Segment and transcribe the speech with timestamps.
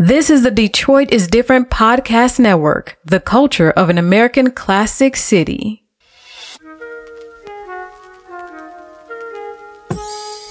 [0.00, 5.82] This is the Detroit is Different podcast network, the culture of an American classic city.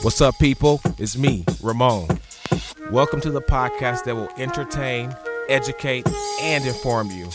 [0.01, 0.81] What's up, people?
[0.97, 2.19] It's me, Ramon.
[2.91, 5.15] Welcome to the podcast that will entertain,
[5.47, 6.05] educate,
[6.41, 7.29] and inform you.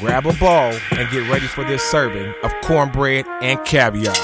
[0.00, 4.16] Grab a bowl and get ready for this serving of cornbread and caviar.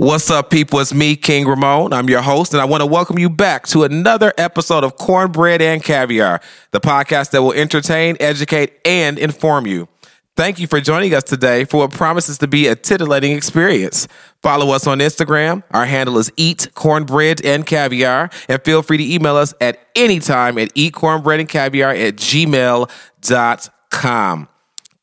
[0.00, 0.80] What's up, people?
[0.80, 1.92] It's me, King Ramon.
[1.92, 5.60] I'm your host, and I want to welcome you back to another episode of Cornbread
[5.60, 9.88] and Caviar, the podcast that will entertain, educate, and inform you.
[10.36, 14.08] Thank you for joining us today for what promises to be a titillating experience.
[14.42, 15.64] Follow us on Instagram.
[15.70, 20.18] Our handle is Eat Cornbread and Caviar, and feel free to email us at any
[20.18, 22.88] time at eatcornbreadandcaviar at gmail.com.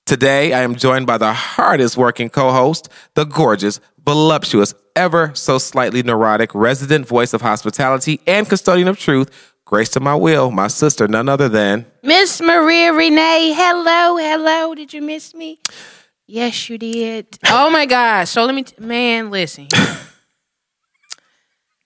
[0.08, 5.58] Today, I am joined by the hardest working co host, the gorgeous, voluptuous, ever so
[5.58, 10.70] slightly neurotic resident voice of hospitality and custodian of truth, grace to my will, my
[10.70, 13.52] sister, none other than Miss Maria Renee.
[13.54, 14.74] Hello, hello.
[14.74, 15.60] Did you miss me?
[16.26, 17.38] Yes, you did.
[17.48, 18.30] Oh my gosh.
[18.30, 19.68] So let me, t- man, listen.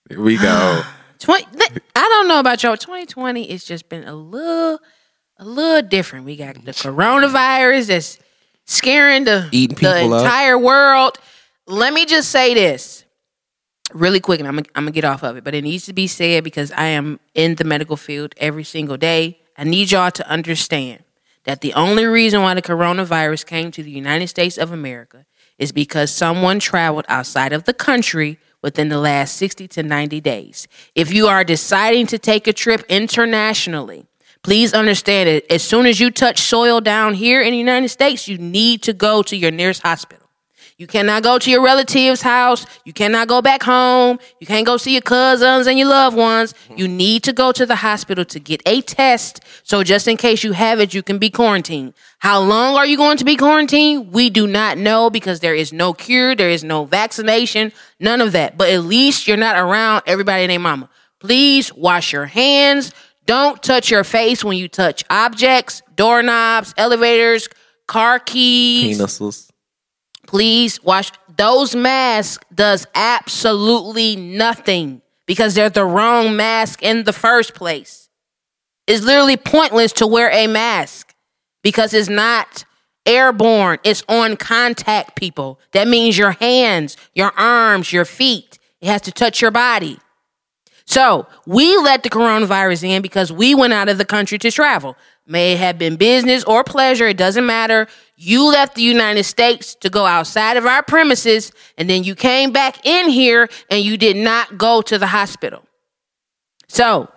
[0.08, 0.80] Here we go.
[1.18, 1.44] 20,
[1.96, 2.76] I don't know about y'all.
[2.76, 4.78] 2020, it's just been a little,
[5.40, 6.24] a little different.
[6.24, 8.20] We got the coronavirus that's
[8.64, 10.22] scaring the, Eating the people up.
[10.24, 11.18] entire world.
[11.66, 13.04] Let me just say this
[13.94, 16.06] really quick, and I'm, I'm gonna get off of it, but it needs to be
[16.06, 19.38] said because I am in the medical field every single day.
[19.56, 21.04] I need y'all to understand
[21.44, 25.26] that the only reason why the coronavirus came to the United States of America
[25.58, 30.66] is because someone traveled outside of the country within the last 60 to 90 days.
[30.94, 34.06] If you are deciding to take a trip internationally,
[34.42, 35.44] please understand it.
[35.50, 38.92] As soon as you touch soil down here in the United States, you need to
[38.92, 40.21] go to your nearest hospital.
[40.82, 42.66] You cannot go to your relative's house.
[42.84, 44.18] You cannot go back home.
[44.40, 46.54] You can't go see your cousins and your loved ones.
[46.76, 49.44] You need to go to the hospital to get a test.
[49.62, 51.94] So just in case you have it, you can be quarantined.
[52.18, 54.12] How long are you going to be quarantined?
[54.12, 56.34] We do not know because there is no cure.
[56.34, 57.70] There is no vaccination.
[58.00, 58.58] None of that.
[58.58, 60.90] But at least you're not around everybody and their mama.
[61.20, 62.92] Please wash your hands.
[63.26, 67.48] Don't touch your face when you touch objects, doorknobs, elevators,
[67.86, 69.51] car keys Penises.
[70.32, 71.12] Please wash.
[71.36, 78.08] Those masks does absolutely nothing because they're the wrong mask in the first place.
[78.86, 81.14] It's literally pointless to wear a mask
[81.62, 82.64] because it's not
[83.04, 83.78] airborne.
[83.84, 85.60] It's on contact people.
[85.72, 89.98] That means your hands your arms your feet it has to touch your body.
[90.86, 94.96] So we let the coronavirus in because we went out of the country to travel.
[95.26, 97.86] May have been business or pleasure, it doesn't matter.
[98.16, 102.50] You left the United States to go outside of our premises, and then you came
[102.50, 105.64] back in here and you did not go to the hospital.
[106.66, 107.08] So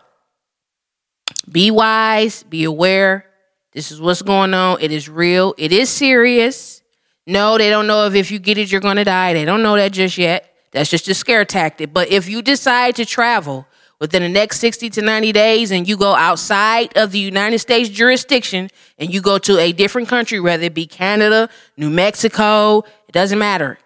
[1.52, 3.26] be wise, be aware.
[3.72, 4.78] This is what's going on.
[4.82, 6.82] It is real, it is serious.
[7.28, 9.34] No, they don't know if if you get it, you're going to die.
[9.34, 10.54] They don't know that just yet.
[10.72, 11.92] That's just a scare tactic.
[11.94, 13.66] But if you decide to travel
[14.00, 17.90] within the next 60 to 90 days and you go outside of the United States
[17.90, 23.12] jurisdiction and you go to a different country, whether it be Canada, New Mexico, it
[23.12, 23.78] doesn't matter.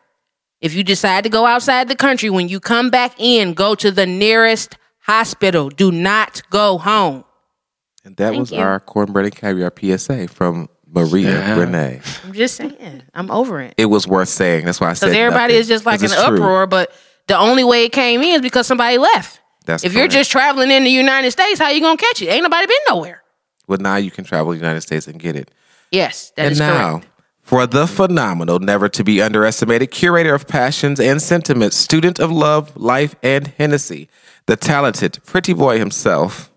[0.61, 3.91] If you decide to go outside the country, when you come back in, go to
[3.91, 5.69] the nearest hospital.
[5.69, 7.23] Do not go home.
[8.03, 8.59] And that Thank was you.
[8.59, 11.59] our cornbread and caviar PSA from Maria Yeah.
[11.59, 12.01] Renee.
[12.25, 13.03] I'm just saying.
[13.13, 13.75] I'm over it.
[13.77, 14.65] It was worth saying.
[14.65, 15.61] That's why I said Because everybody nothing.
[15.61, 16.37] is just like 'Cause an it's true.
[16.37, 16.91] uproar, but
[17.27, 19.39] the only way it came in is because somebody left.
[19.69, 22.27] That's if you're just traveling in the United States, how you gonna catch it?
[22.27, 23.21] Ain't nobody been nowhere.
[23.67, 25.51] Well, now you can travel to the United States and get it.
[25.91, 27.07] Yes, that and is now, correct.
[27.41, 32.75] for the phenomenal, never to be underestimated curator of passions and sentiments, student of love,
[32.75, 34.09] life, and Hennessy,
[34.47, 36.51] the talented pretty boy himself.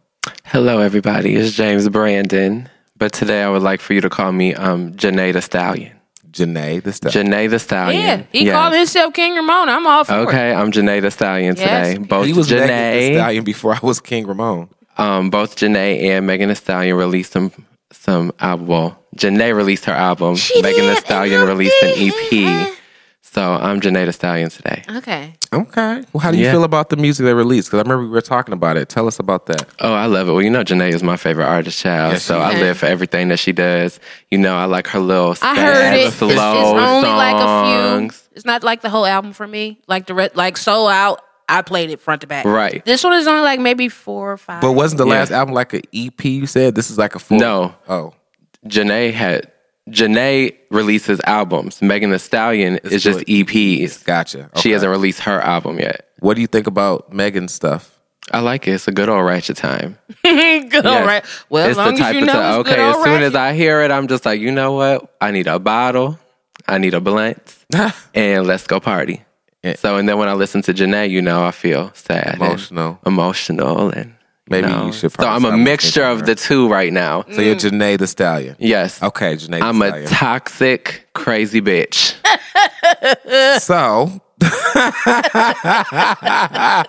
[0.44, 1.35] Hello, everybody.
[1.35, 2.69] It's Jaymes Brandon.
[2.97, 5.93] But today I would like for you to call me um, Jhené the Stallion.
[6.32, 7.12] Jhené, the stuff.
[7.12, 8.00] Jhené the Stallion.
[8.02, 8.55] Yeah, he Yes.
[8.55, 9.69] called himself King Ramon.
[9.69, 10.23] I'm all for it.
[10.29, 11.88] Okay, I'm Jhené the Stallion Yes.
[11.94, 11.99] today.
[12.05, 14.69] Both he was Megan Thee Jhené, Stallion before I was King Ramon.
[14.99, 17.52] um, both Jhené and Megan Thee Stallion released some
[17.93, 18.67] some album.
[18.67, 20.37] Well, Jhené released her album.
[20.37, 22.12] She Megan Thee Stallion released an did.
[22.32, 22.69] EP.
[23.32, 24.82] So I'm Jhené the Stallion today.
[24.96, 25.32] Okay.
[25.55, 26.02] Okay.
[26.12, 26.52] Well, how do you Yeah.
[26.52, 27.69] feel about the music they released?
[27.69, 28.90] Because I remember we were talking about it.
[28.90, 29.64] Tell us about that.
[29.81, 30.32] Oh, I love it.
[30.32, 32.12] Well, you know, Jhené is my favorite artist, child.
[32.12, 34.00] Yes, so I live for everything that she does.
[34.31, 35.34] You know, I like her little.
[35.40, 36.06] I heard it.
[36.08, 37.82] It's, slow it's only like a few.
[37.88, 38.29] songs.
[38.34, 39.81] It's not like the whole album for me.
[39.88, 41.23] Like the re- like Souled Out.
[41.49, 42.44] I played it front to back.
[42.44, 42.84] Right.
[42.84, 44.61] This one is only like maybe four or five.
[44.61, 45.12] But wasn't the Yeah.
[45.14, 46.23] last album like an EP?
[46.25, 47.38] You said this is like a full.
[47.38, 47.75] No.
[47.88, 48.14] Oh,
[48.67, 49.52] Jhené had
[49.90, 51.82] Jhené releases albums.
[51.82, 54.05] Megan Thee Stallion is just doing EPs.
[54.05, 54.49] gotcha.
[54.56, 56.08] She hasn't released her album yet.
[56.20, 57.99] What do you think about Megan's stuff?
[58.31, 58.73] I like it.
[58.75, 59.99] It's a good old ratchet time.
[60.23, 61.06] good, all Yes.
[61.06, 61.25] right.
[61.50, 62.61] Well, as long the as type you of know, time.
[62.61, 63.23] it's Okay, as soon right.
[63.23, 65.12] as I hear it, I'm just like, you know what?
[65.20, 66.19] I need a bottle.
[66.69, 67.56] I need a blunt,
[68.14, 69.25] and let's go party.
[69.64, 69.75] Yeah.
[69.75, 73.00] So, and then when I listen to Jhené, you know, I feel sad, and Emotional.
[73.05, 74.14] emotional, and
[74.49, 74.87] Maybe know.
[74.87, 77.25] you should So I'm a mixture of the two right now.
[77.33, 77.71] So you're mm.
[77.71, 78.56] Jhené the Stallion.
[78.59, 79.03] Yes.
[79.03, 79.61] Okay, Jhené.
[79.61, 82.17] The I'm a toxic, crazy bitch.
[83.61, 84.21] So,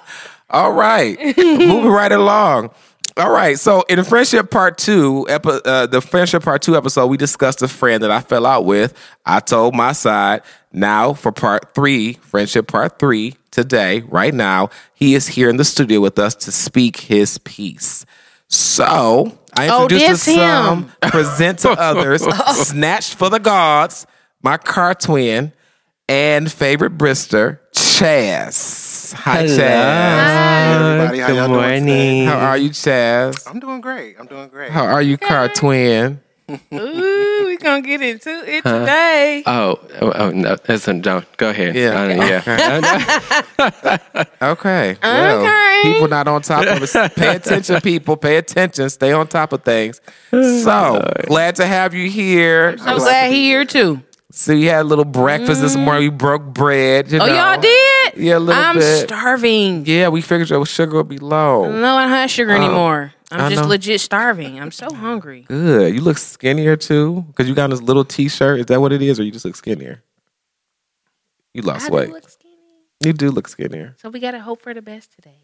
[0.49, 2.71] all right, moving right along.
[3.15, 7.07] All right, so in the friendship part two, epi- uh, the friendship part two episode,
[7.07, 8.97] we discussed a friend that I fell out with.
[9.23, 10.41] I told my side.
[10.71, 15.63] Now for part three, friendship part three, today, right now, he is here in the
[15.65, 18.03] studio with us to speak his piece.
[18.47, 20.91] So I Oh, introduced to this some, him.
[21.11, 22.23] present to others,
[22.67, 24.07] snatched for the gods,
[24.41, 25.53] my car twin
[26.09, 28.82] and favorite Brister, Chaz.
[29.11, 29.59] Hi, Chaz.
[30.75, 31.19] everybody.
[31.19, 32.21] How Good y'all doing today?
[32.21, 32.25] morning.
[32.27, 33.49] How are you, Chaz?
[33.49, 34.15] I'm doing great.
[34.17, 34.71] I'm doing great.
[34.71, 36.21] How are you, car twin?
[36.73, 39.43] Ooh, we gonna get into it today.
[39.45, 40.55] Oh, oh, oh no!
[40.67, 41.73] Listen, don't go ahead.
[41.75, 42.41] Yeah.
[42.45, 43.97] Yeah.
[44.41, 44.97] Okay.
[45.03, 45.79] Well, Okay.
[45.93, 47.15] people not on top of it.
[47.15, 48.15] Pay attention, people.
[48.17, 48.89] Pay attention.
[48.89, 50.01] Stay on top of things.
[50.31, 52.75] So glad to have you here.
[52.81, 54.01] I'm glad he here too.
[54.35, 56.09] So you had a little breakfast this morning.
[56.09, 56.11] Mm.
[56.13, 57.11] We broke bread.
[57.11, 57.33] You Oh, know.
[57.35, 58.13] y'all did?
[58.17, 59.07] Yeah, a little I'm bit.
[59.07, 59.85] starving.
[59.85, 61.71] Yeah, we figured your sugar would be low.
[61.71, 62.55] No, I don't have sugar oh.
[62.55, 63.13] anymore.
[63.31, 63.67] I'm I just know.
[63.67, 64.59] legit starving.
[64.59, 65.45] I'm so hungry.
[65.47, 65.93] Good.
[65.93, 68.59] You look skinnier too because you got this little t-shirt.
[68.61, 70.01] Is that what it is, or you just look skinnier?
[71.53, 72.09] You lost I do weight.
[72.09, 72.55] look skinny.
[73.05, 73.95] You do look skinnier.
[74.01, 75.37] So we gotta hope for the best today.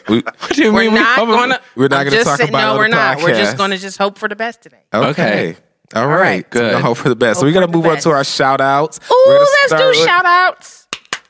[0.08, 1.60] We- what do you We're mean we not cover- gonna.
[1.74, 3.16] We're not I'm gonna just talk saying- about it No, on we're the not.
[3.22, 4.82] We're just gonna just hope for the best today.
[4.92, 5.10] okay.
[5.50, 5.56] Okay.
[5.94, 6.20] All right.
[6.20, 6.46] right.
[6.52, 6.82] So we're Good.
[6.82, 7.40] hope for the best.
[7.40, 8.98] so oh, we're gonna for the move on to our shout outs.
[9.10, 10.86] Ooh, let's do shout outs.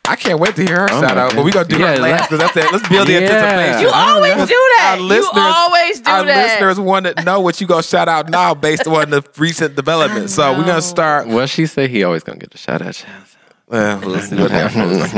[0.08, 1.34] I can't wait to hear her Oh shout out.
[1.34, 1.98] But we're gonna do goodness.
[1.98, 2.72] her last because that's it.
[2.72, 3.18] Let's build the Yeah.
[3.22, 3.80] anticipation.
[3.82, 4.94] You always do that.
[4.94, 6.36] Our listeners, you always do our that.
[6.60, 10.34] listeners want to know what you gonna shout out now based on the recent developments.
[10.34, 11.26] So we're gonna start.
[11.28, 12.94] Well, she said he always gonna get the shout out.
[12.94, 13.36] Chance.
[13.68, 15.12] Well, we'll see what happens.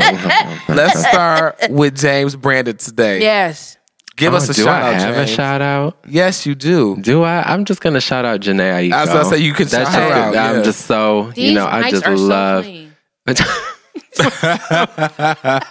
[0.69, 3.21] Let's start with Jaymes Brandon today.
[3.21, 3.77] Yes.
[4.19, 5.01] Give oh, us Oh, a do shout I out.
[5.01, 5.23] have Jaymes.
[5.23, 5.99] a shout out?
[6.07, 6.97] Yes, you do.
[7.01, 7.43] Do I?
[7.43, 8.93] I'm just gonna shout out Jhené Aiko.
[8.93, 10.65] I was gonna say you could That's shout her just- out, I'm yes.
[10.67, 11.67] just so These you know.
[11.67, 12.65] I just are so love.
[12.65, 12.93] clean.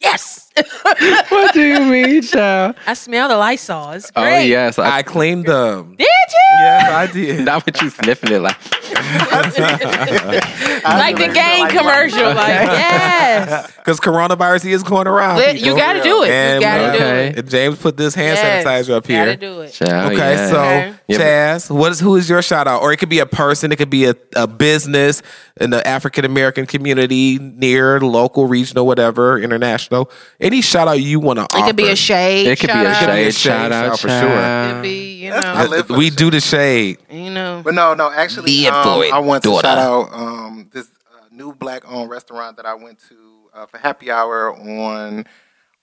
[0.00, 0.48] Yes.
[1.28, 2.76] what do you mean, child?
[2.86, 3.90] I smell the Lysol.
[3.92, 4.46] It's Oh great.
[4.46, 5.96] yes, I, I cleaned them.
[5.96, 6.47] Did you?
[6.60, 7.44] Yes, I did.
[7.44, 8.56] not with you sniffing it like.
[10.84, 12.34] Like the game commercial.
[12.34, 13.72] Like, yes.
[13.88, 15.36] Because coronavirus is going around.
[15.38, 16.28] Lit- You got to do it.
[16.30, 17.04] And, You got to do
[17.40, 17.46] it.
[17.46, 18.66] Jaymes put this hand Yes.
[18.66, 19.24] sanitizer up here.
[19.24, 19.72] Gotta do it.
[19.72, 20.50] Child, Okay, yeah.
[20.50, 20.94] so Okay.
[21.24, 22.82] Chaz, what is who is your shout out?
[22.82, 25.22] Or it could be a person, it could be a, a business
[25.58, 30.10] in the African American community, near, local, regional, whatever, international.
[30.38, 31.64] Any shout out you want to offer?
[31.64, 32.46] It could be a shade.
[32.46, 33.14] It could be a shout out.
[33.14, 34.18] shade shade shout out shout for sure.
[34.20, 34.74] child.
[34.74, 36.98] could be, you know, I live We do the shade.
[37.10, 37.60] you know.
[37.64, 38.10] But no, no.
[38.10, 39.66] Actually, um, for I want to daughter.
[39.66, 43.16] shout out um, this uh, new black-owned restaurant that I went to
[43.54, 45.24] uh, for happy hour on.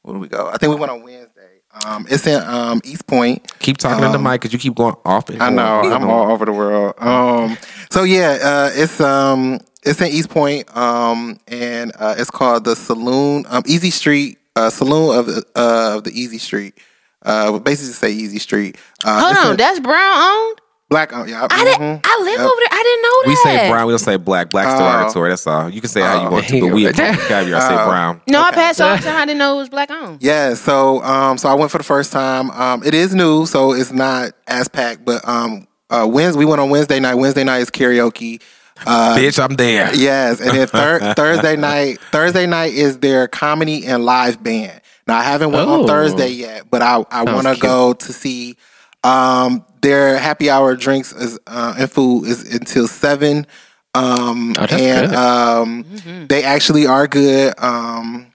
[0.03, 0.47] Where do we go?
[0.47, 1.61] I think we went on Wednesday.
[1.85, 3.57] Um, it's in um, Eastpointe.
[3.59, 5.29] Keep talking in the Um, mic because you keep going off.
[5.29, 5.81] and I know.
[5.81, 6.93] I'm all over the world.
[6.99, 7.57] Um,
[7.89, 13.45] so yeah, uh, it's um, it's in Eastpointe, um, and uh, it's called the Saloon,
[13.49, 16.77] um, Easy Street, uh, Saloon of the uh, of the Easy Street.
[17.25, 18.77] Uh, basically say Easy Street.
[19.03, 20.61] Uh, Hold on, in that's brown owned.
[20.89, 21.11] black.
[21.11, 22.01] Uh, yeah, I didn't.
[22.05, 22.67] I live over there.
[22.71, 23.27] I didn't know that.
[23.27, 24.49] We say brown, we don't say black.
[24.51, 24.83] Black's Oh.
[24.83, 25.29] derogatory.
[25.31, 25.69] That's all.
[25.69, 26.31] You can say how you Oh.
[26.31, 27.89] want to, but we caviar say Oh.
[27.89, 28.21] brown.
[28.27, 28.55] No, I Okay.
[28.57, 29.15] passed all the time.
[29.17, 30.21] I didn't know it was black owned.
[30.21, 32.51] Yeah, so um, so I went for the first time.
[32.51, 35.03] Um, it is new, so it's not as packed.
[35.03, 37.15] But um, uh, Wednesday we went on Wednesday night.
[37.15, 38.41] Wednesday night is karaoke.
[38.85, 39.95] Uh, Bitch, I'm there.
[39.95, 41.97] Yes, and then thir- Thursday night.
[42.11, 44.81] Thursday night is their comedy and live band.
[45.07, 45.81] Now I haven't went Oh.
[45.81, 48.57] on Thursday yet, but I I want to go to see.
[49.03, 53.45] Um, their happy hour drinks is, uh, and food is until seven.
[53.93, 55.15] Um, Oh, that's and good.
[55.15, 57.53] um, they actually are good.
[57.59, 58.33] Um,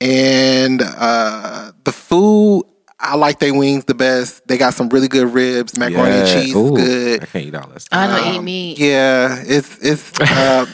[0.00, 2.64] and uh, the food
[2.98, 4.46] I I like their wings the best.
[4.48, 5.78] They got some really good ribs.
[5.78, 6.34] Macaroni and Yeah.
[6.34, 7.22] cheese is good.
[7.22, 7.86] I can't eat all this.
[7.92, 8.78] I don't eat meat.
[8.78, 10.12] Yeah, it's it's.
[10.26, 10.66] Uh,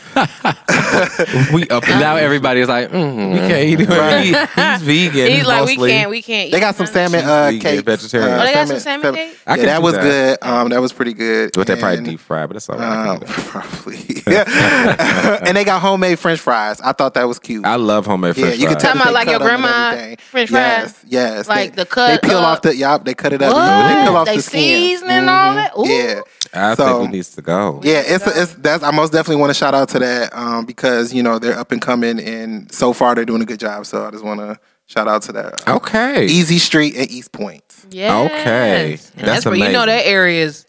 [1.55, 2.19] we up and now down.
[2.19, 3.89] everybody's like, mm, We can't eat it.
[3.89, 5.33] He- He's vegan.
[5.33, 6.11] He's like we can't.
[6.11, 6.49] We can't.
[6.49, 6.51] Eat.
[6.53, 7.85] They eat got some salmon uh, She's cake.
[7.85, 8.39] vegetarian.
[8.41, 9.39] Oh, they got some salmon cake?
[9.47, 10.03] I Yeah, that was that.
[10.03, 10.39] good.
[10.43, 11.53] Um, that was pretty good.
[11.55, 12.85] But they probably And, deep fried, but it's all right.
[12.87, 13.99] I Uh, can do probably.
[14.27, 15.39] Yeah.
[15.47, 16.81] and they got homemade French fries.
[16.81, 17.65] I thought that was cute.
[17.65, 19.65] I love homemade yeah, French you can tell Talking that about like your cut 'em
[19.65, 20.17] and grandma.
[20.31, 20.95] French fries?
[21.07, 22.77] Yes, Like the cut They peel up- off the.
[22.77, 23.53] Yup, they cut it up.
[23.53, 23.89] What?
[23.89, 24.61] They peel off They the skin.
[24.61, 25.73] season and all that?
[25.79, 25.89] Ooh.
[25.89, 26.21] Yeah.
[26.55, 27.81] I So- think we needs to go.
[27.83, 31.13] Yeah, it's it's that's I most definitely want to shout out to that um, because
[31.15, 33.87] you know they're up and coming and so far they're doing a good job.
[33.87, 35.67] So I just want to shout out to that.
[35.69, 36.27] Okay.
[36.27, 37.63] Easy Street and Eastpointe.
[37.91, 38.19] Yeah.
[38.21, 38.93] Okay.
[38.93, 40.67] And That's that's where you know that area is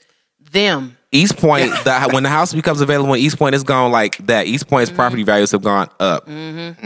[0.51, 0.97] them.
[1.11, 4.47] Eastpointe, the, when the house becomes available in Eastpointe, it's gone like that.
[4.47, 4.95] Eastpointe's Mm-hmm.
[4.95, 6.27] property values have gone up.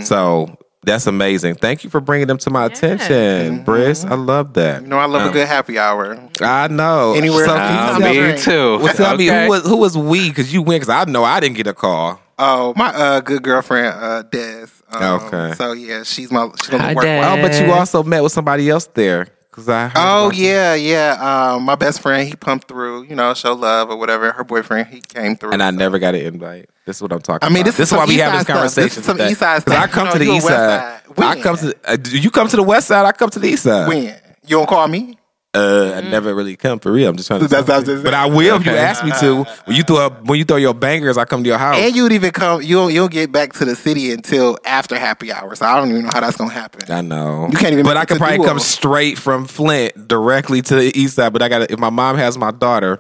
[0.04, 1.56] So that's amazing.
[1.56, 4.06] Thank you for bringing them to my attention, Briss.
[4.06, 4.82] I love that.
[4.84, 6.18] You know I love a good happy hour.
[6.42, 7.14] I know.
[7.14, 7.60] Anywhere So, else.
[7.60, 8.40] can you Easy tell me- me
[8.80, 8.84] too.
[8.84, 10.30] well, tell me who was who was we?
[10.30, 12.20] Because you went, Because I know I didn't get a call.
[12.40, 14.68] Oh, my uh, good girlfriend uh, Des.
[14.92, 15.54] Um, Okay.
[15.56, 17.04] So yeah, she's my she's gonna Hi, work.
[17.04, 17.22] Des.
[17.26, 19.28] Oh, but you also met with somebody else there.
[19.50, 19.88] Because I.
[19.88, 21.54] heard Oh about- yeah, yeah.
[21.56, 23.04] Um, my best friend, he pumped through.
[23.06, 24.32] You know, show love or whatever.
[24.32, 25.52] Her boyfriend, he came through.
[25.52, 25.78] And I so.
[25.78, 26.70] never got an invite.
[26.88, 27.76] This is what I'm talking I mean, about.
[27.76, 28.76] this is is why we have this Side stuff.
[28.86, 29.30] This is some today.
[29.32, 31.02] East Side 'Cause I come to the east side.
[31.18, 31.38] Side.
[31.38, 31.76] I come to.
[31.86, 33.06] Uh, do you come to the west side?
[33.06, 33.88] I come to the east side.
[33.90, 34.14] when you
[34.58, 35.18] don't call me.
[35.54, 37.10] Uh, I never really come for real.
[37.10, 37.48] I'm just trying to.
[37.48, 39.44] That's- that's just- but I will if you ask me to.
[39.66, 41.78] When you throw up, when you throw your bangers, I come to your house.
[41.78, 42.62] And you'd even come.
[42.62, 45.56] You'll you'll get back to the city until after happy hour.
[45.56, 46.90] So I don't even know how that's gonna happen.
[46.94, 47.48] I know.
[47.52, 48.48] You can't even But make I it could probably Duo.
[48.48, 51.34] come straight from Flint directly to the east side.
[51.34, 53.00] But I got if my mom has my daughter,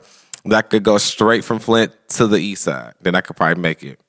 [0.49, 2.93] that could go straight from Flint to the east side.
[3.01, 3.99] Then I could probably make it.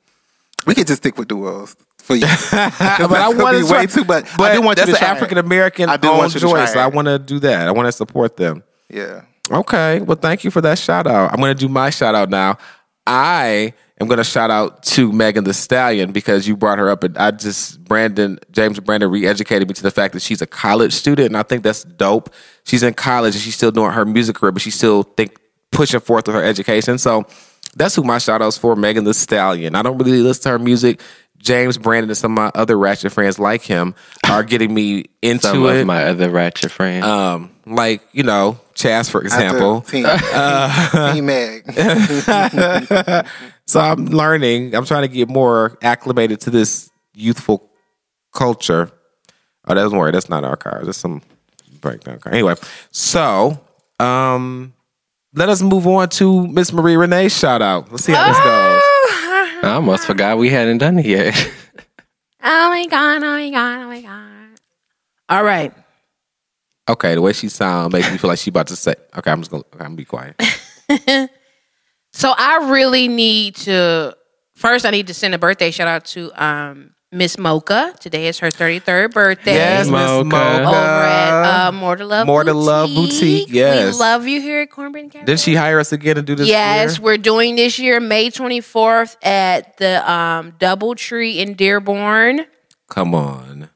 [0.67, 2.27] We could just stick with duos for you.
[2.51, 4.05] but I want to way too.
[4.05, 5.17] But, I do want you that's to an.
[5.17, 6.75] African American owned want you to try choice.
[6.75, 6.79] it.
[6.79, 7.69] I want to do that.
[7.69, 8.65] I want to support them.
[8.91, 9.23] Yeah.
[9.51, 10.01] Okay.
[10.01, 11.33] Well, thank you for that shout out.
[11.33, 12.59] I'm going to do my shout out now.
[13.07, 17.03] I am going to shout out to Megan Thee Stallion because you brought her up.
[17.05, 20.47] And I just, Brandon, Jaymes Brandon re educated me to the fact that she's a
[20.47, 21.27] college student.
[21.27, 22.33] And I think that's dope.
[22.65, 25.39] She's in college and she's still doing her music career, but she's still think
[25.73, 26.99] pushing forth with her education.
[26.99, 27.27] So
[27.77, 29.75] that's who my shout out's for Megan Thee Stallion.
[29.75, 31.01] I don't really listen to her music.
[31.43, 33.95] Jaymes Brandon and some of my other ratchet friends like him
[34.29, 35.81] are getting me into Some it.
[35.83, 37.05] of my other ratchet friends.
[37.07, 39.83] um, like, you know, Chaz, for example.
[39.83, 41.65] Team, Uh, team Meg.
[43.67, 44.75] So I'm learning.
[44.75, 47.71] I'm trying to get more acclimated to this youthful
[48.33, 48.91] culture.
[49.67, 50.11] Oh, don't worry.
[50.11, 50.81] That's not our car.
[50.85, 51.21] That's some
[51.83, 52.33] breakdown car.
[52.33, 52.55] Anyway,
[52.91, 53.61] so
[54.01, 54.73] um,
[55.39, 57.91] let us move on to Miss Marie Renee's shout out.
[57.91, 59.65] Let's see how this goes.
[59.65, 61.51] I almost forgot we hadn't done it yet.
[62.41, 63.17] Oh my god!
[63.17, 63.81] Oh my god!
[63.81, 64.61] Oh my god!
[65.29, 65.75] All right.
[66.89, 68.95] Okay, the way she sounds makes me feel like she about to say.
[69.17, 69.65] Okay, I'm just gonna.
[69.75, 70.41] Okay, I'm gonna be quiet.
[72.13, 74.17] So I really need to
[74.55, 74.85] first.
[74.87, 77.95] I need to send a birthday shout out to um, Miss Mocha.
[78.01, 79.55] Today is her thirty third birthday.
[79.55, 80.25] Yes, Miss Mocha.
[80.25, 80.69] Mocha.
[80.69, 82.67] Over at uh, More to Love More to Boutique.
[82.67, 83.95] Love Boutique, yes.
[83.95, 86.49] We love you here at Cornbread and Did she hire us again to do this?
[86.49, 87.05] Yes, year?
[87.05, 92.45] we're doing this year, May 24th at the um, Doubletree in Dearborn.
[92.89, 93.71] Come on.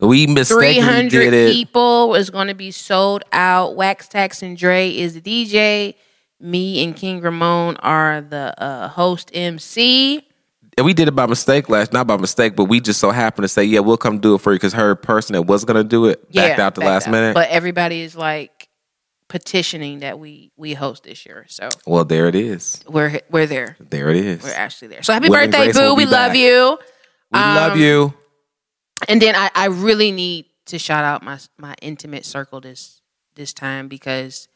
[0.00, 1.52] We mistakenly 300 did it.
[1.52, 3.76] people is going to be sold out.
[3.76, 5.94] Wax Tax and Dre is the DJ.
[6.40, 10.26] Me and King Ramon are the uh, host MC.
[10.76, 13.44] And we did it by mistake last, not by mistake, but we just so happened
[13.44, 15.84] to say, yeah, we'll come do it for you because her person that was gonna
[15.84, 17.12] do it backed out the backed last out.
[17.12, 17.34] minute.
[17.34, 18.68] But everybody is like
[19.28, 21.46] petitioning that we we host this year.
[21.48, 22.82] So well, there it is.
[22.88, 23.76] we're we're there.
[23.80, 24.42] There it is.
[24.42, 25.02] We're actually there.
[25.02, 25.94] So happy Will birthday, Boo.
[25.94, 26.78] We love you.
[27.30, 28.14] we love um, you.
[29.08, 33.00] And then I, I really need to shout out my my intimate circle this
[33.34, 34.48] this time because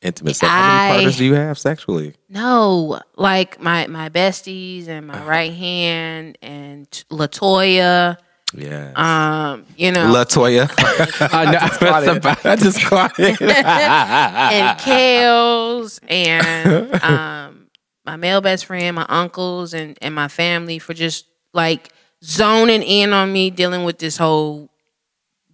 [0.00, 0.48] Intimate sex.
[0.50, 2.14] How many I- partners do you have sexually?
[2.28, 8.16] no, like my my besties and my right hand and Latoya,
[8.54, 8.92] Yeah.
[8.94, 10.70] um, you know, Latoya.
[11.32, 11.58] I know.
[11.90, 12.46] Caught it.
[12.46, 13.40] I just caught it.
[13.42, 17.66] and Kales and um
[18.06, 21.90] my male best friend, my uncles and and my family for just like
[22.22, 24.70] zoning in on me dealing with this whole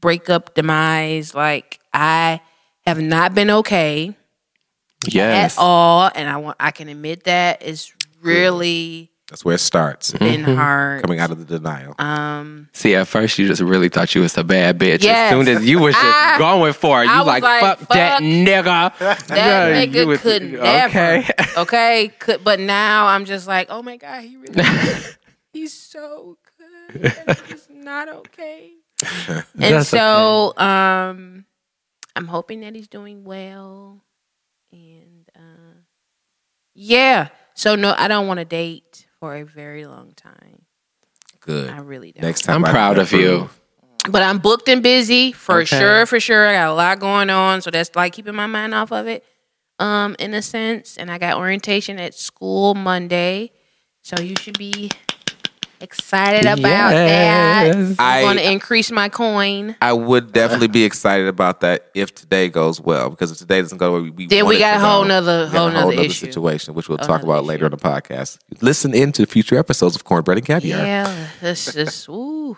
[0.01, 1.35] breakup demise.
[1.35, 2.41] Like I
[2.87, 4.15] have not been okay
[5.09, 5.57] yes.
[5.57, 7.93] at all, and I want I can admit that it's
[8.23, 10.13] really That's where it starts.
[10.13, 11.03] been hard.
[11.03, 11.95] Coming out of the denial.
[11.99, 15.03] Um, See, at first you just really thought you was a bad bitch.
[15.03, 15.33] Yes.
[15.33, 17.61] As soon as you was just I- going for it, I you was like, like,
[17.79, 18.99] fuck, that fuck nigga.
[19.29, 20.89] that Yeah, you nigga was- could never.
[20.89, 21.29] Okay.
[21.57, 24.65] Okay, could but now I'm just like, oh my god, he really,
[25.53, 26.37] he's so
[26.93, 27.15] good.
[27.27, 28.73] and He's not okay.
[29.29, 31.45] and That's so, um,
[32.17, 34.01] I'm hoping that he's doing well.
[34.75, 35.81] And uh,
[36.75, 40.63] yeah, so no, I don't want to date for a very long time.
[41.41, 41.71] Good.
[41.71, 42.23] I really don't.
[42.23, 43.49] Next time, I'm I proud of you.
[44.11, 45.65] But I'm booked and busy for Okay.
[45.79, 46.47] sure, for sure.
[46.49, 49.25] I got a lot going on, so that's like keeping my mind off of it,
[49.79, 50.99] um, in a sense.
[50.99, 53.53] And I got orientation at school Monday,
[54.03, 54.91] so you should be
[55.85, 57.67] excited about that.
[57.77, 57.95] Yes.
[57.99, 59.77] I- I'm going to increase my coin.
[59.81, 63.11] I would definitely be excited about that if today goes well.
[63.11, 65.69] Because if today doesn't go well, we Then we got a whole go, nother, whole
[65.69, 66.27] a nother nother issue.
[66.27, 68.39] situation, which we'll Whole talk nother about later on the podcast.
[68.61, 70.79] Listen into future episodes of Cornbread and Caviar.
[70.85, 72.57] Yeah, this just ooh.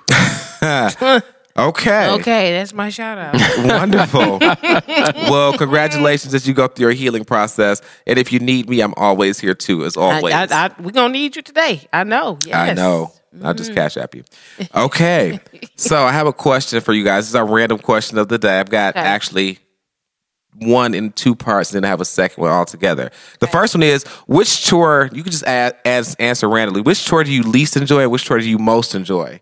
[1.58, 2.10] Okay.
[2.10, 3.34] Okay, that's my shout out.
[3.64, 4.38] Wonderful.
[5.30, 7.80] well, congratulations as you go through your healing process.
[8.06, 10.34] And if you need me, I'm always here too, as always.
[10.34, 11.88] I, I, I, we're gonna need you today.
[11.94, 12.38] I know.
[12.44, 12.56] Yes.
[12.70, 13.10] I know.
[13.42, 13.78] I'll just mm-hmm.
[13.78, 14.24] cash app you.
[14.74, 15.40] Okay.
[15.76, 17.24] so I have a question for you guys.
[17.24, 18.58] This is our random question of the day.
[18.58, 19.04] I've got Okay.
[19.04, 19.58] actually
[20.58, 23.10] one in two parts, and then I have a second one all together.
[23.40, 26.80] The first one is which chore, you can just add, add, answer randomly.
[26.80, 29.40] Which chore do you least enjoy and which chore do you most enjoy?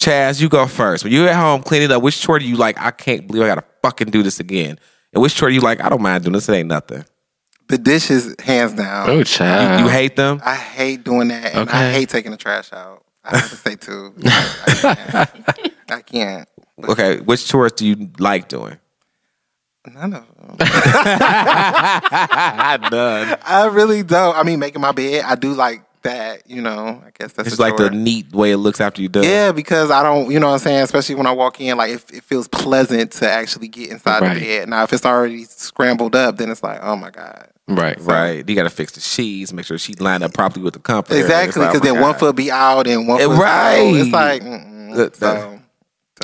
[0.00, 1.04] Chaz, you go first.
[1.04, 2.80] When you're at home cleaning up, which chore do you like?
[2.80, 4.78] I can't believe I gotta fucking do this again.
[5.12, 5.80] And which chore do you like?
[5.80, 6.48] I don't mind doing this.
[6.48, 7.04] It ain't nothing.
[7.68, 9.10] The dishes, hands down.
[9.10, 9.80] Oh, child.
[9.80, 10.40] You hate them?
[10.44, 13.04] I hate doing that, and I hate taking the trash out.
[13.28, 14.14] I have to say too.
[14.24, 15.74] I can't.
[15.90, 16.48] I can't.
[16.84, 17.18] Okay.
[17.20, 18.78] Which chores do you like doing?
[19.86, 20.56] None of them.
[20.58, 20.68] None.
[23.42, 24.36] I really don't.
[24.36, 26.48] I mean, making my bed, I do like that.
[26.48, 29.08] You know, I guess that's It's a like the neat way it looks after you
[29.08, 29.24] done.
[29.24, 30.82] Yeah, because I don't, you know what I'm saying?
[30.82, 34.34] Especially when I walk in, like, it, it feels pleasant to actually get inside Right.
[34.34, 34.68] the bed.
[34.68, 37.48] Now, if it's already scrambled up, then it's like, oh my God.
[37.66, 38.00] Right.
[38.00, 38.48] Right.
[38.48, 40.80] You got to fix the sheets, make sure the sheet lined up properly with the
[40.80, 41.20] comforter.
[41.20, 43.38] Exactly, It's like, because oh my then one foot be out and one Eh, foot
[43.38, 43.92] right.
[43.94, 44.42] It's like.
[44.42, 45.60] So, so,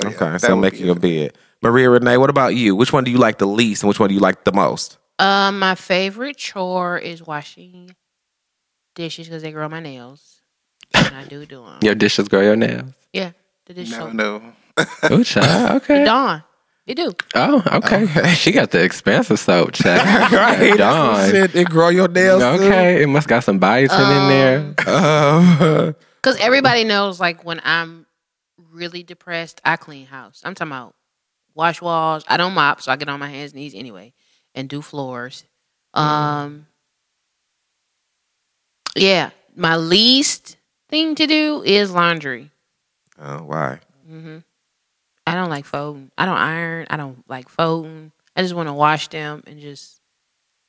[0.07, 1.37] Okay, that so would making a bed.
[1.61, 2.75] Maria Renee, what about you?
[2.75, 4.97] Which one do you like the least and which one do you like the most?
[5.19, 7.95] Um, my favorite chore is washing
[8.95, 10.41] dishes because they grow my nails.
[10.93, 11.79] And I do do them.
[11.81, 12.91] Your dishes grow your nails.
[13.13, 13.31] Yeah,
[13.65, 14.13] the dish No, soap.
[14.13, 14.53] know.
[15.03, 15.81] Oh, child.
[15.83, 16.03] Okay.
[16.05, 16.43] Dawn.
[16.87, 17.13] They do.
[17.33, 18.05] Oh, okay.
[18.35, 20.31] She got the expensive soap, child.
[20.31, 20.77] Right.
[20.77, 21.29] Dawn.
[21.33, 22.43] It grow your nails.
[22.43, 23.01] Okay.
[23.01, 24.95] It must got some biotin in there.
[24.95, 28.05] Um, Because everybody knows, like, when I'm
[28.71, 30.41] really depressed, I clean house.
[30.43, 30.95] I'm talking about
[31.53, 32.23] wash walls.
[32.27, 34.13] I don't mop, so I get on my hands and knees anyway
[34.55, 35.43] and do floors.
[35.93, 36.65] Um,
[38.95, 40.57] yeah, my least
[40.89, 42.51] thing to do is laundry.
[43.19, 43.79] oh, why?
[45.27, 46.11] I don't like folding.
[46.17, 46.85] I don't iron.
[46.89, 48.11] I don't like folding.
[48.35, 49.99] I just want to wash them and just.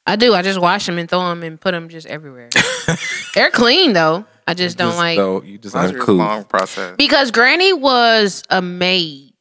[0.07, 0.35] I do.
[0.35, 2.49] I just wash them and throw them and put them just everywhere.
[3.35, 4.25] They're clean though.
[4.47, 6.17] I just don't like so you just Laundry is a uncool.
[6.19, 6.95] long process.
[6.97, 9.35] because Granny was a maid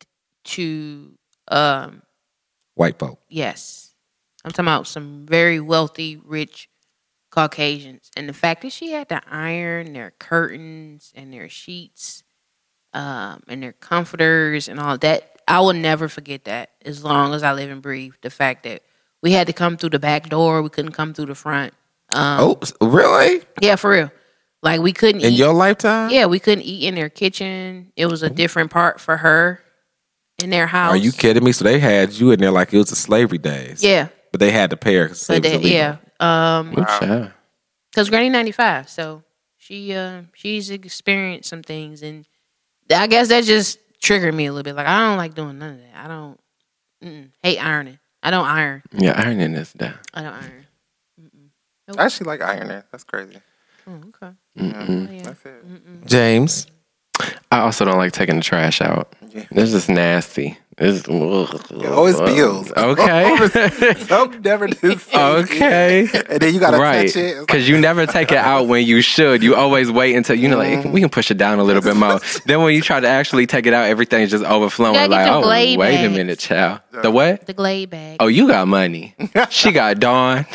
[0.45, 1.11] to
[1.47, 2.01] um
[2.73, 3.19] White folk.
[3.29, 3.93] yes.
[4.43, 6.67] I'm talking about some very wealthy, rich
[7.35, 8.09] Caucasians.
[8.15, 12.23] And the fact that she had to iron their curtains and their sheets,
[12.93, 17.43] um, and their comforters and all that, I will never forget that as long as
[17.43, 18.13] I live and breathe.
[18.21, 18.81] The fact that
[19.21, 21.73] we had to come through the back door, we couldn't come through the front.
[22.13, 22.39] Um,
[22.81, 23.41] Oh, really?
[23.61, 24.11] yeah, for real.
[24.63, 25.39] Like we couldn't eat In eat.
[25.39, 26.09] your lifetime?
[26.11, 27.91] yeah, we couldn't eat in their kitchen.
[27.95, 29.61] It was a different part for her
[30.41, 30.93] in their house.
[30.93, 31.51] Are you kidding me?
[31.51, 33.83] So they had you in there like it was the slavery days.
[33.83, 35.09] Yeah, But they had to pay her.
[35.27, 35.97] but they, yeah.
[36.25, 37.31] Um, child.
[37.91, 39.23] because Granny ninety five, so
[39.57, 42.25] she uh she's experienced some things, and
[42.93, 44.75] I guess that just triggered me a little bit.
[44.75, 46.05] Like I don't like doing none of that.
[46.05, 46.39] I don't
[47.43, 47.99] hate ironing.
[48.23, 48.83] I don't iron.
[48.91, 49.93] Yeah, ironing is down.
[50.13, 50.65] I don't iron.
[51.97, 52.81] I actually like ironing.
[52.91, 53.37] That's crazy.
[53.87, 54.33] Oh, okay.
[54.57, 55.09] Mm-mm.
[55.09, 55.21] Oh, yeah.
[55.23, 56.05] That's it.
[56.07, 56.65] Jaymes.
[57.51, 59.13] I also don't like taking the trash out.
[59.29, 59.45] Yeah.
[59.51, 60.57] It's just nasty.
[60.77, 62.71] It's always bills.
[62.77, 63.95] Okay.
[64.07, 64.99] Some never do.
[65.15, 66.07] okay.
[66.29, 67.19] And then you gotta Right, touch it.
[67.19, 69.41] It's like, because you never take it out when you should.
[69.41, 70.91] You always wait until you know, like mm-hmm.
[70.91, 72.19] we can push it down a little bit more.
[72.45, 74.95] then when you try to actually take it out, everything's just overflowing.
[74.95, 76.81] You gotta Like, the oh, Glade wait a minute, child.
[76.91, 77.45] The what?
[77.45, 78.17] The Glade bag.
[78.19, 79.15] Oh, you got money.
[79.49, 80.45] she got Dawn.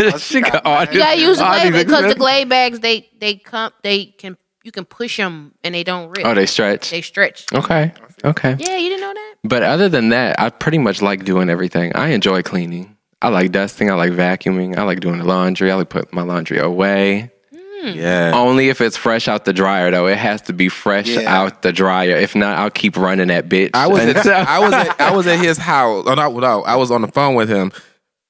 [0.00, 2.48] Oh, she got all you gotta use the all Glade bag because the expensive- Glade
[2.48, 6.24] bags they they come they can you can push them and they don't rip.
[6.26, 6.90] Oh, they stretch.
[6.90, 7.46] they stretch.
[7.52, 7.92] Okay.
[8.24, 8.56] Okay.
[8.58, 9.34] Yeah, you didn't know that.
[9.44, 11.94] But other than that, I pretty much like doing everything.
[11.96, 12.96] I enjoy cleaning.
[13.20, 13.90] I like dusting.
[13.90, 14.76] I like vacuuming.
[14.76, 15.70] I like doing the laundry.
[15.70, 17.30] I like putting my laundry away.
[17.52, 17.88] Hmm.
[17.88, 18.32] Yeah.
[18.34, 20.06] Only if it's fresh out the dryer, though.
[20.06, 21.32] It has to be fresh Yeah.
[21.42, 22.16] out the dryer.
[22.16, 23.70] If not, I'll keep running that bitch.
[23.74, 26.04] I was at, I was at, I was at his house.
[26.06, 27.72] Oh no, no, I was on the phone with him,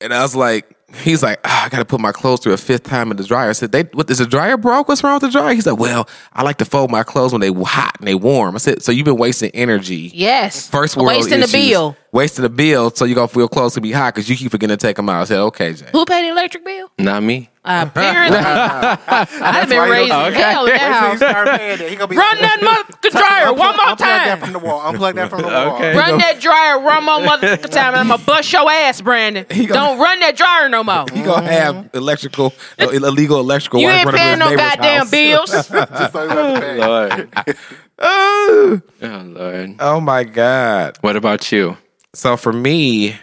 [0.01, 2.57] and I was like, he's like, "Ah, I got to put my clothes through a
[2.57, 3.51] fifth time in the dryer.
[3.51, 4.89] I said, "They, what is the dryer broke?
[4.89, 7.41] What's wrong with the dryer?" He's like, "Well, I like to fold my clothes when
[7.41, 10.69] they hot and they warm." I said, "So you've been wasting energy." Yes.
[10.69, 11.97] First world Wasting the bill.
[12.13, 14.77] Wasting the bill, so you gonna feel clothes to be hot because you keep forgetting
[14.77, 15.23] to take them out.
[15.23, 16.91] I said, "Okay, Jay." Who paid the electric bill?
[16.99, 17.49] Not me.
[17.65, 18.39] Apparently.
[18.39, 21.17] I've been why you raising hell in Wait that house.
[21.19, 22.09] start paying it.
[22.11, 24.41] Be Run that mother dryer one more Unplug that time.
[24.41, 24.81] from the wall.
[24.93, 25.77] Unplug that from the wall.
[25.77, 25.97] Okay.
[25.97, 29.47] Run that dryer one more motherfucking time, and I'm gonna bust your ass, Brandon.
[29.49, 31.05] gonna- Don't run that dryer no more.
[31.13, 33.79] He gonna have electrical, uh, illegal electrical.
[33.81, 35.11] You work ain't running paying his no neighbor's goddamn house.
[35.11, 35.51] bills.
[35.99, 36.79] Just so you have to pay.
[36.87, 37.57] Lord.
[38.01, 39.77] Oh, Oh Lord.
[39.79, 40.99] oh my god!
[41.03, 41.77] What about you?
[42.13, 43.17] So for me,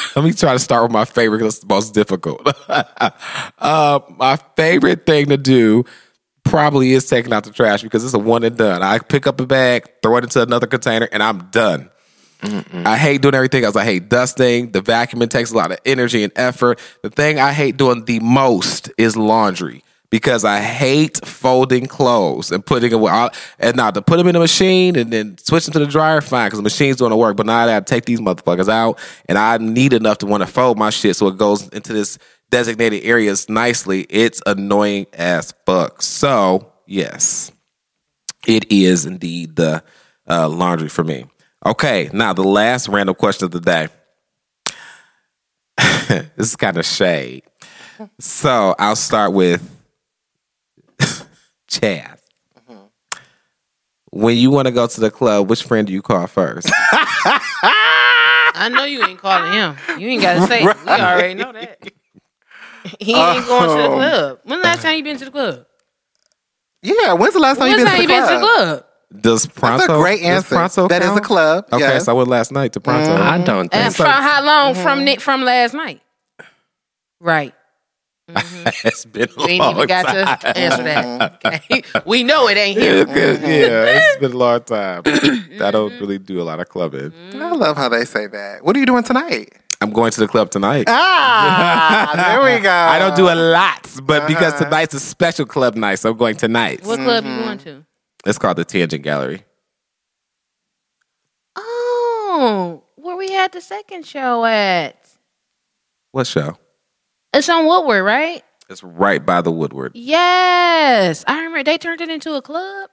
[0.16, 2.46] let me try to start with my favorite because it's the most difficult.
[3.58, 5.84] uh, my favorite thing to do
[6.44, 8.82] probably is taking out the trash because it's a one and done.
[8.82, 11.90] I pick up a bag, throw it into another container, and I'm done.
[12.44, 13.76] I hate doing everything else.
[13.76, 14.72] I hate dusting.
[14.72, 16.80] The vacuuming takes a lot of energy and effort.
[17.02, 22.64] The thing I hate doing the most is laundry because I hate folding clothes and
[22.64, 23.30] putting them.
[23.58, 26.20] And now to put them in the machine and then switch them to the dryer,
[26.20, 27.34] fine, because the machine's doing the work.
[27.34, 30.46] But now I gotta take these motherfuckers out, and I need enough to want to
[30.46, 32.18] fold my shit so it goes into this
[32.50, 34.02] designated areas nicely.
[34.10, 36.02] It's annoying as fuck.
[36.02, 37.50] So yes,
[38.46, 39.82] it is indeed the
[40.28, 41.24] uh, laundry for me.
[41.64, 43.88] Okay, now the last random question of the day.
[46.36, 47.44] this is kind of shade.
[48.18, 49.71] So I'll start with
[51.72, 52.18] Chaz.
[52.68, 52.84] Mm-hmm.
[54.10, 56.70] When you want to go to the club, which friend do you call first?
[58.54, 59.76] I know you ain't calling him.
[59.98, 60.62] You ain't gotta say.
[60.64, 60.76] it.
[60.84, 61.78] We already know that.
[62.98, 64.38] He ain't going to the Um, club.
[64.42, 65.66] When the last time you been to the club?
[66.82, 68.34] Yeah, when's the last time When's you the been time to you the been to
[68.34, 68.78] the club?
[68.80, 69.22] club?
[69.22, 69.78] Does Pronto?
[69.86, 70.56] That's a great does answer.
[70.56, 71.18] Pronto That is count?
[71.18, 71.64] a club.
[71.72, 72.04] Okay, yes.
[72.06, 73.12] so I went last night to Pronto.
[73.12, 73.22] Mm-hmm.
[73.22, 74.02] I don't think And so.
[74.02, 75.04] from how long from mm-hmm.
[75.04, 76.00] Nick from last night?
[77.20, 77.54] Right.
[78.84, 80.38] it's been a We ain't long even got time.
[80.38, 81.38] to answer that.
[81.44, 81.82] Okay.
[82.06, 83.08] We know it ain't him.
[83.08, 85.02] yeah, it's been a long time.
[85.60, 87.12] I don't really do a lot of clubbing.
[87.34, 88.64] I love how they say that.
[88.64, 89.52] What are you doing tonight?
[89.80, 90.84] I'm going to the club tonight.
[90.88, 92.70] Ah, there we go.
[92.70, 94.64] I don't do a lot, but because Uh-huh.
[94.64, 96.84] tonight's a special club night, so I'm going tonight.
[96.86, 97.36] What club Mm-hmm.
[97.38, 97.84] you going to?
[98.24, 99.44] It's called the Tangent Gallery.
[101.56, 104.96] Oh, where we had the second show at?
[106.12, 106.56] What show?
[107.32, 108.42] It's on Woodward, right?
[108.68, 109.92] It's right by the Woodward.
[109.94, 112.90] Yes, I remember they turned it into a club.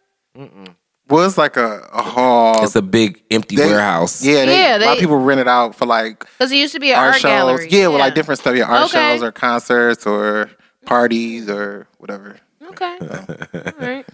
[1.10, 2.64] Was like a, a hall.
[2.64, 4.24] It's a big empty They- warehouse.
[4.24, 6.74] Yeah, they, Yeah, a lot of people rent it out for like Because it used
[6.74, 7.24] to be an art, art, shows.
[7.30, 7.68] gallery.
[7.72, 8.56] Yeah, with like different stuff.
[8.56, 9.14] Yeah, art Okay.
[9.14, 10.52] shows or concerts or
[10.86, 12.38] parties or whatever.
[12.64, 12.98] Okay.
[13.02, 14.06] All right.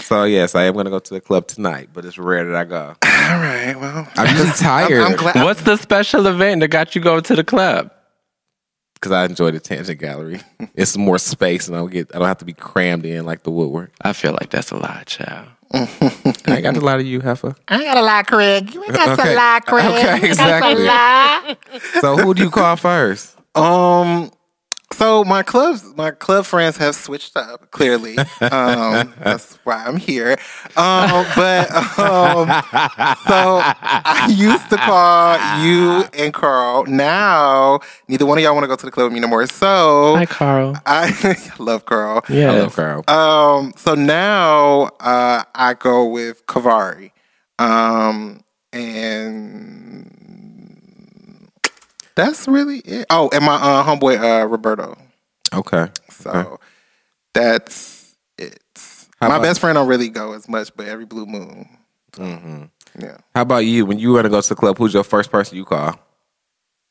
[0.00, 2.54] So yes, I am going to go to the club tonight, but it's rare that
[2.54, 2.94] I go.
[3.02, 5.36] All right, well, I'm just tired I'm glad.
[5.42, 7.90] What's the special event that got you going to the club?
[9.02, 10.40] Because I enjoy the Tangent Gallery.
[10.74, 13.42] It's more space, and I don't get I don't have to be crammed in like
[13.42, 13.90] the Woodward.
[14.00, 15.48] I feel like that's a lot, child.
[16.46, 17.56] I got a lot of you, Heffa.
[17.68, 18.72] I ain't got a lot, Craig.
[18.72, 19.30] You ain't got Okay.
[19.30, 19.84] to lie, Craig.
[19.86, 20.84] Okay, exactly.
[20.84, 21.56] lie.
[22.00, 23.36] So who do you call first?
[23.54, 24.30] Um,
[24.92, 27.70] so my clubs, my club friends have switched up.
[27.70, 30.36] Clearly, um, that's why I'm here.
[30.76, 32.48] Um, but um,
[33.26, 36.84] so I used to call you and Carl.
[36.86, 39.46] Now neither one of y'all want to go to the club with me no more.
[39.46, 40.76] So Hi, Carl.
[40.86, 42.24] I love Carl.
[42.28, 42.52] Yeah.
[42.52, 43.04] I love Carl.
[43.08, 47.12] Um, so now uh, I go with Kavari.
[47.58, 49.81] Um, and
[52.14, 53.06] that's really it.
[53.10, 54.96] Oh, and my uh, homeboy uh, Roberto.
[55.54, 55.86] Okay.
[56.10, 56.62] So Okay.
[57.34, 58.58] that's it.
[59.20, 61.68] How my about- best friend don't really go as much, but every blue moon.
[62.12, 62.64] Mm-hmm.
[63.00, 63.16] Yeah.
[63.34, 63.86] How about you?
[63.86, 65.98] When you want to go to the club, who's your first person you call?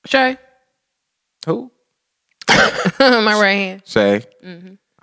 [0.05, 0.37] Shay,
[1.45, 1.71] Who?
[2.49, 3.81] my right hand.
[3.85, 4.23] Shay.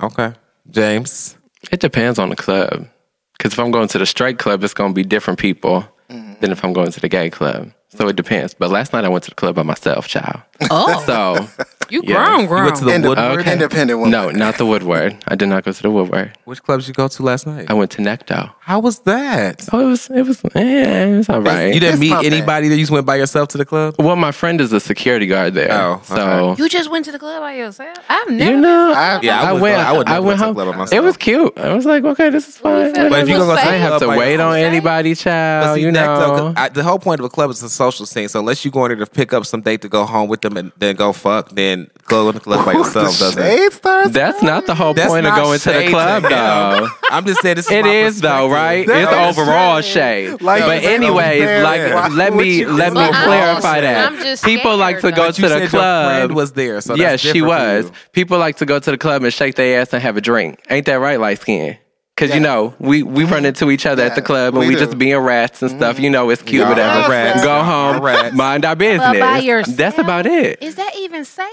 [0.02, 0.32] Okay.
[0.70, 1.36] Jaymes.
[1.70, 2.88] It depends on the club.
[3.36, 6.50] Because if I'm going to the straight club, it's going to be different people than
[6.50, 7.70] if I'm going to the gay club.
[7.90, 8.52] So it depends.
[8.54, 10.42] But last night I went to the club by myself, child.
[10.70, 11.48] Oh, So
[11.88, 12.16] you Yeah.
[12.16, 12.64] grown, You grown.
[12.64, 13.40] went to the Inde- Woodward.
[13.40, 13.52] Okay.
[13.54, 14.10] Independent woman.
[14.10, 15.16] no, not the Woodward.
[15.26, 16.32] I did not go to the Woodward.
[16.44, 17.66] Which clubs did you go to last night?
[17.70, 18.50] I went to Necto.
[18.60, 19.66] How was that?
[19.72, 20.60] Oh, it was it was yeah,
[21.06, 21.72] it was all right.
[21.72, 22.32] You didn't It's meet not bad.
[22.32, 23.94] anybody that you just went by yourself to the club?
[23.98, 25.72] well, my friend is a security guard there.
[25.72, 27.96] Oh, so you just went to the club by yourself?
[28.10, 28.50] I've never.
[28.50, 29.78] you know, I- Yeah, I I would- went.
[29.78, 30.54] I would never I went went to the home.
[30.56, 30.92] club by myself.
[30.92, 31.58] It was cute.
[31.58, 32.92] I was like, okay, this is fine.
[32.94, 33.70] feel But if you gonna go to Safe.
[33.70, 35.80] I have to wait on anybody, child.
[35.80, 36.36] you Necto, know.
[36.36, 38.28] 'cause I, the whole point of a club is to social scene.
[38.28, 40.56] So unless you going there to pick up some date to go home with them
[40.56, 43.42] and then go fuck, then go to the club by yourself doesn't.
[43.42, 44.10] Shade starts.
[44.10, 46.88] That's not the whole That's point of going to the club, though.
[47.10, 47.66] I'm just saying this.
[47.66, 48.86] Is It my is though, right?
[48.86, 50.30] That it's is overall shade.
[50.30, 50.42] shade.
[50.42, 54.12] Like, but that's anyways, like Why let me let me clarify that.
[54.12, 56.32] I'm just People like to go But to you the said your club.
[56.32, 57.90] was there, so yes, that's she was.
[58.12, 60.60] People like to go to the club and shake their ass and have a drink.
[60.70, 61.78] Ain't that right, light skin?
[62.18, 64.80] Because you know we we run into each other at the club and we we,
[64.80, 66.00] just being rats and stuff.
[66.00, 67.00] You know, it's cute, Y'all whatever.
[67.06, 67.44] are rats.
[67.44, 68.34] Go home, are rats.
[68.34, 69.06] mind our business.
[69.06, 70.60] But by That's about it.
[70.60, 71.46] Is that even safe?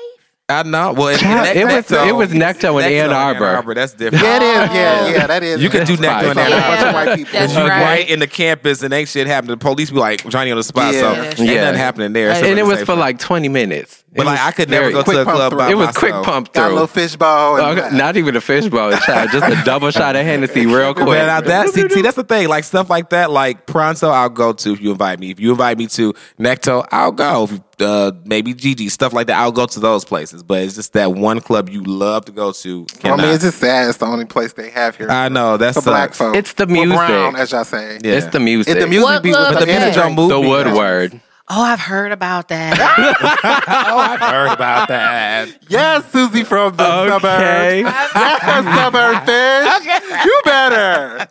[0.48, 0.94] I know.
[0.94, 3.74] Well, if Child, it was- it was Necto in Ann Arbor.
[3.74, 4.24] That's different.
[4.24, 4.76] Yeah, it is.
[4.76, 5.62] Yeah, yeah, that is.
[5.62, 6.38] You can do That's Necto in.
[6.38, 6.94] Ann It's a Arbor.
[7.10, 7.34] white people.
[7.34, 7.82] That's You right.
[7.84, 9.52] right in the campus and ain't shit happening.
[9.52, 11.24] The police be like Johnny on the spot, so Yeah.
[11.24, 11.64] ain't Yeah.
[11.66, 12.36] nothing happening there.
[12.36, 14.04] So and it was for like 20 minutes.
[14.16, 15.58] It But like I could never go to quick a club through.
[15.60, 15.98] by It was myself.
[15.98, 16.62] quick pump through.
[16.64, 17.04] Got a little through.
[17.04, 17.58] fishbowl.
[17.60, 19.30] and- not even a fishbowl, child.
[19.32, 21.08] Just a double shot of Hennessy, real quick.
[21.08, 22.48] Man, now that see, see, that's the thing.
[22.48, 25.32] Like stuff like that, like Pronto, I'll go to if you invite me.
[25.32, 27.44] If you invite me to Necto, I'll go.
[27.44, 30.44] If, uh, maybe Gigi, stuff like that, I'll go to those places.
[30.44, 32.86] But it's just that one club you love to go to.
[33.04, 33.90] I mean, it's just sad.
[33.90, 35.12] It's the only place they have here.
[35.12, 36.18] I know that's the black sucks.
[36.20, 36.38] folks.
[36.38, 36.96] It's the Or music.
[36.96, 38.00] brown, as y'all say.
[38.02, 38.14] Yeah.
[38.14, 38.74] It's the music.
[38.76, 40.02] If the music What be club But the is music that?
[40.04, 40.48] don't move the me.
[40.48, 41.20] Woodward.
[41.48, 42.76] Oh, I've heard about that.
[43.68, 45.50] Oh, I've heard about that.
[45.70, 47.84] Yes, Susie from the Okay.
[47.84, 48.16] suburbs.
[48.16, 49.86] Yes, suburb fish.
[50.26, 51.28] You better.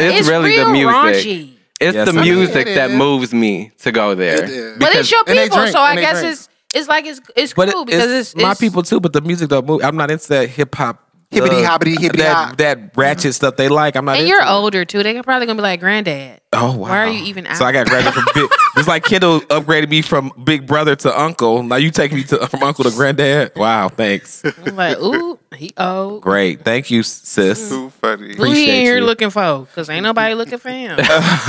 [0.01, 0.95] It's, it's really real the music.
[0.95, 1.53] raunchy.
[1.81, 2.97] It's Yes, the I mean, music it that is.
[2.97, 4.45] moves me to go there.
[4.45, 4.79] It is.
[4.79, 6.33] But it's your people, drink, so I guess drink.
[6.33, 9.01] it's it's like it's it's But cool it- because it's, it's, my people too.
[9.01, 9.83] But the music don't move.
[9.85, 11.08] I'm not into that hip hop.
[11.31, 13.97] Hippity uh, hoppity, hippity that, that ratchet stuff they like.
[13.97, 14.13] I'm not.
[14.13, 14.49] And into you're it.
[14.49, 15.03] older too.
[15.03, 16.77] They are probably gonna be like, "Granddad, Oh wow!
[16.79, 18.51] why are you even out?" So I got graduated from big.
[18.77, 21.65] It's like Kendall upgraded me from big brother to uncle.
[21.65, 23.53] Now you take me to from uncle to granddad.
[23.57, 24.45] Wow, thanks.
[24.45, 27.67] I'm like, "Ooh, he old." Great, thank you, sis.
[27.67, 27.69] Mm.
[27.69, 28.23] Too funny.
[28.23, 29.05] Who he Appreciate in here you.
[29.05, 29.63] looking for?
[29.63, 30.97] Because ain't nobody looking for him.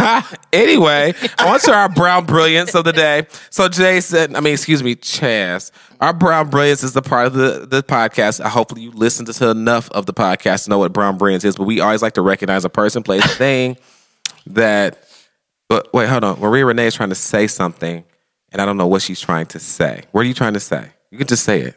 [0.53, 3.27] anyway, on to our brown brilliance of the day.
[3.51, 5.71] So Jason, I mean, excuse me, Chaz.
[6.01, 8.41] Our brown brilliance is the part of the, the podcast.
[8.41, 11.55] I Hopefully, you listened to enough of the podcast to know what brown brilliance is.
[11.55, 13.77] But we always like to recognize a person, place, thing
[14.47, 15.03] that.
[15.67, 16.39] But wait, hold on.
[16.39, 18.03] Maria Renee is trying to say something,
[18.51, 20.03] and I don't know what she's trying to say.
[20.11, 20.89] What are you trying to say?
[21.11, 21.75] You can just say it.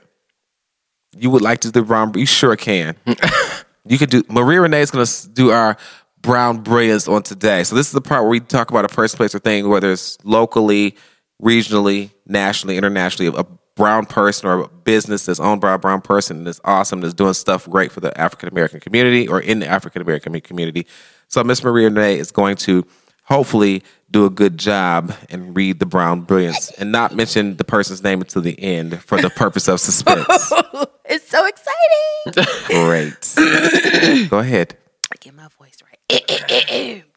[1.17, 2.13] You would like to do brown?
[2.15, 2.97] You sure can.
[3.87, 4.23] you could do.
[4.29, 5.77] Maria Renee is going to do our
[6.23, 7.65] brown brilliance on today.
[7.65, 9.93] So this is the part where we talk about a first place, or thing, whether
[9.93, 10.97] it's locally,
[11.43, 16.45] regionally, nationally, internationally, a brown person or a business that's owned by a brown person
[16.45, 20.03] that's awesome, that's doing stuff great for the African American community or in the African
[20.03, 20.87] American community.
[21.29, 22.87] So Miss Maria Renee is going to
[23.25, 28.03] hopefully do a good job and read the brown brilliance and not mention the person's
[28.03, 30.27] name until the end for the purpose of suspense.
[31.07, 32.47] it's so exciting.
[32.67, 34.29] Great.
[34.31, 34.77] Go ahead.
[35.21, 37.05] Get my voice right.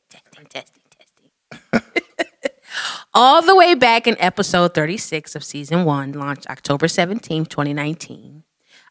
[3.18, 8.44] All the way back in episode 36 of season one, launched October 17, 2019,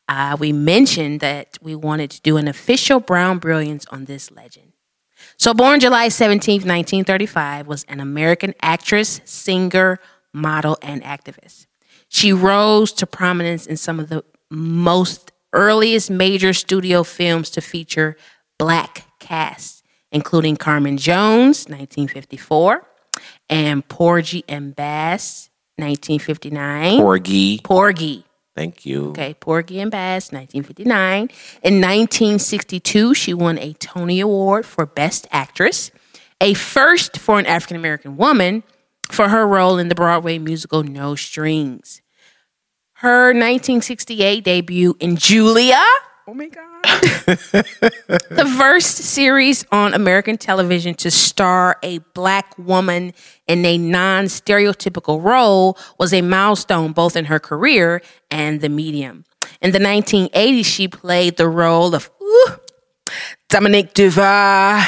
[0.09, 4.73] uh, we mentioned that we wanted to do an official Brown Brilliance on this legend.
[5.37, 9.99] So, born July 17, 1935, was an American actress, singer,
[10.33, 11.67] model, and activist.
[12.09, 18.17] She rose to prominence in some of the most earliest major studio films to feature
[18.59, 22.89] black casts, including Carmen Jones, 1954,
[23.49, 27.01] and Porgy and Bess, 1959.
[27.01, 27.61] Porgy.
[27.63, 28.25] Porgy.
[28.55, 29.09] Thank you.
[29.11, 31.23] Okay, Porgy and Bess, 1959.
[31.63, 35.91] In 1962, she won a Tony Award for Best Actress,
[36.41, 38.63] a first for an African American woman
[39.11, 42.01] for her role in the Broadway musical No Strings.
[42.99, 45.83] Her 1968 debut in Julia.
[46.27, 46.83] Oh my God.
[46.85, 53.13] the first series on American television to star a black woman
[53.47, 59.25] in a non stereotypical role was a milestone both in her career and the medium.
[59.61, 62.47] In the 1980s, she played the role of ooh,
[63.51, 64.83] Dominique Duva,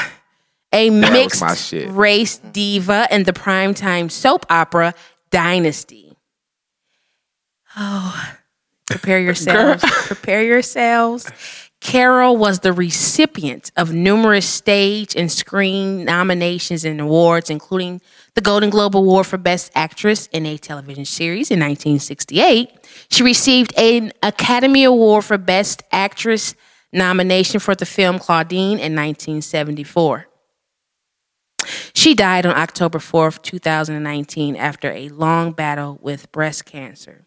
[0.72, 4.94] a mixed race diva in the primetime soap opera
[5.30, 6.16] Dynasty.
[7.76, 8.36] Oh,
[8.86, 9.84] prepare yourselves.
[10.06, 11.30] prepare yourselves.
[11.80, 18.00] Carroll was the recipient of numerous stage and screen nominations and awards, including
[18.34, 22.70] the Golden Globe Award for Best Actress in a Television Series in 1968.
[23.10, 26.54] She received an Academy Award for Best Actress
[26.92, 30.26] nomination for the film Claudine in 1974.
[31.94, 37.25] She died on October 4th, 2019, after a long battle with breast cancer.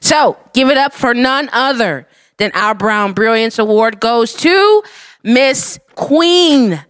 [0.00, 2.06] So, give it up for none other
[2.38, 4.82] than our Brown Brilliance Award goes to
[5.24, 6.82] Miss Queen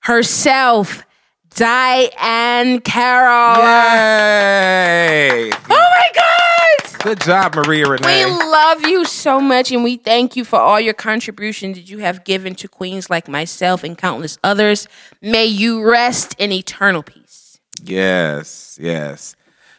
[0.00, 1.04] herself,
[1.50, 3.56] Diahann Carroll.
[3.64, 5.50] Yay!
[5.52, 7.00] Oh my God!
[7.02, 8.24] Good job, Maria Renee.
[8.26, 11.98] We love you so much and we thank you for all your contributions that you
[11.98, 14.86] have given to queens like myself and countless others.
[15.22, 17.58] May you rest in eternal peace.
[17.82, 19.34] yes, yes.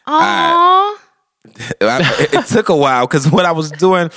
[0.08, 0.20] Aww.
[0.20, 0.98] I-
[1.46, 4.10] it, took a while because what I was doing,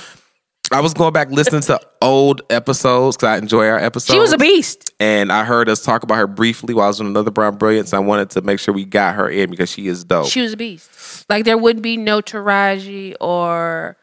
[0.71, 4.13] I was going back listening to old episodes because I enjoy our episodes.
[4.13, 4.93] she was a beast.
[4.99, 7.93] and I heard us talk about her briefly while I was on another Brown Brilliance.
[7.93, 10.27] I wanted to make sure we got her in because she is dope.
[10.27, 11.25] She was a beast.
[11.29, 13.97] Like there would be no Taraji or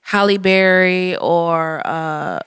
[0.00, 2.40] Halle Berry or uh,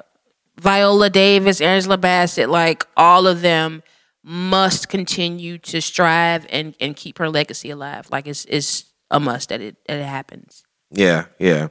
[0.60, 2.50] Viola Davis, Angela Bassett.
[2.50, 3.84] Like all of them
[4.24, 8.08] must continue to strive and, and keep her legacy alive.
[8.12, 10.64] Like it's it's a must that it that it happens.
[10.90, 11.68] yeah, yeah.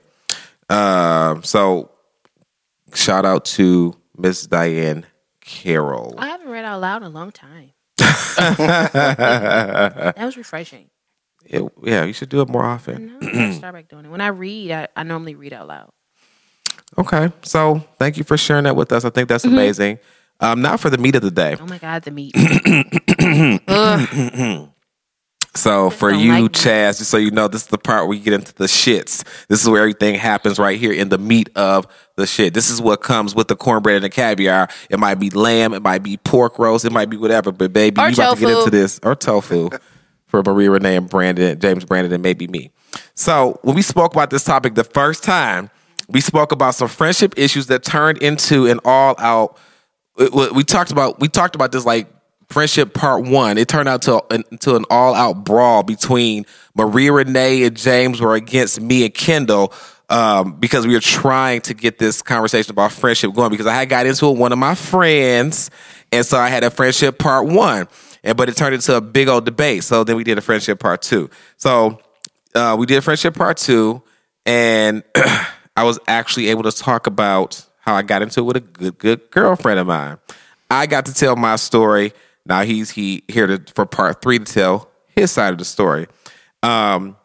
[0.69, 1.91] Um, so
[2.95, 5.05] shout out to Miss Diahann
[5.41, 6.15] Carroll.
[6.19, 7.73] I haven't read out loud in a long time.
[7.99, 10.91] that was refreshing.
[11.45, 13.19] It- yeah, you should do it more often.
[13.21, 14.11] No, start back doing it.
[14.11, 15.91] When I read, I, I normally read out loud.
[16.99, 19.05] Okay, so thank you for sharing that with us.
[19.05, 19.55] I think that's Mm-hmm.
[19.55, 19.99] amazing.
[20.41, 21.57] Um, now for the meat of the day.
[21.61, 22.35] Oh my god, the meat.
[25.55, 26.53] So for you, like.
[26.53, 29.25] Chaz, just so you know, this is the part where you get into the shits.
[29.49, 31.87] This is where everything happens right here in the meat of
[32.17, 32.55] the shit.
[32.55, 34.69] This is what comes with the cornbread and the caviar.
[34.89, 37.51] It might be lamb, it might be pork roast, it might be whatever.
[37.51, 39.71] But baby, Or you about to get into this or tofu
[40.27, 42.71] for Maria Renée and Brandon, Jaymes Brandon, and maybe me.
[43.15, 45.71] So when we spoke about this topic the first time,
[46.09, 49.59] we spoke about some friendship issues that turned into an all out
[50.53, 52.07] we talked about we talked about this like
[52.51, 53.57] friendship part one.
[53.59, 58.21] It turned out to an, to an all out brawl between Maria Renée and Jaymes
[58.21, 59.73] were against me and Kendall
[60.11, 63.51] um, because we were trying to get this conversation about friendship going.
[63.51, 65.71] Because I had got into it with one of my friends,
[66.13, 67.89] and so I had a friendship part one,
[68.25, 69.85] and but it turned into a big old debate.
[69.85, 71.31] So then we did a friendship part two.
[71.57, 72.01] So
[72.55, 74.03] uh, we did a friendship part two,
[74.45, 75.05] and
[75.77, 78.99] I was actually able to talk about how I got into it with a good,
[78.99, 80.19] good girlfriend of mine.
[80.71, 82.13] I got to tell my story.
[82.47, 86.07] Now he's he here to, for part three to tell his side of the story.
[86.63, 87.17] Um,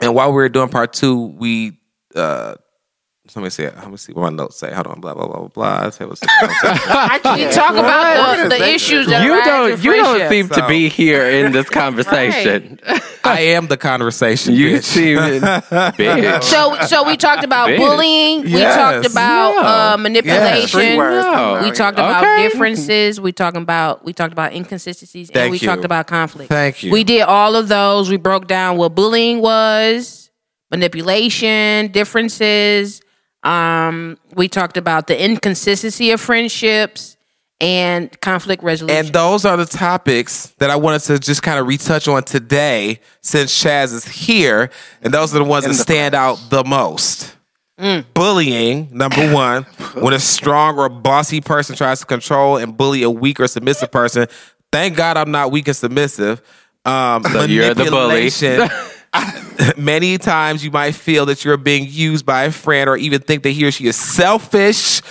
[0.00, 1.78] and while we were doing part two, we
[2.14, 2.56] uh,
[3.34, 3.64] let me see.
[3.64, 4.72] Let me see what my notes say.
[4.72, 5.00] Hold on.
[5.00, 5.80] Blah blah blah blah blah.
[5.84, 6.28] Let's see what's- We
[7.52, 9.82] talk about the, the issues that You don't.
[9.82, 10.28] You don't friendship.
[10.30, 12.78] seem to be here in this conversation.
[13.24, 14.54] I am the conversation.
[14.54, 14.84] You bitch.
[14.84, 16.42] seem, bitch.
[16.44, 17.78] So, so we talked about Bitch.
[17.78, 18.42] bullying.
[18.44, 19.68] We talked about No.
[19.68, 20.68] uh, manipulation.
[20.68, 21.60] Street words No.
[21.64, 22.48] We talked about Okay.
[22.48, 23.20] differences.
[23.20, 25.66] We talking about we talked about inconsistencies, Thank and we you.
[25.66, 26.48] talked about conflict.
[26.50, 26.92] Thank you.
[26.92, 28.08] We did all of those.
[28.08, 30.30] We broke down what bullying was,
[30.70, 33.00] manipulation, differences.
[33.46, 37.16] Um, we talked about the inconsistency of friendships
[37.60, 39.06] and conflict resolution.
[39.06, 43.00] And those are the topics that I wanted to just kind of retouch on today
[43.22, 44.70] since Chaz is here.
[45.00, 47.34] And those are the ones that stand out the most.
[48.14, 49.62] Bullying, number one,
[49.94, 53.92] when a strong or bossy person tries to control and bully a weak or submissive
[53.92, 54.26] person.
[54.72, 56.42] Thank God I'm not weak and submissive.
[56.84, 58.30] Um, you're the bully.
[59.76, 63.42] Many times you might feel that you're being used by a friend or even think
[63.42, 65.02] that he or she is selfish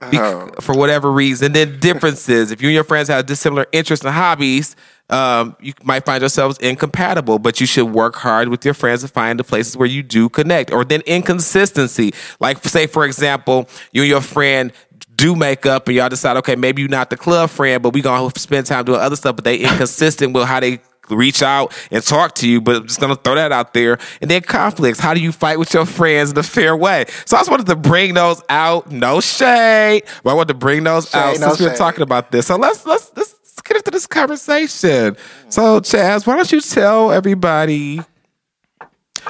[0.00, 1.52] bec- for whatever reason.
[1.52, 2.50] Then differences.
[2.50, 4.76] If you and your friends have dissimilar interests and hobbies,
[5.10, 9.08] um, you might find yourselves incompatible, but you should work hard with your friends to
[9.08, 10.72] find the places where you do connect.
[10.72, 12.14] Or then inconsistency.
[12.38, 14.72] Like, say, for example, you and your friend
[15.16, 18.00] do make up and y'all decide, okay, maybe you're not the club friend, but we
[18.00, 20.80] gonna spend time doing other stuff, but they inconsistent with how they
[21.16, 23.98] reach out and talk to you, but I'm just gonna throw that out there.
[24.20, 24.98] And then conflicts.
[24.98, 27.04] How do you fight with your friends in a fair way?
[27.24, 28.90] So I just wanted to bring those out.
[28.90, 32.02] No shade, but I wanted to bring those out no since we we're talking talking
[32.02, 32.46] about this.
[32.46, 35.16] So let's let's let's get into this conversation.
[35.48, 38.00] So Chaz, why don't you tell everybody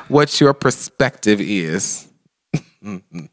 [0.09, 2.07] what your perspective is?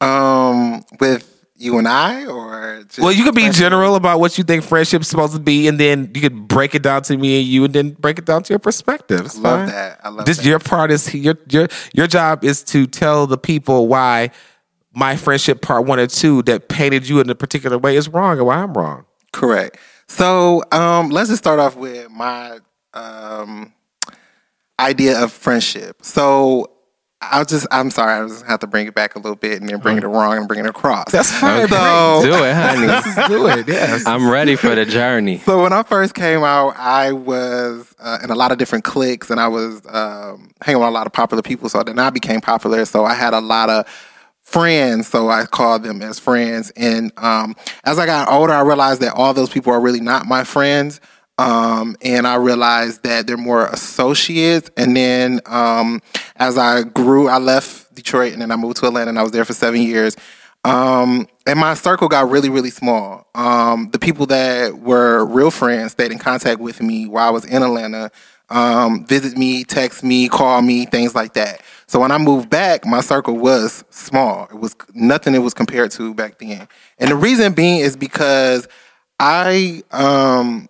[0.01, 4.43] Um, with you and I, or just Well, you could be general about what you
[4.43, 7.47] think friendship's supposed to be, and then you could break it down to me and
[7.47, 9.21] you, and then break it down to your perspective.
[9.25, 9.69] It's love fine.
[9.69, 9.99] that.
[10.03, 10.37] I love this.
[10.37, 10.45] that.
[10.45, 14.29] Your part is your your your job is to tell the people why
[14.93, 18.37] my friendship part one or two that painted you in a particular way is wrong,
[18.37, 19.05] and why I'm wrong.
[19.33, 19.77] Correct.
[20.07, 22.59] So um, let's just start off with my
[22.93, 23.73] um,
[24.79, 26.03] idea of friendship.
[26.03, 26.76] So
[27.19, 29.67] I'll just, I'm sorry, I just have to bring it back a little bit and
[29.67, 31.11] then bring it wrong and bring it across.
[31.11, 31.67] That's fine.
[31.67, 32.85] So, Do it, honey.
[32.87, 33.67] Let's do it.
[33.67, 34.05] Yes.
[34.05, 35.39] I'm ready for the journey.
[35.39, 39.31] so when I first came out, I was uh, in a lot of different cliques
[39.31, 41.69] and I was um, hanging with a lot of popular people.
[41.69, 42.85] So then I became popular.
[42.85, 43.87] So I had a lot of
[44.43, 46.71] friends, so I called them as friends.
[46.77, 50.27] And um, as I got older, I realized that all those people are really not
[50.27, 51.01] my friends.
[51.37, 54.71] Um, and I realized that they're more associates.
[54.75, 56.01] And then um,
[56.35, 59.31] as I grew, I left Detroit and then I moved to Atlanta and I was
[59.31, 60.15] there for seven years.
[60.63, 63.27] Um, and my circle got really, really small.
[63.35, 67.45] Um, the people that were real friends stayed in contact with me while I was
[67.45, 68.11] in Atlanta,
[68.49, 71.61] um, visit me, text me, call me, things like that.
[71.87, 74.45] So when I moved back, my circle was small.
[74.51, 76.67] It was nothing it was compared to back then.
[76.99, 78.67] And the reason being is because
[79.19, 80.67] I um,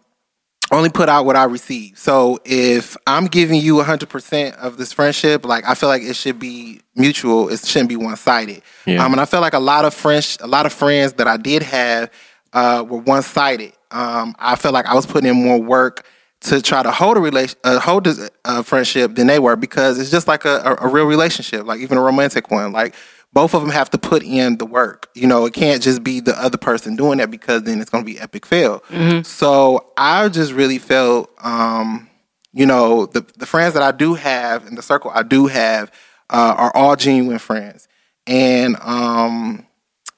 [0.72, 1.98] only put out what I receive.
[1.98, 6.40] So if I'm giving you 100% of this friendship, like I feel like it should
[6.40, 7.50] be mutual.
[7.50, 8.62] It shouldn't be one-sided.
[8.86, 9.04] Yeah.
[9.04, 11.38] Um, and I feel like a lot of friends, a lot of friends that I
[11.38, 12.12] did have
[12.54, 13.74] uh, were one-sided.
[13.92, 16.06] Um, I felt like I was putting in more work
[16.40, 19.98] to try to hold a relation, uh, hold a uh, friendship than they were because
[19.98, 22.72] it's just like a, a, a real relationship, like even a romantic one.
[22.72, 22.94] Like
[23.38, 25.10] both of them have to put in the work.
[25.14, 28.04] You know, it can't just be the other person doing that because then it's going
[28.04, 28.84] to be epic fail.
[29.22, 32.10] So I just really felt, um,
[32.52, 35.92] you know, the the friends that I do have in the circle I do have
[36.32, 37.88] uh, are all genuine friends,
[38.26, 39.68] and um,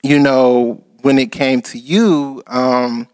[0.01, 3.05] you know, when it came to you, um,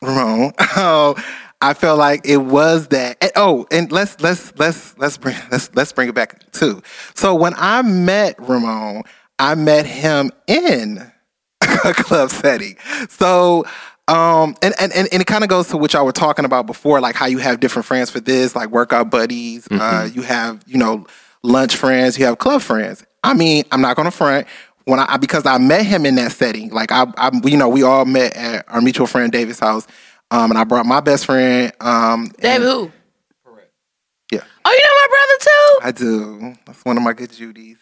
[0.00, 1.14] Ramon, oh,
[1.60, 3.18] I felt like it was that.
[3.20, 6.82] and- oh, and let's let's let's let's bring let's let's bring it back too.
[7.14, 9.02] So when I met Ramon,
[9.40, 11.10] I met him in
[11.84, 12.76] a club setting.
[13.08, 13.64] So
[14.06, 16.66] um and and, and, and it kind of goes to what y'all were talking about
[16.66, 20.62] before, like how you have different friends for this, like workout buddies, uh, you have,
[20.66, 21.06] you know,
[21.42, 23.04] lunch friends, you have club friends.
[23.24, 24.46] I mean, I'm not gonna front.
[24.84, 27.82] When I because I met him in that setting, like I, I you know, we
[27.82, 29.86] all met at our mutual friend David's house.
[30.32, 31.72] Um, and I brought my best friend.
[31.80, 32.92] Um, David and- who?
[34.70, 34.76] Yeah.
[34.76, 35.78] Oh, you know my brother too?
[35.82, 36.54] I do.
[36.66, 37.78] That's one of my good Judies.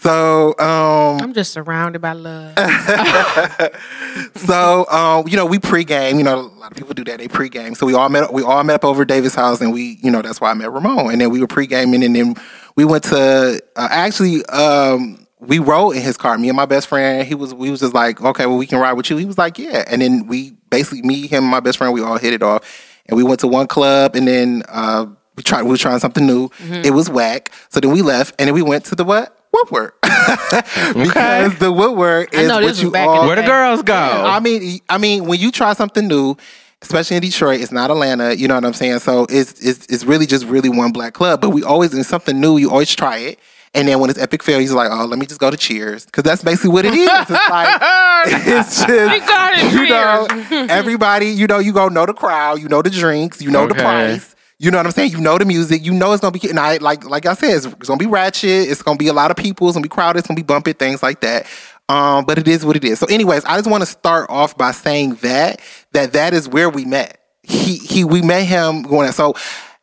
[0.00, 2.58] so, um, I'm just surrounded by love.
[4.36, 6.18] so um, you know, we pregame.
[6.18, 7.18] You know, a lot of people do that.
[7.18, 7.76] They pregame.
[7.76, 8.32] So we all met.
[8.32, 10.72] We all met up over Davis' house, and we, you know, that's why I met
[10.72, 11.10] Ramon.
[11.12, 12.34] And then we were pregaming, and then
[12.76, 14.44] we went to uh, actually.
[14.46, 16.38] Um, we rode in his car.
[16.38, 17.26] Me and my best friend.
[17.26, 17.54] He was.
[17.54, 19.16] We was just like, okay, well, we can ride with you.
[19.16, 19.84] He was like, yeah.
[19.86, 21.92] And then we basically me, him, and my best friend.
[21.92, 22.62] We all hit it off,
[23.06, 25.06] and we went to one club, and then uh,
[25.36, 25.62] we tried.
[25.64, 26.50] We were trying something new.
[26.60, 27.50] It was whack.
[27.70, 29.36] So then we left, and then we went to the what?
[29.52, 29.92] Woodward.
[30.02, 33.94] because the Woodward is know what you back all Where the girls go?
[33.94, 36.36] I mean, I mean, when you try something new,
[36.82, 38.34] especially in Detroit, it's not Atlanta.
[38.34, 38.98] You know what I'm saying?
[39.00, 41.40] So it's it's it's really just really one black club.
[41.40, 42.56] But we always in something new.
[42.56, 43.38] You always try it.
[43.76, 46.06] And then when it's epic fail, he's like, "Oh, let me just go to Cheers,"
[46.06, 47.08] because that's basically what it is.
[47.10, 47.80] It's like
[48.26, 51.26] it's just got it, you know everybody.
[51.26, 53.82] You know, you go know the crowd, you know the drinks, you know the Okay.
[53.82, 54.33] price.
[54.58, 55.12] You know what I'm saying?
[55.12, 55.84] You know the music.
[55.84, 56.48] You know it's gonna be.
[56.48, 58.68] And I like like I said, it's, it's gonna be ratchet.
[58.68, 59.68] It's gonna be a lot of people.
[59.68, 60.20] It's gonna be crowded.
[60.20, 60.72] It's gonna be bumpy.
[60.72, 61.46] Things like that.
[61.88, 62.98] Um, but it is what it is.
[62.98, 65.60] So, anyways, I just want to start off by saying that
[65.92, 67.20] that that is where we met.
[67.42, 68.04] He he.
[68.04, 69.10] We met him going.
[69.12, 69.34] So,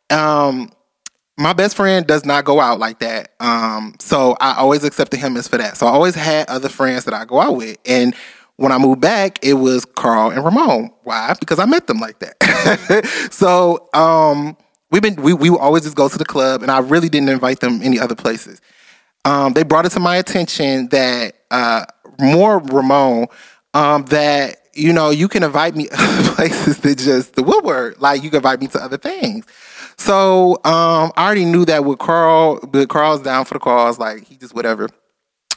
[0.10, 0.72] um,
[1.38, 3.34] my best friend does not go out like that.
[3.40, 5.78] Um, so I always accepted him as for that.
[5.78, 7.78] So I always had other friends that I go out with.
[7.86, 8.16] And
[8.62, 10.92] when I moved back, it was Carl and Ramon.
[11.04, 11.36] Why?
[11.40, 13.06] Because I met them like that.
[13.32, 14.56] so um,
[14.92, 17.30] we've been we we would always just go to the club, and I really didn't
[17.30, 18.62] invite them any other places.
[19.26, 21.86] Um, they brought it to my attention that uh,
[22.20, 23.28] more Ramon
[23.74, 28.00] um, that you know you can invite me other places than just the Woodward.
[28.00, 29.46] Like you can invite me to other things.
[29.98, 33.98] So um, I already knew that with Carl, but Carl's down for the cause.
[33.98, 34.88] Like he just whatever.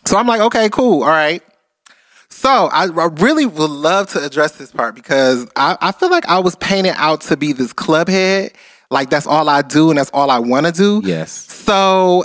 [0.07, 1.43] So I'm like, okay, cool, all right.
[2.35, 6.27] So I, I really would love to address this part because I, I feel like
[6.27, 8.53] I was painted out to be this club head.
[8.91, 11.01] Like that's all I do and that's all I want to do.
[11.05, 11.31] Yes.
[11.31, 12.25] So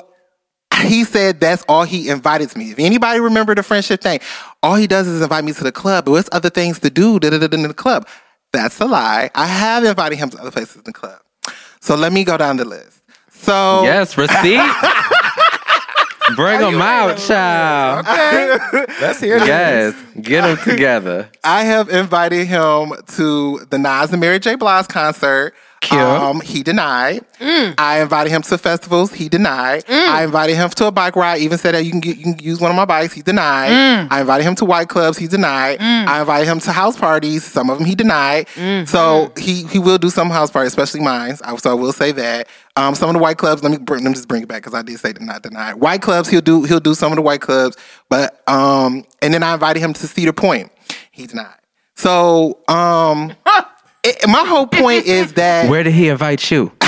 [0.82, 2.72] he said that's all he invited me.
[2.72, 4.20] If anybody remember the friendship thing,
[4.64, 6.05] all he does is invite me to the club.
[6.05, 8.07] But what's other things to do da, da, da, da, in the club?
[8.51, 9.30] That's a lie.
[9.36, 11.22] I have invited him to other places in the club.
[11.82, 13.03] So let me go down the list.
[13.30, 14.60] So Yes, receipt.
[16.36, 18.05] Bring them out, child.
[18.07, 18.86] Okay.
[19.01, 19.47] Let's hear this.
[19.47, 21.30] Yes, get them together.
[21.43, 24.55] I have invited him to the Nas and Mary J.
[24.55, 25.53] Blige concert.
[25.82, 25.99] Cute.
[26.01, 27.23] Um, he denied.
[27.77, 29.13] I invited him to festivals.
[29.13, 29.86] He denied.
[29.88, 31.39] I invited him to a bike ride.
[31.41, 33.13] Even said that you can get, you can use one of my bikes.
[33.13, 33.71] He denied.
[34.11, 35.17] I invited him to white clubs.
[35.17, 35.77] He denied.
[35.80, 37.45] I invited him to house parties.
[37.45, 38.47] Some of them he denied.
[38.88, 41.38] So he he will do some house parties, especially mine.
[41.38, 42.47] So I will say that.
[42.75, 43.63] Um, some of the white clubs.
[43.63, 45.75] Let me bring, let me just bring it back because I did say not denied.
[45.75, 46.27] White clubs.
[46.30, 47.77] He'll do he'll do some of the white clubs.
[48.09, 50.71] But um, and then I invited him to Cedar Point.
[51.11, 51.55] He denied.
[51.95, 53.34] So um,
[54.04, 56.72] it- my whole point is that Where did he invite you?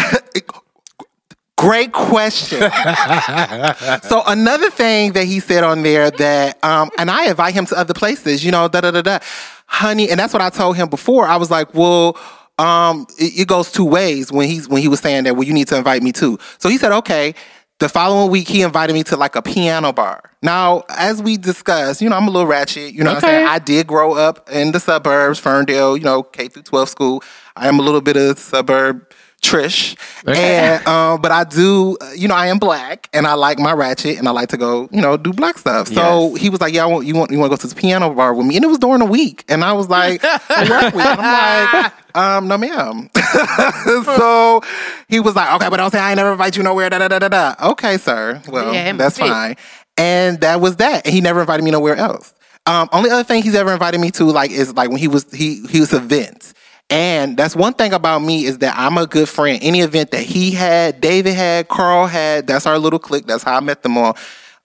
[1.58, 2.60] Great question.
[4.04, 7.78] so another thing that he said on there that, um, and I invite him to
[7.78, 9.20] other places, you know, da da da da,
[9.68, 11.28] honey, and that's what I told him before.
[11.28, 12.18] I was like, well,
[12.58, 15.54] um, it, it goes two ways when he's when he was saying that, well, you
[15.54, 16.40] need to invite me too.
[16.58, 17.36] So he said, okay.
[17.82, 20.22] The following week, he invited me to like a piano bar.
[20.44, 22.94] Now, as we discussed, you know, I'm a little ratchet.
[22.94, 23.48] You know what I'm saying?
[23.48, 27.24] I did grow up in the suburbs, Ferndale, you know, K through 12 school.
[27.56, 29.12] I am a little bit of suburb
[29.42, 29.98] Trish.
[30.28, 33.74] And, um, but I do, uh, you know, I am black and I like my
[33.74, 35.88] ratchet and I like to go, you know, do black stuff.
[35.88, 37.76] So he was like, yeah, I want, you want, you want to go to the
[37.76, 38.56] piano bar with me?
[38.58, 39.44] And it was during the week.
[39.50, 40.38] And I was like, "A
[40.70, 41.06] work week.
[41.06, 43.10] And I'm like, um, no ma'am.
[44.06, 44.62] so
[45.08, 46.90] he was like, okay, but don't say I ain't never invite you nowhere.
[46.90, 47.56] Da, da, da, da, da.
[47.72, 48.42] Okay, sir.
[48.48, 49.28] Well, Yeah, that's fit.
[49.28, 49.56] fine.
[49.98, 51.06] And that was that.
[51.06, 52.34] And he never invited me nowhere else.
[52.66, 55.30] Um, only other thing he's ever invited me to, like, is like when he was
[55.32, 56.54] he he was events.
[56.90, 59.60] And that's one thing about me is that I'm a good friend.
[59.62, 63.26] Any event that he had, David had, Carl had, that's our little clique.
[63.28, 64.18] That's how I met them all.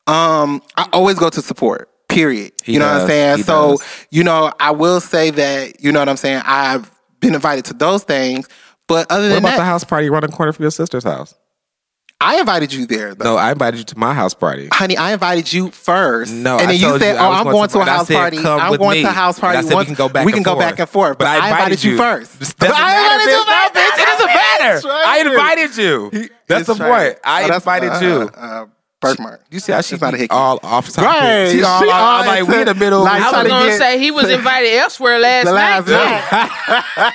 [0.08, 1.88] Um, I always go to support.
[2.08, 2.52] Period.
[2.64, 3.02] He you know what.
[3.02, 3.36] I'm saying?
[3.38, 4.06] He So, does.
[4.10, 6.42] you know, I will say that, you know what I'm saying?
[6.44, 6.90] I've
[7.26, 8.48] been invited to those things.
[8.88, 11.04] But other than What about that, the house party around the corner from your sister's
[11.04, 11.34] house?
[12.18, 13.14] I invited you there.
[13.14, 13.24] Though.
[13.34, 14.68] No, I invited you to my house party.
[14.72, 16.32] Honey, I invited you first.
[16.32, 18.06] No, and I then you told said, you "Oh, I'm going going to- a house
[18.06, 18.36] said, party.
[18.40, 20.24] "Come I'm going me." to a house And party." I said, "We can go back
[20.24, 21.18] We and can go forth." back and forth.
[21.18, 22.38] But, I invited you, first.
[22.38, 23.44] Doesn't But I invited you.
[23.44, 23.74] First.
[23.74, 24.80] bitch, it doesn't matter.
[24.80, 24.86] That's.
[24.86, 26.28] I invited you.
[26.46, 27.18] That's the point.
[27.22, 28.70] I Oh, invited uh, you.
[29.00, 29.42] Birthmark.
[29.50, 30.30] You see how she's It's not a hickey.
[30.30, 31.10] all off topic.
[31.10, 31.50] Right.
[31.50, 33.02] She all, She all- all like we in the middle.
[33.04, 35.86] like I was gonna get- say he was invited elsewhere last The night.
[35.86, 35.92] last too.
[35.92, 37.12] night,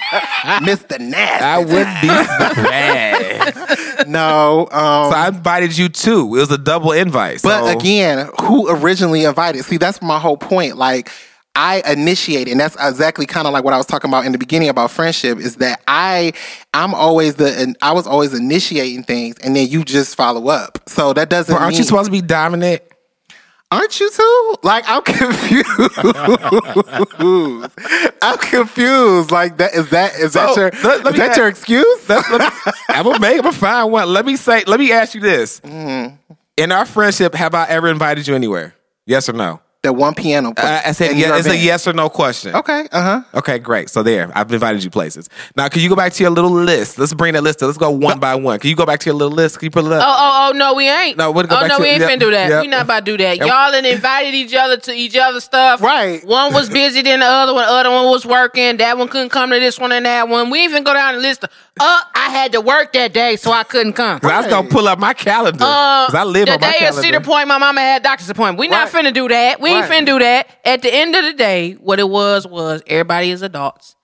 [0.90, 1.00] Mr.
[1.00, 1.44] Nasty.
[1.44, 2.08] I wouldn't be
[3.96, 4.08] surprised.
[4.10, 4.62] no.
[4.72, 6.28] Um, so I invited you too.
[6.36, 7.42] It was a double invite.
[7.42, 9.66] But so- again, who originally invited?
[9.66, 10.78] See, that's my whole point.
[10.78, 11.12] Like,
[11.56, 14.38] I initiate, and that's exactly kind of like what I was talking about in the
[14.38, 15.38] beginning about friendship.
[15.38, 16.32] Is that I,
[16.74, 20.80] I'm always the, and I was always initiating things, and then you just follow up.
[20.88, 21.54] So that doesn't.
[21.56, 22.82] Aren't you supposed to be dominant?
[23.70, 24.56] Aren't you too?
[24.64, 25.66] Like I'm confused.
[28.22, 29.32] I'm confused.
[29.32, 32.10] Like that is that is that your let- let is me that ask- your excuse?
[32.10, 32.24] I'm
[33.04, 33.38] gonna make.
[33.38, 34.12] I'm gonna find one.
[34.12, 34.64] Let me say.
[34.68, 36.16] Let me ask you this: Mm-hmm.
[36.58, 38.76] In our friendship, have I ever invited you anywhere?
[39.06, 39.62] Yes or no?
[39.84, 40.54] That one piano.
[40.56, 41.28] Uh, I said in yes.
[41.28, 42.54] your It's a yes or no question.
[42.56, 42.88] Okay.
[42.92, 43.22] Uh huh.
[43.40, 43.90] Okay, great.
[43.90, 45.28] So there, I've invited you places.
[45.56, 47.00] Now, can you go back to your little list?
[47.00, 47.64] Let's bring that list.
[47.64, 47.68] up.
[47.68, 48.60] Let's go one by one.
[48.60, 49.58] Can you go back to your little list?
[49.58, 50.04] Can you put it up?
[50.06, 51.18] Oh, oh, oh, no, we ain't.
[51.18, 52.50] No, we'll go oh, back no, to- we ain't yep, finna do that.
[52.50, 52.62] yep.
[52.62, 53.38] We not about to do that.
[53.38, 53.48] Yep.
[53.48, 55.82] Y'all done invited each other to each other's stuff.
[55.82, 56.24] Right.
[56.26, 57.66] One was busy than the other one.
[57.66, 58.78] The other one was working.
[58.78, 60.52] That one couldn't come to this one and that one.
[60.52, 63.52] We even go down the list of, uh, I had to work that day, so
[63.52, 64.20] I couldn't come.
[64.20, 66.68] 'Cause I was gonna pull up my calendar Uh, because I live the on my
[66.68, 67.02] day at calendar.
[67.02, 68.60] Cedar Point, my mama had doctor's appointment.
[68.60, 69.06] We not Right.
[69.06, 69.60] finna do that.
[69.60, 70.02] We ain't Right.
[70.04, 70.48] finna do that.
[70.66, 73.96] At the end of the day, what it was was everybody is adults,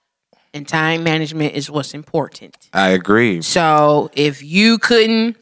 [0.53, 2.55] and time management is what's important.
[2.74, 3.41] I agree.
[3.41, 5.38] So if you couldn't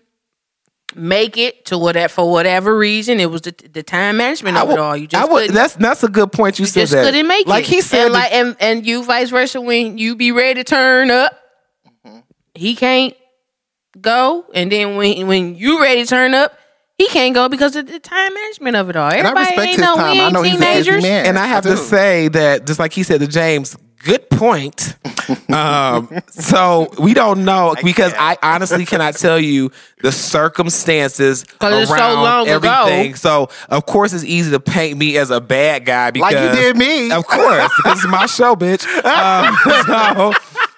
[0.96, 4.80] make it to whatever for whatever reason, it was the, the time management of it
[4.80, 4.96] all.
[4.96, 5.56] You just I would- couldn't.
[5.56, 6.58] that's that's a good point.
[6.60, 7.04] You, you said just that.
[7.06, 7.70] couldn't make like it.
[7.76, 9.60] he said, and like and, and you vice versa.
[9.60, 11.38] When you be ready to turn up,
[12.06, 12.20] Mm-hmm.
[12.54, 13.14] he can't
[14.00, 16.58] go, and then when when you ready to turn up.
[16.98, 19.12] He can't go because of the time management of it all.
[19.12, 20.06] And I Everybody respect ain't his no, time.
[20.06, 21.04] I ain't know he's a busy teenagers.
[21.04, 21.26] man.
[21.26, 24.96] and I have I to say that just like he said to Jaymes, good point.
[25.52, 29.72] um, so we don't know because I honestly cannot tell you
[30.04, 32.70] the circumstances 'Cause it's so around long ago.
[32.86, 33.16] everything.
[33.16, 36.62] So of course it's easy to paint me as a bad guy because Like you
[36.62, 37.12] did me.
[37.12, 38.86] Of course, because it's my show, bitch.
[39.06, 40.34] Um, so.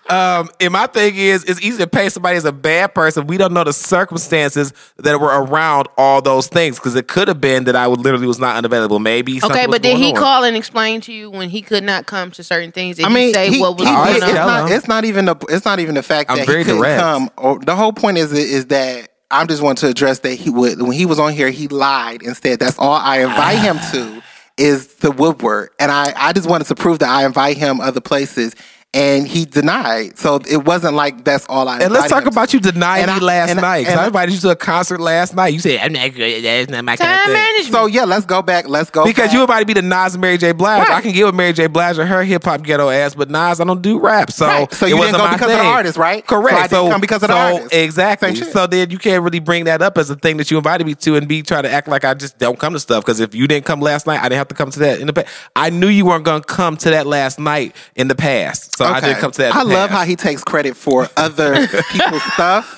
[0.10, 3.28] Um, and my thing is, it's easy to paint somebody as a bad person.
[3.28, 7.42] We don't know the circumstances that were around all those things because it could have
[7.42, 9.00] been that I would literally was not unavailable.
[9.00, 10.16] Maybe Okay, something was but did going he on.
[10.16, 12.98] call and explain to you when he could not come to certain things?
[12.98, 14.48] Did I mean, he say he, what was he going did- it's on?
[14.48, 14.72] not.
[14.72, 15.36] It's not even the.
[15.50, 17.02] It's not even the fact I'm that very he couldn't direct.
[17.02, 17.30] come.
[17.38, 20.82] Or the whole point is is that I'm just wanting to address that he would
[20.82, 24.22] when he was on here he lied and said that's all I invite him to
[24.58, 28.02] is the Woodward, and I I just wanted to prove that I invite him other
[28.02, 28.56] places.
[28.94, 31.80] And he denied, so it wasn't like that's all I.
[31.82, 32.58] And let's talk him about to.
[32.58, 33.84] you denying And me last and I- night.
[33.84, 35.50] 'cause and I I- invited you to a concert last night.
[35.54, 36.42] You said, I'm not good.
[36.44, 37.34] That's not my kind of thing.
[37.34, 37.74] management.
[37.74, 38.68] So yeah, let's go back.
[38.70, 39.34] Let's go Because back.
[39.34, 40.54] you invited me to Nas and Mary J.
[40.54, 40.88] Blige.
[40.88, 40.98] Right.
[40.98, 41.68] I can get with Mary J.
[41.68, 44.32] Blige or her hip hop ghetto ass, but Nas, I don't do rap.
[44.32, 44.74] So, Right.
[44.74, 46.26] So it you didn't wasn't go my because of the artist, right?
[46.26, 46.70] Correct.
[46.72, 47.74] So I didn't come because of the so artist.
[47.76, 48.30] Exactly.
[48.30, 48.54] Same shit.
[48.54, 50.96] So then you can't really bring that up as a thing that you invited me
[50.96, 53.04] to and be trying to act like I just don't come to stuff.
[53.06, 55.08] Because if you didn't come last night, I didn't have to come to that in
[55.08, 55.28] the past.
[55.58, 58.77] I knew you weren't going to come to that last night in the past.
[58.78, 59.56] So I didn't come to that.
[59.56, 62.78] I love how he takes credit for other people's stuff.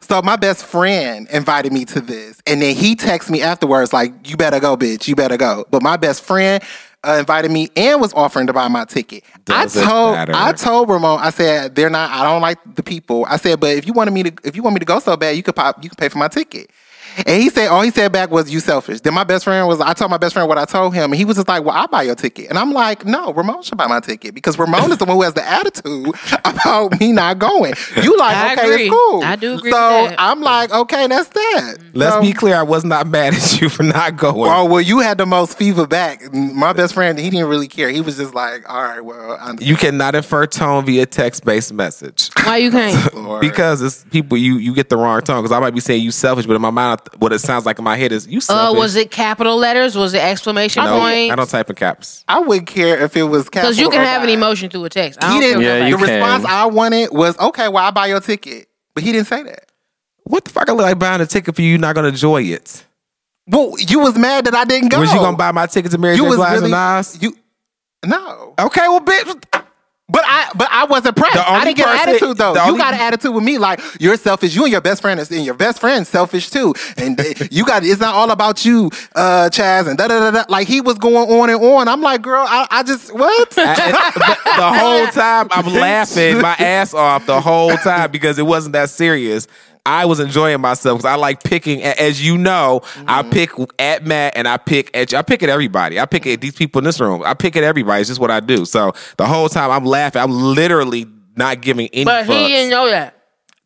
[0.00, 4.26] So my best friend invited me to this, and then he texted me afterwards like,
[4.26, 5.06] "You better go, bitch.
[5.06, 6.64] You better go." But my best friend
[7.02, 9.22] uh, invited me and was offering to buy my ticket.
[9.44, 10.16] Doesn't I told.
[10.16, 12.10] I told Ramon, I said they're not.
[12.10, 13.26] I don't like the people.
[13.28, 15.14] I said, but if you wanted me to, if you want me to go so
[15.14, 16.70] bad, you could pop, you could pay for my ticket.
[17.18, 19.80] And he said, all he said back was, "You selfish." Then my best friend was,
[19.80, 21.74] I told my best friend what I told him, and he was just like, "Well,
[21.74, 24.90] I'll buy your ticket." And I'm like, "No, Ramon should buy my ticket because Ramon
[24.90, 26.08] is the one who has the attitude
[26.44, 28.82] about me not going." You like, I okay, agree.
[28.86, 29.22] it's cool.
[29.22, 30.16] I do agree So with that.
[30.20, 31.76] I'm like, okay, that's that.
[31.94, 32.56] Let's So- be clear.
[32.56, 34.50] I was not mad at you for not going.
[34.50, 36.32] Oh well, you had the most fever back.
[36.32, 37.90] My best friend, he didn't really care.
[37.90, 41.72] He was just like, "All right, well, I you cannot infer tone via text based
[41.72, 42.30] message.
[42.42, 43.40] Why you can't?
[43.40, 45.42] Because it's people you you get the wrong tone.
[45.42, 47.78] Because I might be saying you selfish, but in my mind, what it sounds like
[47.78, 48.78] in my head is you Uh, selfish.
[48.78, 49.96] was it capital letters?
[49.96, 51.32] Was it exclamation No, point?
[51.32, 52.24] I don't type in caps.
[52.28, 53.70] I wouldn't care if it was capital.
[53.70, 55.22] Because you can or have an emotion through a text.
[55.22, 55.62] I He didn't.
[55.62, 56.20] Yeah, you the can.
[56.20, 59.66] response I wanted was, "Okay, well, I'll buy your ticket," but he didn't say that.
[60.24, 60.68] What the fuck?
[60.68, 61.76] I look like buying a ticket for you.
[61.78, 62.84] Not gonna enjoy it.
[63.46, 65.00] Well, you was mad that I didn't go.
[65.00, 66.28] Was you gonna buy my ticket to Mary You J.
[66.28, 67.18] was Blige really and Nas?
[67.20, 67.36] you.
[68.06, 69.42] No, Okay, well, bitch.
[70.08, 71.36] But I but I wasn't pressed.
[71.36, 72.52] I didn't get an attitude though.
[72.66, 74.54] You got an attitude with me, like you're selfish.
[74.54, 76.74] You and your best friend is, and your best friend's selfish too.
[76.98, 77.18] And
[77.50, 80.44] you got it's not all about you, uh, Chaz, and da da da da.
[80.50, 81.88] Like he was going on and on.
[81.88, 83.54] I'm like, girl, I, I just what?
[83.56, 88.46] I- the, the whole time I'm laughing my ass off the whole time because it
[88.46, 89.46] wasn't that serious.
[89.86, 91.82] I was enjoying myself because I like picking.
[91.82, 93.30] As you know, I Mm-hmm.
[93.30, 96.00] pick at Matt and I pick at I pick at everybody.
[96.00, 97.22] I pick at these people in this room.
[97.24, 98.00] I pick at everybody.
[98.00, 98.64] It's just what I do.
[98.64, 100.22] So the whole time I'm laughing.
[100.22, 101.06] I'm literally
[101.36, 102.04] not giving any.
[102.04, 103.23] But he didn't know that.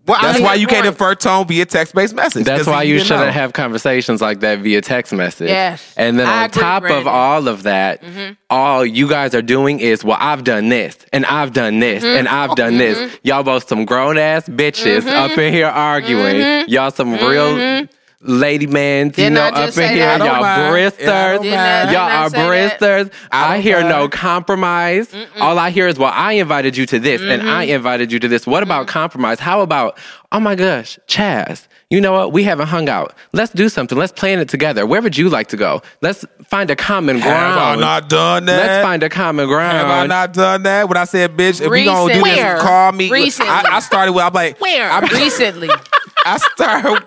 [0.09, 0.95] Well, I That's mean, why you can't point.
[0.95, 2.47] infer tone via text based message.
[2.47, 3.33] That's why he you shouldn't know.
[3.33, 5.51] have conversations like that via text message.
[5.51, 5.95] Yes.
[5.99, 8.33] And then I on agree, top of all of that, mm-hmm.
[8.49, 12.17] all you guys are doing is, well, I've done this, and I've done this, mm-hmm.
[12.17, 12.97] and I've done this.
[12.97, 13.17] Mm-hmm.
[13.23, 16.69] Y'all both some grown ass bitches up in here arguing.
[16.69, 17.87] Y'all some real
[18.21, 19.99] lady mans, you know, up in here.
[19.99, 20.15] that?
[20.15, 20.73] I don't Y'all mind.
[20.73, 21.07] bristers.
[21.07, 21.89] Yeah, I don't Didn't I- mind.
[21.89, 23.19] didn't Y'all are say bristers.
[23.31, 24.13] I, don't hear no mind.
[24.13, 25.15] compromise.
[25.39, 27.77] All I hear is, well, I invited you to this, and I mm-hmm.
[27.77, 28.47] invited you to this.
[28.47, 28.93] What about mm-hmm.
[28.93, 29.39] compromise?
[29.39, 29.99] How about,
[30.33, 32.33] oh my gosh, Chaz, you know what?
[32.33, 33.15] We haven't hung out.
[33.33, 33.97] Let's do something.
[33.97, 34.85] Let's plan it together.
[34.85, 35.81] Where would you like to go?
[36.03, 37.59] Let's find a common ground.
[37.59, 38.67] Have I not done that?
[38.67, 39.79] Let's find a common ground.
[39.79, 40.89] Have I not done that?
[40.89, 43.11] When I said, bitch, if we gonna do Recent- this, call me.
[43.11, 43.51] Recently.
[43.51, 44.91] I, I started with, I'm like, Where?
[44.91, 45.71] I'm, Recently.
[46.27, 47.05] I start.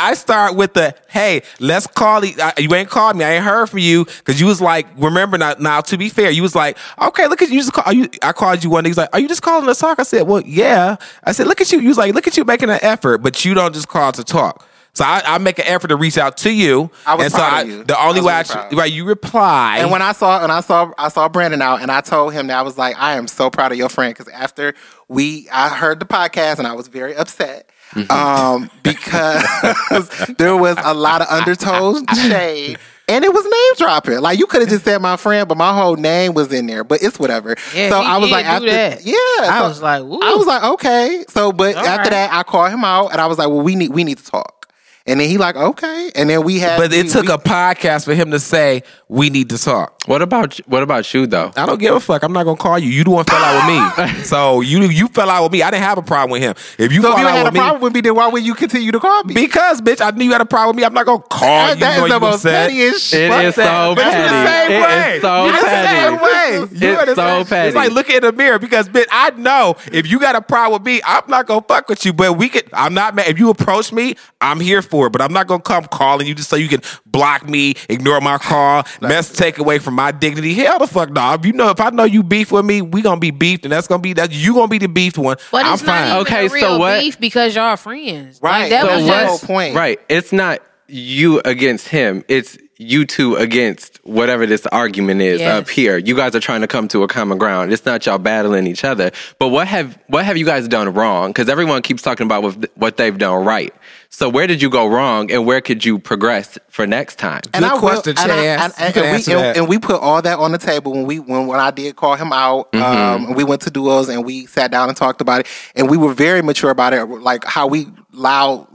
[0.00, 2.74] I start with the hey, let's call I- you.
[2.74, 3.24] Ain't called me.
[3.24, 5.54] I ain't heard from you because you was like, remember now.
[5.58, 7.58] Now to be fair, you was like, okay, look at you.
[7.60, 8.08] Just call, you.
[8.22, 8.90] I called you one day.
[8.90, 10.00] He's like, are you just calling to talk?
[10.00, 10.96] I said, well, yeah.
[11.24, 11.80] I said, look at you.
[11.80, 14.24] You was like, look at you making an effort, but you don't just call to
[14.24, 14.66] talk.
[14.92, 16.90] So I, I make an effort to reach out to you.
[17.06, 17.84] I was and so proud I, of you.
[17.84, 18.74] the only was way really I proud.
[18.76, 19.78] right, you reply.
[19.78, 22.48] And when I saw and I saw I saw Brandon out, and I told him
[22.48, 24.74] that I was like, I am so proud of your friend because after
[25.06, 27.70] we I heard the podcast and I was very upset.
[28.08, 32.78] Um, because there was a lot of undertones shade
[33.10, 34.20] and it was name dropping.
[34.20, 36.84] Like you could have just said my friend, but my whole name was in there.
[36.84, 37.56] But it's whatever.
[37.74, 39.04] Yeah, so he I was did like, after that.
[39.04, 40.20] yeah, I so was like, Ooh.
[40.22, 41.24] I was like, okay.
[41.28, 42.10] So, but All after right.
[42.10, 44.24] that, I called him out and I was like, well, we need we need to
[44.24, 44.59] talk.
[45.06, 46.10] And then he like, okay.
[46.14, 48.82] And then we had, but it we- took we- a podcast for him to say
[49.08, 49.94] we need to talk.
[50.06, 51.52] What about what about you though?
[51.56, 52.22] I don't give a fuck.
[52.22, 52.88] I'm not gonna call you.
[52.90, 54.22] You the one fell out with me.
[54.24, 55.62] So you you fell out with me.
[55.62, 56.54] I didn't have a problem with him.
[56.78, 58.28] If you So fall if you out had a me, problem with me, then why
[58.28, 59.34] would you continue to call me?
[59.34, 60.84] because bitch, I knew you had a problem with me.
[60.86, 61.80] I'm not gonna call That- you.
[61.80, 62.68] that know is you the most upset.
[62.70, 63.20] pettiest shit.
[63.22, 64.22] It Fuck is so But you petty.
[64.22, 65.16] the same It way.
[65.16, 65.88] is so you the petty.
[65.88, 66.50] same way.
[66.50, 67.68] You It's the so same- petty.
[67.68, 70.80] It's like looking in the mirror because bitch, I know if you got a problem
[70.82, 72.12] with me, I'm not gonna fuck with you.
[72.12, 72.64] But we could.
[72.72, 73.28] I'm not mad.
[73.28, 75.10] If you approach me, I'm here for it.
[75.10, 78.36] But I'm not gonna come calling you just so you can block me, ignore my
[78.38, 80.54] call, mess, take away from my dignity.
[80.54, 81.40] Hell the fuck, dog.
[81.40, 83.72] If you know, if I know you beef with me, we gonna be beefed, and
[83.72, 85.36] that's gonna be that you gonna be the beefed one.
[85.52, 86.08] But I'm it's fine.
[86.08, 88.40] not even Okay, a so real what- beef because y'all are friends.
[88.42, 88.62] Right.
[88.62, 89.74] Like, that So was what- just whole point.
[89.76, 90.00] Right.
[90.08, 92.24] It's not you against him.
[92.28, 95.52] It's you two against whatever this argument is Yes.
[95.60, 95.98] up here.
[95.98, 97.72] You guys are trying to come to a common ground.
[97.74, 99.10] It's not y'all battling each other.
[99.38, 101.28] But what have what have you guys done wrong?
[101.28, 103.74] Because everyone keeps talking about what, what they've done right.
[104.12, 107.42] So where did you go wrong, and where could you progress for next time?
[107.52, 108.58] Good will- question, and, I- Chaz.
[108.64, 111.20] and- and we, answer and- and we put all that on the table when we
[111.20, 112.74] when, when I did call him out.
[112.74, 115.46] Um, we went to duos and we sat down and talked about it,
[115.76, 117.04] and we were very mature about it.
[117.04, 118.66] Like how we loud.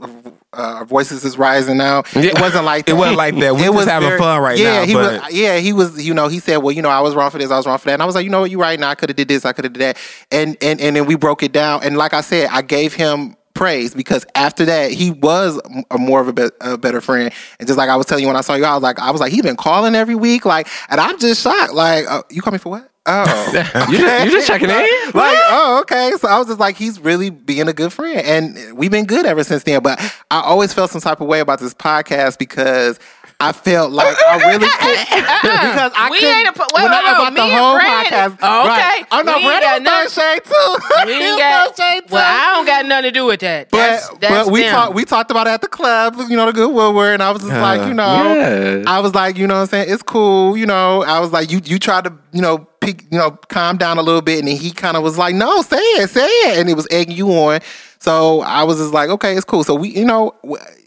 [0.56, 2.02] Uh, our voices is rising now.
[2.14, 2.92] It wasn't like that.
[2.92, 3.54] It wasn't like that.
[3.56, 6.02] We It was having fun right yeah, now, He but- was, yeah, he was.
[6.02, 7.50] You know, he said, "Well, you know, I was wrong for this.
[7.50, 8.50] I was wrong for that." And I was like, "You know what?
[8.50, 8.80] You're right.
[8.80, 9.44] Now I could have did this.
[9.44, 9.98] I could have did that."
[10.32, 11.82] And and and then we broke it down.
[11.82, 16.20] And like I said, I gave him praise because after that he was a more
[16.20, 17.32] of a, be- a better friend.
[17.58, 19.10] And just like i was telling you when i saw you i was like i
[19.10, 22.42] was like he's been calling every week like and i'm just shocked like uh, you
[22.42, 22.90] call me for what?
[23.08, 23.52] Oh
[23.90, 24.76] You just, you just checking in?
[25.14, 26.12] like oh okay.
[26.18, 29.26] So i was just like he's really being a good friend and we've been good
[29.26, 29.82] ever since then.
[29.82, 30.00] But
[30.30, 32.98] i always felt some type of way about this podcast because
[33.38, 36.36] I felt like I really could because I We couldn't.
[36.38, 38.38] ain't a po- wait, when I hold about the and whole Brandon- podcast.
[38.40, 38.70] Oh, okay.
[38.70, 39.04] Right.
[39.12, 41.06] Oh no, We ain't Brandon got was shade too.
[41.06, 41.76] We ain't got.
[41.76, 42.14] throwing shade too.
[42.14, 43.70] Well, I don't got nothing to do with that.
[43.70, 46.46] But That's, that's but we talked we talked about it at the club, you know,
[46.46, 48.84] the good Woodward, and I was just like, you know, Yeah.
[48.86, 49.92] I was like, you know what I'm saying?
[49.92, 51.02] It's cool, you know.
[51.02, 54.02] I was like, you you tried to, you know, pick, you know, calm down a
[54.02, 56.70] little bit, and then he kind of was like, no, say it, say it, and
[56.70, 57.60] it was egging you on.
[57.98, 59.62] So I was just like, okay, it's cool.
[59.62, 60.34] So we, you know,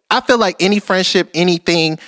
[0.10, 2.00] I feel like any friendship, anything,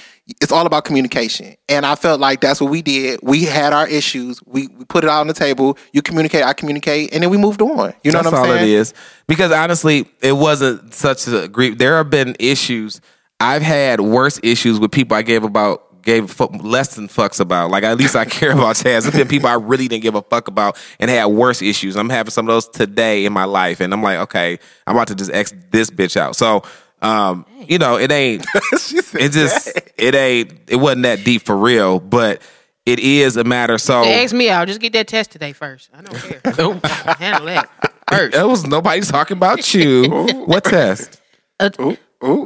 [0.41, 3.19] it's all about communication, and I felt like that's what we did.
[3.23, 5.77] We had our issues, we, we put it out on the table.
[5.93, 7.93] You communicate, I communicate, and then we moved on.
[8.03, 8.63] You know That's what I'm all saying?
[8.63, 8.93] it is.
[9.27, 11.77] Because honestly, it wasn't such a grief.
[11.77, 13.01] There have been issues.
[13.39, 17.71] I've had worse issues with people I gave about gave less than fucks about.
[17.71, 19.03] Like at least I care about Chaz.
[19.03, 21.95] There's been people I really didn't give a fuck about and had worse issues.
[21.95, 25.07] I'm having some of those today in my life, and I'm like, okay, I'm about
[25.07, 26.35] to just X this bitch out.
[26.35, 26.63] So,
[27.01, 28.45] um, you know, it ain't.
[28.75, 30.53] Said It just it ain't.
[30.67, 32.41] It wasn't that deep for real, but.
[32.83, 33.77] It is a matter.
[33.77, 34.67] So They asked me out.
[34.67, 35.91] Just get that test today first.
[35.93, 36.41] I don't care.
[37.19, 37.69] Handle that
[38.09, 38.35] first.
[38.35, 40.09] it was nobody talking about you.
[40.47, 41.21] what test?
[41.59, 41.69] Uh,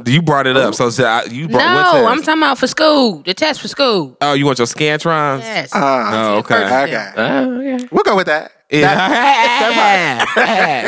[0.04, 2.06] You brought it up, so so I- you brought what no, test?
[2.12, 3.22] I'm talking about for school.
[3.22, 4.18] The test for school.
[4.20, 5.40] Oh, you want your scantrons?
[5.40, 5.70] Yes.
[5.74, 6.82] Oh, okay.
[6.84, 7.12] Okay.
[7.16, 7.78] Oh, yeah.
[7.90, 8.52] We'll go with that.
[8.70, 10.24] Yeah.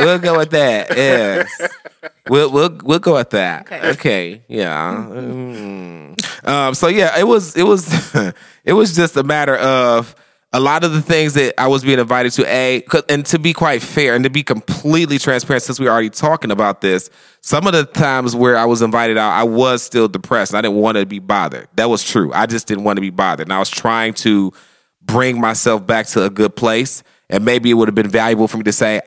[0.05, 0.95] we'll go with that.
[0.95, 1.49] Yes.
[2.29, 3.63] We'll we'll we'll go at that.
[3.63, 3.91] Okay.
[3.91, 4.43] Okay.
[4.49, 5.07] Yeah.
[5.11, 6.47] Mm.
[6.47, 6.75] Um.
[6.75, 8.15] So yeah, it was it was
[8.65, 10.15] it was just a matter of
[10.53, 12.47] a lot of the things that I was being invited to.
[12.47, 16.51] A and to be quite fair and to be completely transparent, since we're already talking
[16.51, 20.55] about this, some of the times where I was invited out, I was still depressed.
[20.55, 21.69] I didn't want to be bothered.
[21.77, 22.33] That was true.
[22.33, 24.53] I just didn't want to be bothered, and I was trying to
[25.03, 27.03] bring myself back to a good place.
[27.31, 29.03] And maybe it would have been valuable for me to say,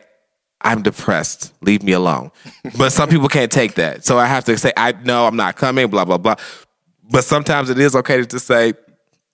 [0.64, 1.54] I'm depressed.
[1.62, 2.32] Leave me alone.
[2.78, 4.06] But some people can't take that.
[4.06, 6.36] So I have to say, I no, I'm not coming, blah, blah, blah.
[7.10, 8.74] But sometimes it is okay to just say,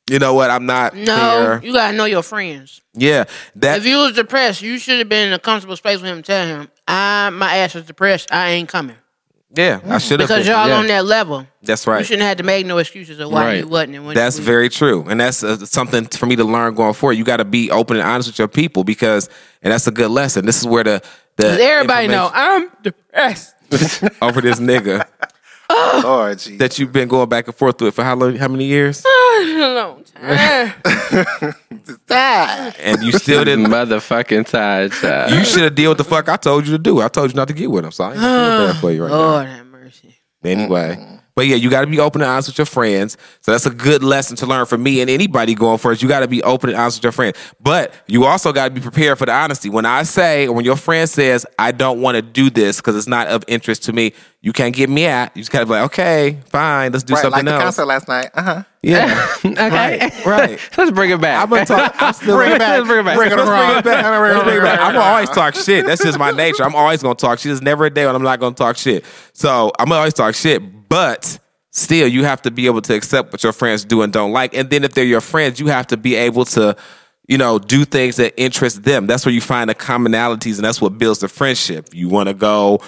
[0.09, 1.61] you know what, I'm not No, here.
[1.63, 2.81] you gotta know your friends.
[2.93, 3.25] Yeah.
[3.57, 6.23] That If you was depressed, you should have been in a comfortable space with him.
[6.23, 8.31] Tell him, I my ass was depressed.
[8.31, 8.95] I ain't coming
[9.55, 10.77] yeah, I should have because y'all yeah.
[10.77, 11.47] on that level.
[11.63, 11.99] That's right.
[11.99, 13.59] You shouldn't have to make no excuses of why Right.
[13.59, 13.95] you wasn't.
[13.95, 16.93] And when That's you, very true, and that's uh, something for me to learn going
[16.93, 17.13] forward.
[17.13, 19.29] You got to be open and honest with your people because,
[19.63, 20.45] and that's a good lesson.
[20.45, 21.01] This is where the
[21.37, 23.53] the 'Cause everybody know I'm depressed.
[24.21, 25.05] over this nigga
[26.03, 26.55] Lord, gee.
[26.57, 28.35] that you've been going back and forth with for how long?
[28.37, 29.03] How many years?
[29.05, 30.73] A long time.
[32.79, 33.65] And you still didn't.
[33.77, 35.31] Motherfucking tired child.
[35.31, 37.01] You should have deal with the fuck I told you to do.
[37.01, 39.03] I told you not to get with him, so I ain't feeling bad for you
[39.03, 39.17] right now.
[39.17, 40.15] Lord have mercy.
[40.43, 41.17] Anyway.
[41.37, 43.15] But yeah, you got to be open and honest with your friends.
[43.41, 46.01] So that's a good lesson to learn from me and anybody going first.
[46.01, 47.37] You got to be open and honest with your friends.
[47.61, 49.69] But you also got to be prepared for the honesty.
[49.69, 52.95] When I say, or when your friend says, I don't want to do this because
[52.95, 54.13] it's not of interest to me,
[54.47, 55.35] you can't get me out.
[55.35, 57.63] You just kind of like, okay, fine, let's do right, like something the else.
[57.63, 58.29] concert last night.
[58.33, 58.63] Uh huh.
[58.81, 59.27] Yeah.
[59.45, 59.99] okay.
[59.99, 60.59] Right, right.
[60.77, 61.43] Let's bring it back.
[61.43, 61.93] I'm gonna talk.
[61.99, 62.77] I'm still Bring it back.
[62.77, 63.17] Let's bring it back.
[63.17, 63.67] Bring it Let's around.
[63.67, 64.19] bring it back.
[64.21, 64.79] Bring it Let's bring it back.
[64.79, 65.85] I'm gonna always talk shit.
[65.85, 66.63] That's just my nature.
[66.63, 67.49] I'm always gonna talk shit.
[67.49, 69.03] There's never a day when I'm not gonna talk shit.
[69.33, 70.87] So I'm gonna always talk shit.
[70.87, 71.39] But
[71.71, 74.53] still, you have to be able to accept what your friends do and don't like.
[74.55, 76.77] And then if they're your friends, you have to be able to,
[77.27, 79.07] you know, do things that interest them.
[79.07, 81.89] That's where you find the commonalities, and that's what builds the friendship.
[81.91, 82.79] You want to go.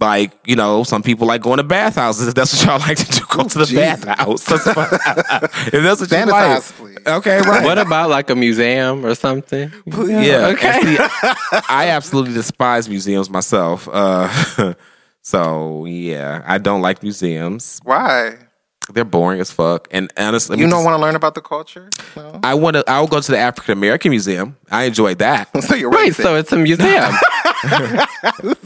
[0.00, 2.28] Like you know, some people like going to bathhouses.
[2.28, 4.04] If that's what y'all like to do, go to the Jesus.
[4.04, 4.44] bathhouse.
[4.44, 4.88] That's fine.
[5.72, 6.62] if that's what you Sanitize, like,
[6.94, 7.06] please.
[7.06, 7.64] okay, right?
[7.64, 9.70] what about like a museum or something?
[9.86, 10.48] Yeah.
[10.54, 10.80] Okay.
[10.82, 10.96] See,
[11.68, 13.88] I absolutely despise museums myself.
[13.92, 14.74] Uh,
[15.22, 17.80] so yeah, I don't like museums.
[17.84, 18.36] Why?
[18.92, 19.88] They're boring as fuck.
[19.90, 21.90] And honestly, You don't want to learn about the culture?
[22.16, 22.40] No.
[22.42, 22.84] I want to.
[22.88, 24.56] I'll go to the African American Museum.
[24.70, 25.48] I enjoy that.
[25.62, 26.22] So you're Right, racist.
[26.22, 27.12] so it's a museum.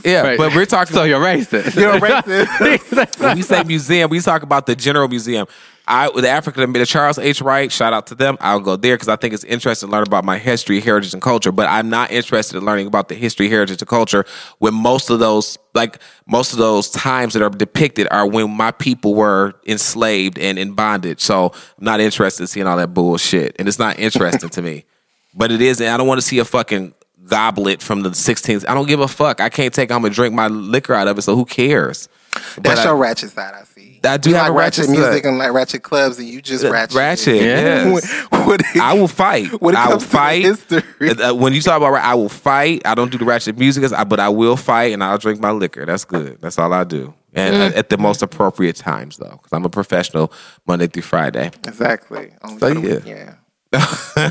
[0.05, 0.39] Yeah, Right.
[0.39, 0.95] but we're talking.
[0.95, 1.75] so you're racist.
[1.81, 3.19] you're racist.
[3.21, 5.47] when we say museum, we talk about the general museum.
[5.87, 7.43] I the African the Charles H.
[7.43, 8.39] Wright, shout out to them.
[8.41, 11.23] I'll go there because I think it's interesting to learn about my history, heritage, and
[11.23, 11.53] culture.
[11.53, 14.25] But I'm not interested in learning about the history, heritage, and culture
[14.59, 18.71] when most of those like most of those times that are depicted are when my
[18.71, 21.21] people were enslaved and in bondage.
[21.21, 24.85] So I'm not interested in seeing all that bullshit, and it's not interesting to me.
[25.37, 26.95] But it is, and I don't want to see a fucking
[27.27, 28.65] goblet from the 16th.
[28.69, 29.41] I don't give a fuck.
[29.41, 31.23] I can't take home and drink my liquor out of it.
[31.23, 32.09] So who cares?
[32.55, 33.74] But That's I- your ratchet side, I see.
[34.05, 36.65] I do you have like a ratchet music and like ratchet clubs, and you just
[36.65, 36.97] ratchet.
[36.97, 37.43] Ratchet, it.
[37.43, 38.27] yes.
[38.31, 39.61] When- when it- I will fight.
[39.61, 40.43] When it I will to fight.
[40.45, 40.83] history.
[41.11, 42.83] Uh, when you talk about, I will fight.
[42.85, 45.87] I don't do the ratchet music, but I will fight and I'll drink my liquor.
[45.87, 46.41] That's good.
[46.41, 47.15] That's all I do.
[47.33, 50.33] And uh, at the most appropriate times, though, because I'm a professional
[50.67, 51.51] Monday through Friday.
[51.67, 52.33] Exactly.
[52.43, 52.69] Only So,
[53.05, 53.35] yeah.
[53.73, 54.31] yeah.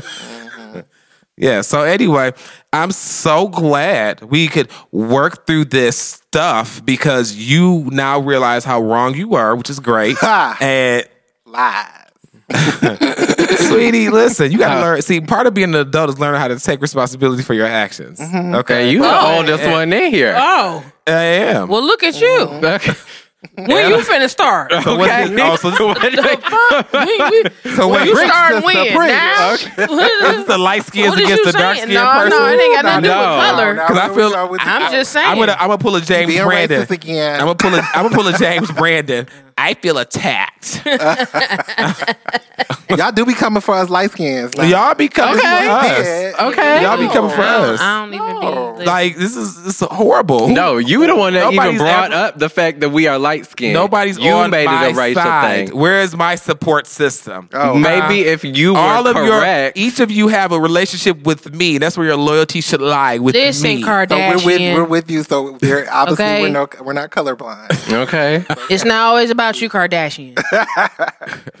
[1.36, 1.62] Yeah.
[1.62, 2.32] So anyway,
[2.72, 9.14] I'm so glad we could work through this stuff because you now realize how wrong
[9.14, 10.16] you were, which is great.
[10.18, 10.56] Ha.
[10.60, 11.08] and
[11.46, 12.00] Lies.
[13.68, 14.84] Sweetie, listen, you got to uh-huh.
[14.84, 15.02] learn.
[15.02, 18.20] See, part of being an adult is learning how to take responsibility for your actions.
[18.20, 18.54] Mm-hmm.
[18.56, 19.36] Okay, And you the Oh.
[19.38, 20.34] oldest one in here.
[20.36, 21.68] Oh, I am.
[21.68, 22.26] well, look at you.
[22.26, 22.64] Mm-hmm.
[22.64, 22.92] Okay.
[23.56, 24.72] When you finna start?
[24.82, 25.36] So what's Okay.
[25.42, 26.18] oh, so this-
[26.92, 28.96] we, we, so wait, you Rick, starting when?
[28.96, 29.08] prick.
[29.10, 29.56] Now?
[29.76, 31.88] this is the light skins against you the dark saying?
[31.88, 32.30] skinned No, person.
[32.38, 33.74] no, it ain't got nothing to do with color.
[33.74, 35.28] Now 'Cause I feel- go with I'm just saying.
[35.28, 36.86] I'm gonna I'm gonna pull a Jaymes Brandon.
[36.90, 37.34] again.
[37.40, 39.26] I'm gonna pull a I'm gonna pull a Jaymes Brandon.
[39.56, 40.82] I feel attacked.
[42.96, 44.56] Y'all do be coming for us light skins.
[44.56, 45.66] Like, Y'all be coming Okay.
[45.66, 46.52] for us.
[46.52, 46.82] Okay.
[46.82, 47.80] Y'all be coming for I don't, us.
[47.80, 48.76] I don't even No.
[48.78, 48.84] be.
[48.84, 50.48] Like this is this is horrible.
[50.48, 53.18] No, you the one that even Nobody's brought ever- up the fact that we are
[53.18, 53.74] light skinned.
[53.74, 55.68] Nobody's you on made my it a racial side.
[55.70, 55.78] thing.
[55.78, 57.48] Where is my support system?
[57.52, 61.24] Oh, Maybe if you were all of correct, your each of you have a relationship
[61.24, 61.78] with me.
[61.78, 63.82] That's where your loyalty should lie with Listen, me.
[63.82, 64.36] So Kardashian.
[64.36, 65.22] we're with we're with you.
[65.24, 66.42] So we're obviously Okay.
[66.42, 67.92] we're no we're not colorblind.
[67.92, 68.44] okay.
[68.70, 70.36] It's not always about you, Kardashian.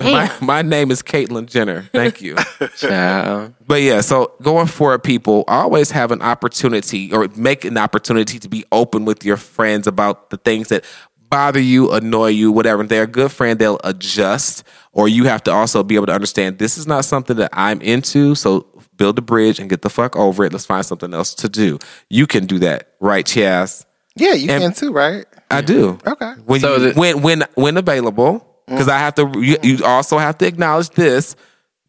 [0.00, 1.82] my, my name is Caitlyn Jenner.
[1.92, 2.36] Thank you.
[2.76, 3.54] Child.
[3.66, 8.48] But yeah, so going forward, people always have an opportunity or make an opportunity to
[8.48, 10.84] be open with your friends about the things that
[11.30, 12.82] bother you, annoy you, whatever.
[12.82, 14.64] If they're a good friend, they'll adjust.
[14.92, 17.80] Or you have to also be able to understand this is not something that I'm
[17.80, 18.34] into.
[18.34, 18.66] So
[18.96, 20.52] build a bridge and get the fuck over it.
[20.52, 21.78] Let's find something else to do.
[22.08, 23.84] You can do that, right, Chaz?
[24.16, 25.26] Yeah, you And- can too, right?
[25.50, 25.98] I do.
[26.06, 26.32] Okay.
[26.44, 29.32] When So you, the- when when when available, because I have to.
[29.40, 31.36] You, you also have to acknowledge this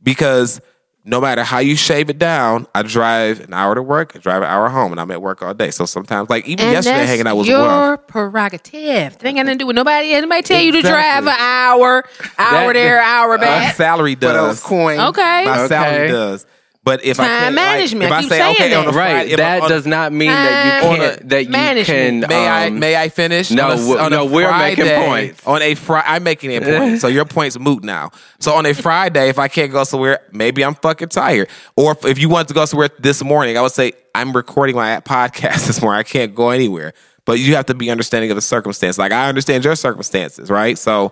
[0.03, 0.61] because
[1.07, 4.41] no matter how you shave it down, I drive an hour to work, I drive
[4.41, 5.69] an hour home, and I'm at work all day.
[5.69, 9.17] So sometimes, like even And yesterday, that's hanging out with your well, prerogative.
[9.19, 10.13] That ain't got nothing to do with nobody.
[10.13, 12.03] Anybody tell you to drive an hour,
[12.39, 13.75] hour That- there, hour my back?
[13.75, 14.63] salary For those does.
[14.63, 14.99] coins.
[14.99, 15.45] Okay.
[15.45, 15.67] My Okay.
[15.67, 16.45] salary does.
[16.86, 18.03] But if I Time can't, like, management.
[18.05, 18.89] if I I say saying okay on that.
[18.91, 19.29] a Friday, Right.
[19.31, 22.21] if That on- does not mean that you can't that you management.
[22.25, 23.49] can May I um, may I finish?
[23.49, 25.41] no, On a- w- on a no, we're making Friday- points.
[25.47, 27.01] On a Friday, I'm making a point.
[27.01, 28.11] so your point's moot now.
[28.39, 31.49] So on a Friday, if I can't go somewhere, maybe I'm fucking tired.
[31.75, 34.75] Or if, if you want to go somewhere this morning, I would say I'm recording
[34.75, 35.99] my podcast this morning.
[35.99, 36.93] I can't go anywhere.
[37.25, 38.99] But you have to be understanding of the circumstance.
[38.99, 40.77] Like I understand your circumstances, right?
[40.77, 41.11] So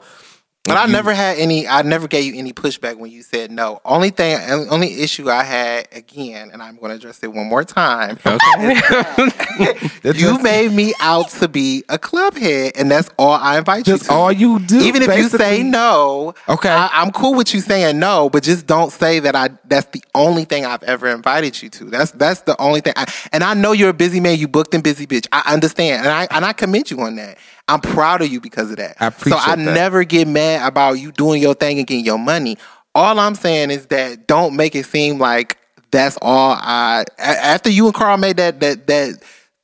[0.66, 1.68] But I never had any.
[1.68, 3.82] I never gave you any pushback when you said no.
[3.84, 4.40] Only thing,
[4.70, 8.18] only issue I had again, and I'm going to address it one more time.
[8.26, 9.90] Okay.
[10.16, 13.98] you made me out to be a club head, and that's all I invite you
[13.98, 16.70] That's all you do, Even if you say no, Okay.
[16.70, 19.50] I, I'm cool with you saying no, but just don't say that I.
[19.66, 21.86] That's the only thing I've ever invited you to.
[21.90, 22.94] That's that's the only thing.
[22.96, 24.40] I, and I know you're a busy man.
[24.40, 25.28] You booked and busy bitch.
[25.34, 27.38] I understand, and I and I commend you on that.
[27.68, 28.98] I'm proud of you because of that.
[29.00, 29.74] I appreciate so I that.
[29.74, 32.58] never get mad about you doing your thing and getting your money.
[32.96, 35.58] All I'm saying is that don't make it seem like
[35.92, 37.06] that's all I.
[37.18, 39.24] a- After you and Carl made that that that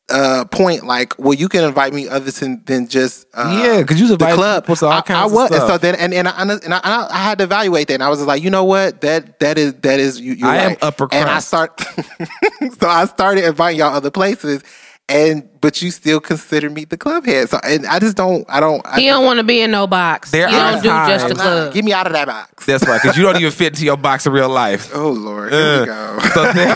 [0.10, 4.00] uh, point, like, well, you can invite me other than than just uh, Yeah, 'cause
[4.00, 4.64] you the invite club.
[4.64, 5.70] people to all I, kinds I of was, and stuff.
[5.70, 8.18] so then and and I, and I, I had to evaluate that, and I was
[8.20, 10.34] just like, you know what, that that is that is you.
[10.34, 10.78] You're I am right.
[10.84, 11.48] upper and I crust.
[11.50, 11.80] start.
[12.80, 14.64] so I started inviting y'all other places.
[15.10, 18.46] And but you still consider me the club head, so and I just don't.
[18.48, 18.86] I don't.
[18.86, 20.30] I, He don't want to be in no box.
[20.30, 21.74] There he are don't do just the club.
[21.74, 22.66] Get me out of that box.
[22.68, 24.92] that's right, because you don't even fit into your box in real life.
[24.94, 26.20] Oh Lord, here we uh, go.
[26.34, 26.76] So there,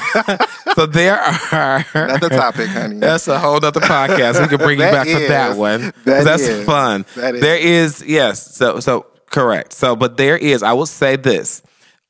[0.75, 2.97] so there are Another topic, honey.
[2.99, 4.41] That's a whole other podcast.
[4.41, 5.93] We can bring you That back to that one.
[6.05, 6.65] That that's is.
[6.65, 7.05] fun.
[7.15, 7.41] That is.
[7.41, 8.55] There is yes.
[8.55, 9.73] So so correct.
[9.73, 10.63] So but there is.
[10.63, 11.61] I will say this.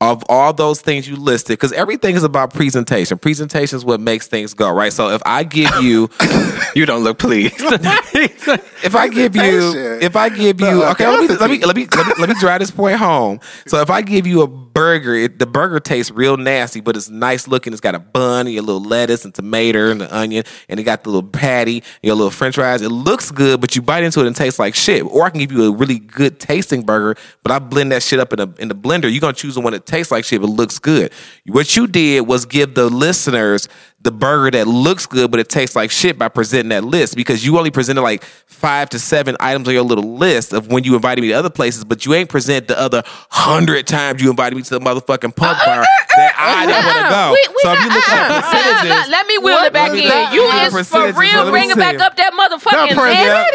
[0.04, 3.18] Of all those things you listed, because everything is about presentation.
[3.18, 4.92] Presentation is what makes things go right.
[4.92, 6.10] So if I give you,
[6.76, 7.56] You don't look pleased.
[7.60, 11.88] if I give you, if I give you, okay, let me, let me let me
[11.96, 13.40] let me let me drive this point home.
[13.68, 17.10] So if I give you a burger, it, the burger tastes real nasty, but it's
[17.10, 17.74] nice looking.
[17.74, 20.84] It's got a bun, and your little lettuce and tomato and the onion, and it
[20.84, 22.82] got the little patty, and your little French fries.
[22.82, 25.04] It looks good, but you bite into it and it tastes like shit.
[25.04, 28.20] Or I can give you a really good tasting burger, but I blend that shit
[28.20, 29.12] up in a in the blender.
[29.12, 31.12] You're gonna choose the one that tastes like shit but looks good.
[31.48, 33.68] What you did was give the listeners
[34.04, 37.46] the burger that looks good but it tastes like shit by presenting that list because
[37.46, 40.96] you only presented like five to seven items on your little list of when you
[40.96, 44.56] invited me to other places, but you ain't present the other hundred times you invited
[44.56, 47.24] me to the motherfucking punk bar uh, uh, uh, that I didn't want to go.
[47.32, 49.98] We- we so if you not- look at percentages, Let me wheel it back in.
[50.34, 53.02] You The is for real let me bringing back up that motherfucking The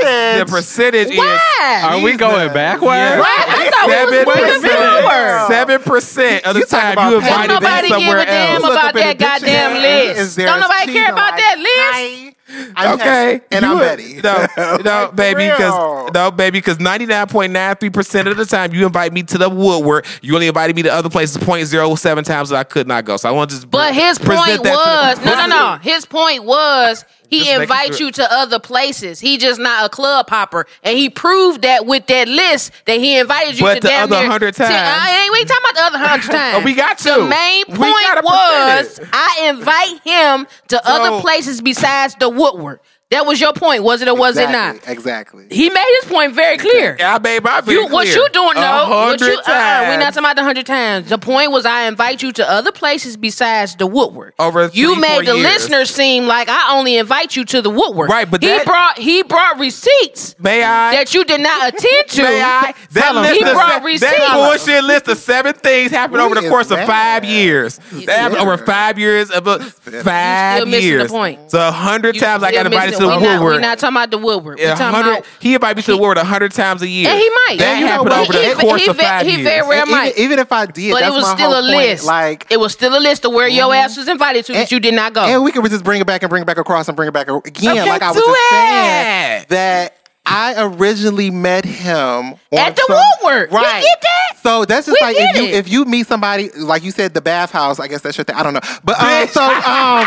[0.04, 0.38] list.
[0.38, 2.92] the percentage is Are we going backwards?
[2.96, 3.18] Yeah.
[3.20, 3.44] Right?
[3.48, 5.48] I thought we was Seven moving percent.
[5.48, 8.54] Seven percent of the You time you invited Don't me nobody give somewhere a damn
[8.56, 8.62] else.
[8.62, 10.14] Look about up in that goddamn dictionary.
[10.14, 10.37] list.
[10.38, 12.34] Is Don't nobody care about like that Liz.
[12.76, 13.44] I'm Okay, happy.
[13.50, 14.20] and You I'm would- Betty.
[14.22, 18.46] No, no, baby, because no, baby, because ninety nine point nine three percent of the
[18.46, 22.24] time you invite me to the Woodward, you only invited me to other places 0.07
[22.24, 23.16] times that I could not go.
[23.18, 25.78] So I want to just But his point that to the- was no, no, no.
[25.82, 28.06] His point was He Just invites sure.
[28.06, 29.20] you to other places.
[29.20, 33.18] He just not a club hopper, and he proved that with that list that he
[33.18, 34.70] invited you But to the other 100 times.
[34.74, 36.56] I ain't we ain't talking about the other hundred times.
[36.56, 37.10] Oh, we got to.
[37.10, 39.00] The main point was.
[39.12, 42.80] I invite him to other places besides the Woodward.
[43.10, 44.74] That was your point, was it or was it not?
[44.76, 45.46] Exactly, Exactly.
[45.50, 46.94] He made his point very clear.
[46.98, 48.88] Yeah, I made my You, very what you doing A though?
[48.90, 49.26] What you?
[49.28, 51.08] hundred Uh, we're not talking about the hundred times.
[51.08, 54.34] The point was, I invite you to other places besides the Woodward.
[54.38, 55.42] Over you made four the years.
[55.42, 58.10] listeners seem like I only invite you to the Woodward.
[58.10, 60.92] Right, but he that- brought he brought receipts May I?
[60.96, 62.22] that you did not attend to.
[62.24, 62.74] May I?
[62.90, 64.18] That list he of brought se- receipts.
[64.18, 66.86] That bullshit list of seven things happened Who over the course of mad?
[66.86, 67.78] five years.
[67.90, 69.30] That happened over five years.
[69.30, 71.10] Of a, five missing the years.
[71.10, 71.50] point.
[71.50, 73.08] So a hundred times I got invited missing to it.
[73.08, 73.56] the we not, Woodward.
[73.56, 74.58] we not talking about the Woodward.
[74.58, 77.08] We Yeah, talking about he invited me to the Woodward a hundred times a year.
[77.08, 77.56] And he might.
[77.58, 78.20] That And you know happened what?
[78.28, 79.42] over He- the he- course he of five he years.
[79.44, 80.18] very rare even, might.
[80.18, 81.88] even if I did, but that's it was my still whole a point.
[81.88, 82.04] list.
[82.04, 83.84] Like, it was still a list of where your mm-hmm.
[83.84, 85.22] ass was invited to that And- you did not go.
[85.24, 87.12] and we can just bring it back and bring it back across and bring it
[87.12, 87.78] back again.
[87.78, 88.50] Okay, like I was do just it.
[88.50, 89.94] saying that
[90.26, 93.50] I originally met him At the some- Woodward.
[93.50, 93.82] We Right.
[93.82, 94.27] get that.
[94.42, 97.20] So that's just We like if you if you meet somebody like you said the
[97.20, 97.78] bathhouse.
[97.80, 98.36] I guess that's your thing.
[98.36, 100.04] I don't know, but um, so um,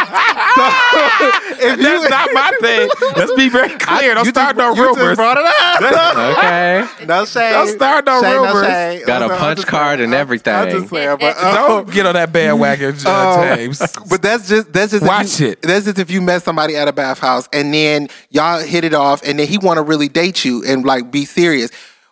[0.56, 0.64] so
[1.68, 2.90] if you That's not my thing.
[3.18, 4.16] Let's be very clear.
[4.16, 5.16] Don't start just, no you just rumors.
[5.18, 5.82] brought it up.
[6.38, 7.06] Okay.
[7.06, 7.52] no shade.
[7.52, 8.66] Don't start no Shade, rumors.
[8.66, 9.06] shade.
[9.06, 10.54] Got a I'm- I'm punch card and everything.
[10.54, 14.10] I'm just saying, but um, Don't get on that bandwagon, uh, Um, Jaymes.
[14.10, 15.62] But that's just that's just Watch you, it.
[15.62, 19.22] That's just if you met somebody at a bathhouse and then y'all hit it off
[19.24, 21.70] and then he want to really date you and like be serious.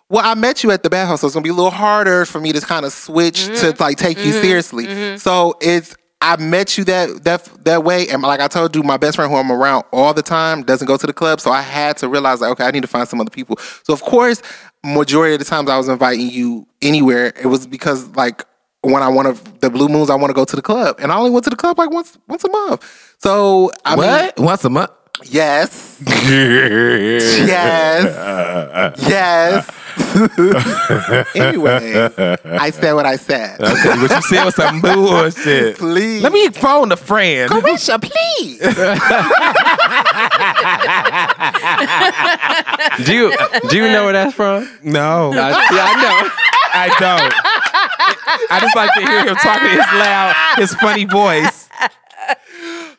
[0.09, 2.39] Well, I met you at the bathhouse, so it's gonna be a little harder for
[2.41, 3.75] me to kind of switch Mm-hmm.
[3.75, 5.17] to like take you seriously.
[5.17, 8.97] So it's I met you that that that way, and like I told you, my
[8.97, 11.61] best friend who I'm around all the time doesn't go to the club, so I
[11.61, 13.57] had to realize like, okay, I need to find some other people.
[13.83, 14.41] So of course,
[14.83, 18.43] majority of the times I was inviting you anywhere, it was because like
[18.81, 21.11] when I want to the blue moons, I want to go to the club, and
[21.11, 23.15] I only went to the club like once once a month.
[23.19, 24.39] So I what?
[24.39, 24.91] Once a month?
[25.21, 27.39] Mean, yes, yes,
[29.07, 29.69] yes.
[31.35, 32.09] anyway,
[32.45, 33.59] I said what I said.
[33.59, 35.77] what you said was some bullshit.
[35.77, 37.51] Please, Let me phone a friend.
[37.51, 38.59] Caresha, please.
[43.05, 43.31] Do you
[43.69, 44.67] do you know where that's from?
[44.83, 46.29] No, I, yeah, I know.
[46.71, 47.33] I don't.
[48.51, 51.58] I just like to hear him talking his loud, his funny voice.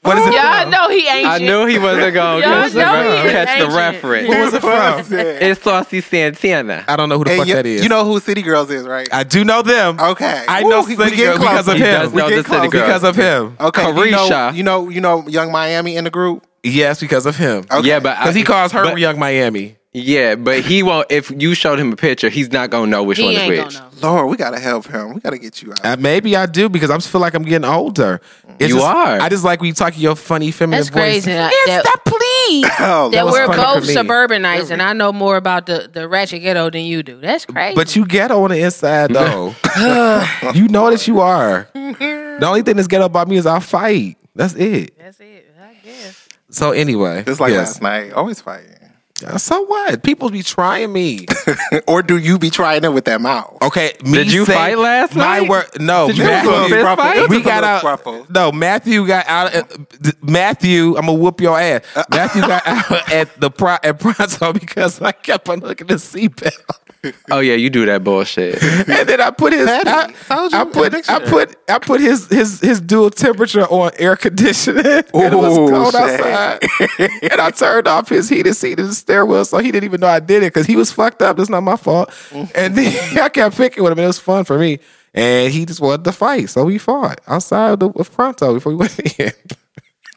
[0.03, 0.71] What is it Y'all from?
[0.71, 1.27] know he ain't.
[1.27, 4.29] I knew he wasn't going to Y'all catch, the, know re- he catch the reference.
[4.29, 5.19] What was it from?
[5.19, 6.85] It's Saucy Santana.
[6.89, 7.83] I don't know who the And fuck you, that is.
[7.83, 9.07] you know who City Girls is, right?
[9.13, 10.01] I do know them.
[10.01, 10.45] Okay.
[10.49, 11.69] I know we City Girls because close.
[11.69, 12.01] of He him.
[12.01, 12.71] does know We the get City close.
[12.73, 12.87] Girls.
[12.87, 13.57] Because of him.
[13.61, 14.55] Okay, you know, Caresha.
[14.55, 16.47] you know, you know, Yung Miami in the group.
[16.63, 17.67] Yes, because of him.
[17.71, 17.87] Okay.
[17.89, 19.77] Yeah, but Because he calls her but- Yung Miami.
[19.93, 21.11] Yeah, but he won't.
[21.11, 23.49] If you showed him a picture, he's not gonna know which He one is ain't
[23.67, 23.75] which.
[23.75, 24.13] gonna know.
[24.15, 25.15] Lord, we gotta help him.
[25.15, 25.85] We gotta get you out.
[25.85, 28.21] Uh, maybe I do because I just feel like I'm getting older.
[28.61, 29.21] It's You just- are.
[29.21, 31.25] I just like when you talk in your funny feminine That's voice.
[31.25, 31.33] crazy.
[31.33, 32.71] It's That- the please.
[32.79, 33.93] Oh, That was we're funny both for me.
[33.95, 37.21] suburbanites, and I know more about the, the ratchet ghetto than you do.
[37.21, 37.75] That's crazy.
[37.75, 39.55] But you ghetto on the inside though.
[40.55, 41.69] you know that you are.
[41.75, 44.17] The only thing that's ghetto about me is I'll fight.
[44.37, 44.97] That's it.
[44.99, 45.51] that's it.
[45.61, 46.29] I guess.
[46.51, 47.81] So anyway, Just like yes.
[47.81, 48.77] last night, always fighting.
[49.27, 50.03] Uh, So what?
[50.03, 51.27] People be trying me.
[51.87, 53.57] or do you be trying it with that mouth?
[53.63, 55.49] Okay, me Did you say- fight last my night?
[55.49, 56.07] word, no.
[56.09, 57.29] Did you Matthew, fist fight?
[57.29, 57.83] we got little out.
[58.05, 58.31] scruffle.
[58.31, 59.55] No, Matthew got out.
[59.55, 59.63] uh,
[60.23, 61.83] Matthew, I'm gonna whoop your ass.
[62.11, 66.03] Matthew got out at the pro, at Pronto because I kept on looking at the
[66.29, 66.53] seatbelt.
[67.31, 68.63] Oh yeah, you do that bullshit.
[68.63, 69.89] and then I put his Petty.
[69.89, 74.85] I, I put I put I put his his his dual temperature on air conditioning.
[74.85, 76.21] and it was cold shit.
[76.21, 77.33] outside.
[77.33, 80.09] and I turned off his heated seat in the stairwell, so he didn't even know
[80.09, 81.39] I did it because he was fucked up.
[81.39, 82.13] It's not my fault.
[82.55, 83.99] and then I kept picking with him.
[83.99, 84.81] and It was fun for me.
[85.15, 88.71] And he just wanted to fight, so we fought outside of, the, of Pronto before
[88.73, 89.33] we went in.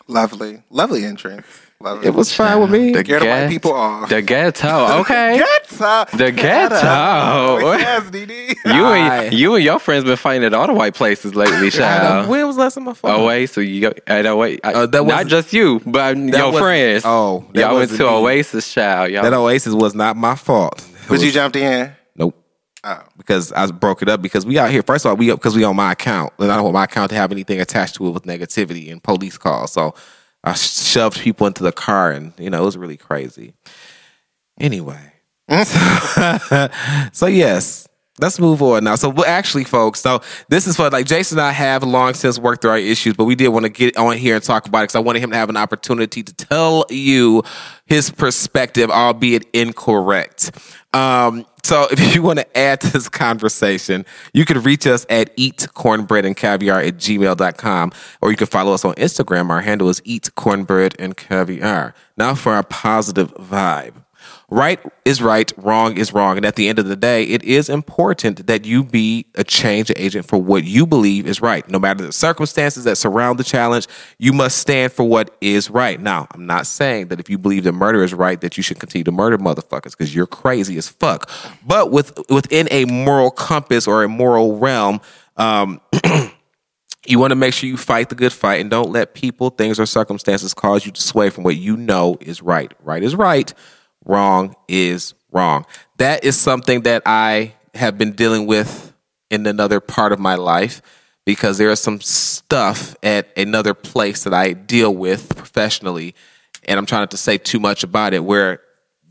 [0.08, 1.46] Lovely, lovely entrance.
[1.84, 2.08] Lovely.
[2.08, 2.92] It was fine with me.
[2.94, 4.08] The white Get- people off.
[4.08, 5.00] The ghetto.
[5.02, 5.38] Okay.
[5.38, 6.18] Ghetto.
[6.18, 7.74] The ghetto.
[7.78, 8.56] Yes, DD.
[8.66, 11.70] You and you and your friends been fighting at all the white places lately, I
[11.70, 12.26] child.
[12.26, 12.32] know.
[12.32, 13.20] when was last time I fought?
[13.20, 14.62] Oh wait, so you go at Oasis?
[14.64, 17.04] Uh, that wasn't- just you, but your wasn't- friends.
[17.06, 18.06] oh, that y'all went to me.
[18.06, 19.12] Oasis, child.
[19.12, 19.24] Y'all.
[19.24, 20.88] That Oasis was not my fault.
[21.10, 21.92] But you jumped in.
[22.16, 22.40] Nope.
[22.86, 23.02] Oh.
[23.18, 24.84] because I broke it up because we out here.
[24.84, 27.10] First of all, we because we on my account, and I don't want my account
[27.10, 29.74] to have anything attached to it with negativity and police calls.
[29.74, 29.94] So
[30.44, 33.54] I shoved people into the car, and you know it was really crazy.
[34.60, 35.14] Anyway,
[35.50, 37.10] mm.
[37.16, 37.88] so yes,
[38.20, 38.96] let's move on now.
[38.96, 42.38] So, well, actually, folks, so this is for like Jason and I have long since
[42.38, 44.80] worked through our issues, but we did want to get on here and talk about
[44.80, 47.44] it because I wanted him to have an opportunity to tell you
[47.86, 50.52] his perspective, albeit incorrect.
[50.94, 55.36] Um, so if you want to add to this conversation, you can reach us at
[55.38, 57.92] eatcornbreadandcaviar cornbread and caviar at gmail.com
[58.22, 59.50] or you can follow us on Instagram.
[59.50, 61.94] Our handle is eat cornbread and caviar.
[62.18, 64.03] Now for our positive vibe.
[64.54, 66.38] Right is right, wrong is wrong.
[66.38, 69.92] And at the end of the day, it is important that you be a change
[69.96, 71.68] agent for what you believe is right.
[71.68, 73.88] No matter the circumstances that surround the challenge,
[74.20, 76.00] you must stand for what is right.
[76.00, 78.80] Now, I'm not saying that if you believe that murder is right, that you should
[78.80, 81.32] continue to murder motherfuckers because you're crazy as fuck.
[81.66, 85.02] But with within a moral compass or a moral realm,
[85.36, 85.82] um,
[87.08, 89.80] you want to make sure you fight the good fight and don't let people, things,
[89.80, 92.72] or circumstances cause you to sway from what you know is right.
[92.84, 93.52] Right is right
[94.06, 95.66] wrong is wrong.
[95.98, 98.94] That is something that I have been dealing with
[99.30, 100.82] in another part of my life
[101.26, 106.16] because there is some stuff at another place that I deal with professionally,
[106.66, 108.24] and I'm trying not to say too much about it.
[108.24, 108.62] Where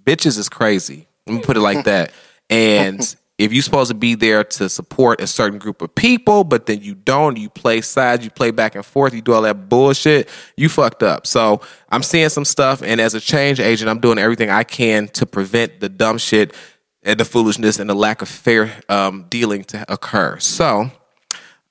[0.04, 1.08] bitches is crazy.
[1.26, 2.12] Let me put it like that.
[2.50, 6.66] And if you're supposed to be there to support a certain group of people, but
[6.66, 9.68] then you don't, you play sides, you play back and forth, you do all that
[9.68, 11.26] bullshit, you fucked up.
[11.26, 15.08] So I'm seeing some stuff, and as a change agent, I'm doing everything I can
[15.08, 16.54] to prevent the dumb shit
[17.02, 20.38] and the foolishness and the lack of fair um, dealing to occur.
[20.38, 20.90] So,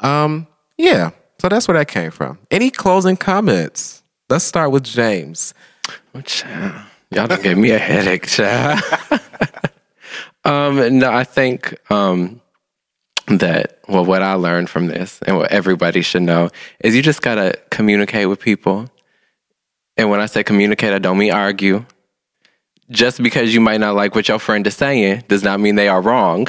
[0.02, 0.48] um,
[0.78, 2.38] yeah, so that's where that came from.
[2.52, 4.04] Any closing comments?
[4.30, 5.54] Let's start with Jaymes.
[7.12, 8.82] Y'all done gave me a headache, child.
[10.44, 12.42] um, no, I think um,
[13.28, 17.22] that well, what I learned from this and what everybody should know is you just
[17.22, 18.90] gotta communicate with people.
[19.98, 21.86] And when I say communicate, I don't mean argue.
[22.90, 25.88] Just because you might not like what your friend is saying does not mean they
[25.88, 26.48] are wrong.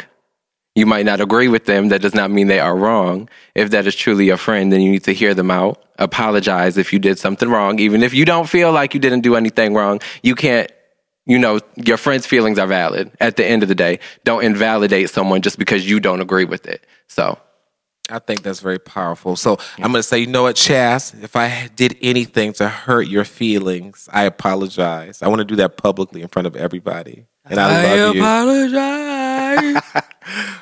[0.74, 1.88] You might not agree with them.
[1.90, 3.28] That does not mean they are wrong.
[3.55, 5.84] If that is truly your friend, then you need to hear them out.
[5.99, 7.78] Apologize if you did something wrong.
[7.78, 10.72] Even if you don't feel like you didn't do anything wrong, you can't,
[11.26, 14.00] you know, your friend's feelings are valid at the end of the day.
[14.24, 16.84] Don't invalidate someone just because you don't agree with it.
[17.06, 17.38] So
[18.10, 19.36] I think that's very powerful.
[19.36, 23.06] So I'm going to say, you know what, Chaz, if I did anything to hurt
[23.06, 25.22] your feelings, I apologize.
[25.22, 27.26] I want to do that publicly in front of everybody.
[27.44, 28.22] And I, love you.
[28.22, 29.82] apologize.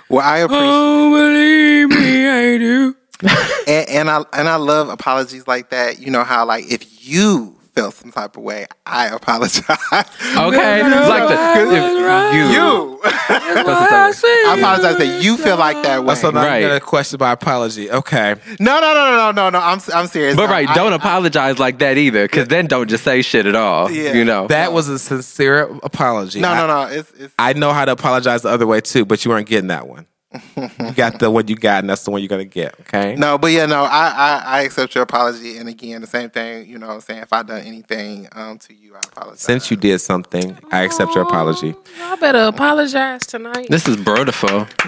[0.08, 2.96] Well, I appreciate oh, believe me, I do.
[3.68, 6.00] and, and I and I love apologies like that.
[6.00, 9.62] You know how like if you felt some type of way, I apologize.
[9.92, 16.14] okay, it's like the if you, you, I apologize that you feel like that way.
[16.14, 16.58] So now Right.
[16.62, 17.90] you got a question by apology.
[17.90, 18.34] Okay.
[18.58, 19.58] No, no, no, no, no, no, no.
[19.58, 20.36] I'm I'm serious.
[20.36, 23.22] But No, right, I- don't I- apologize like that either, because then don't just say
[23.22, 23.90] shit at all.
[23.90, 24.12] Yeah.
[24.12, 24.46] You know.
[24.48, 26.40] That was a sincere apology.
[26.40, 26.82] No, I- no, no.
[26.92, 29.68] It's it's I know how to apologize the other way too, but you weren't getting
[29.68, 30.06] that one.
[30.32, 32.78] You got the one you got, and that's the one you're gonna get.
[32.82, 33.16] Okay.
[33.16, 33.82] no, but yeah, no.
[33.82, 36.68] I, I I accept your apology, and again, the same thing.
[36.68, 39.40] You know, what I'm saying if I done anything um to you, I apologize.
[39.40, 41.74] Since you did something, I accept your apology.
[42.00, 43.66] I better apologize tonight.
[43.70, 44.66] This is beautiful.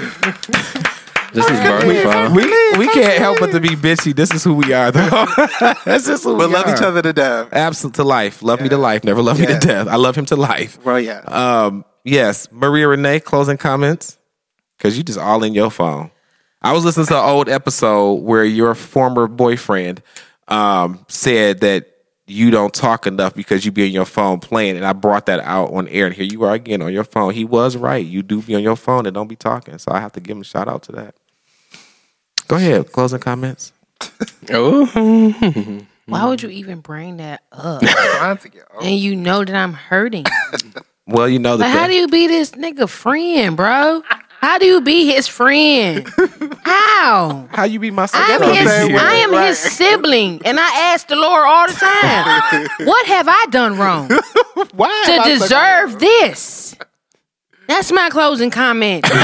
[1.33, 2.33] this is beautiful.
[2.35, 4.15] We we can't help but to be bitchy.
[4.15, 5.27] This is who we are, though.
[5.85, 6.39] That's just who we are.
[6.39, 6.75] but we love are.
[6.77, 7.49] each other to death.
[7.53, 8.43] Absolute to life.
[8.43, 9.03] Love me to life.
[9.03, 9.89] Never love me to death.
[9.89, 10.79] I love him to life.
[10.85, 11.19] Well, yeah.
[11.27, 14.19] Um, yes, Maria Renée, closing comments,
[14.83, 16.11] because you just all in your phone.
[16.61, 20.03] I was listening to an old episode where your former boyfriend
[20.49, 21.87] um, said that
[22.27, 25.39] you don't talk enough because you be on your phone playing, and I brought that
[25.41, 27.33] out on air, and here you are again on your phone.
[27.33, 28.05] He was right.
[28.05, 30.37] You do be on your phone and don't be talking, so I have to give
[30.37, 31.15] him a shout out to that.
[32.49, 33.73] Go ahead, closing comments.
[34.51, 34.85] Oh,
[36.07, 37.81] Why would you even bring that up?
[37.83, 38.85] Trying to get over.
[38.85, 40.25] and you know that I'm hurting.
[41.07, 44.03] Well, you know But how do you be this nigga friend, bro?
[44.43, 46.07] How do you be his friend?
[46.65, 47.49] How?
[47.53, 48.67] how you be my I'm his.
[48.69, 53.47] I am his sibling, and I ask the Lord all the time, what have I
[53.51, 54.09] done wrong
[54.75, 56.75] Why to am I so- deserve this?
[57.69, 59.05] That's my closing comment.
[59.05, 59.15] Damn.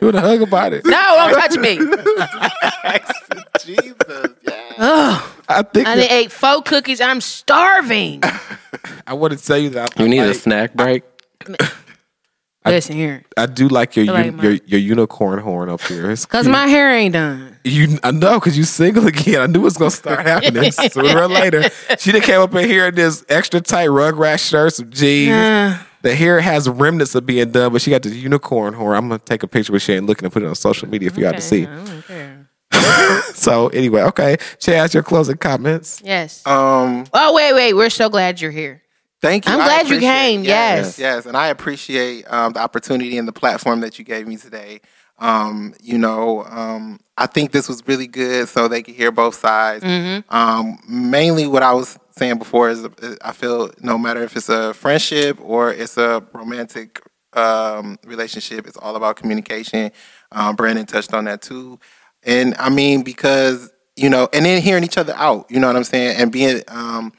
[0.00, 0.84] You want a hug about it?
[0.84, 1.76] No, don't touch me.
[3.64, 4.72] Jesus, yeah.
[4.78, 5.22] Ugh.
[5.48, 7.00] I think I that- done ate four cookies.
[7.00, 8.22] I'm starving.
[9.06, 11.02] I want to tell you that I, you need a snack break.
[12.64, 13.24] Listen here.
[13.36, 14.44] I do like your I like un- mine.
[14.44, 16.12] your, your unicorn horn up here.
[16.12, 16.52] It's Because cute.
[16.52, 17.58] my hair ain't done.
[17.64, 19.40] you I know because you single again.
[19.40, 21.64] I knew it was gonna start happening sooner or later.
[21.98, 25.32] She done came up in here in this extra tight rug rugrat shirt, some jeans.
[25.34, 28.96] Uh, the hair has remnants of being done, but she got this unicorn horn.
[28.96, 31.10] I'm gonna take a picture with she ain't looking and put it on social media
[31.10, 31.66] for y'all to see.
[31.66, 32.48] I don't care.
[33.34, 34.36] So anyway, okay.
[34.58, 36.00] Chaz, your closing comments.
[36.04, 36.46] Yes.
[36.46, 37.72] Um, oh, wait, wait.
[37.74, 38.81] We're so glad you're here.
[39.22, 39.52] Thank you.
[39.52, 40.98] I'm glad you came, yes.
[40.98, 44.80] yes, and I appreciate um, the opportunity and the platform that you gave me today.
[45.20, 49.36] Um, you know, um, I think this was really good, so they could hear both
[49.36, 49.84] sides.
[49.84, 50.34] Mm-hmm.
[50.34, 54.48] Um, mainly, what I was saying before is, uh, I feel no matter if it's
[54.48, 57.00] a friendship or it's a romantic
[57.34, 59.92] um, relationship, it's all about communication.
[60.32, 61.78] Um, Brandon touched on that too,
[62.24, 65.48] and I mean because you know, and then hearing each other out.
[65.48, 67.12] You know what I'm saying, and being um,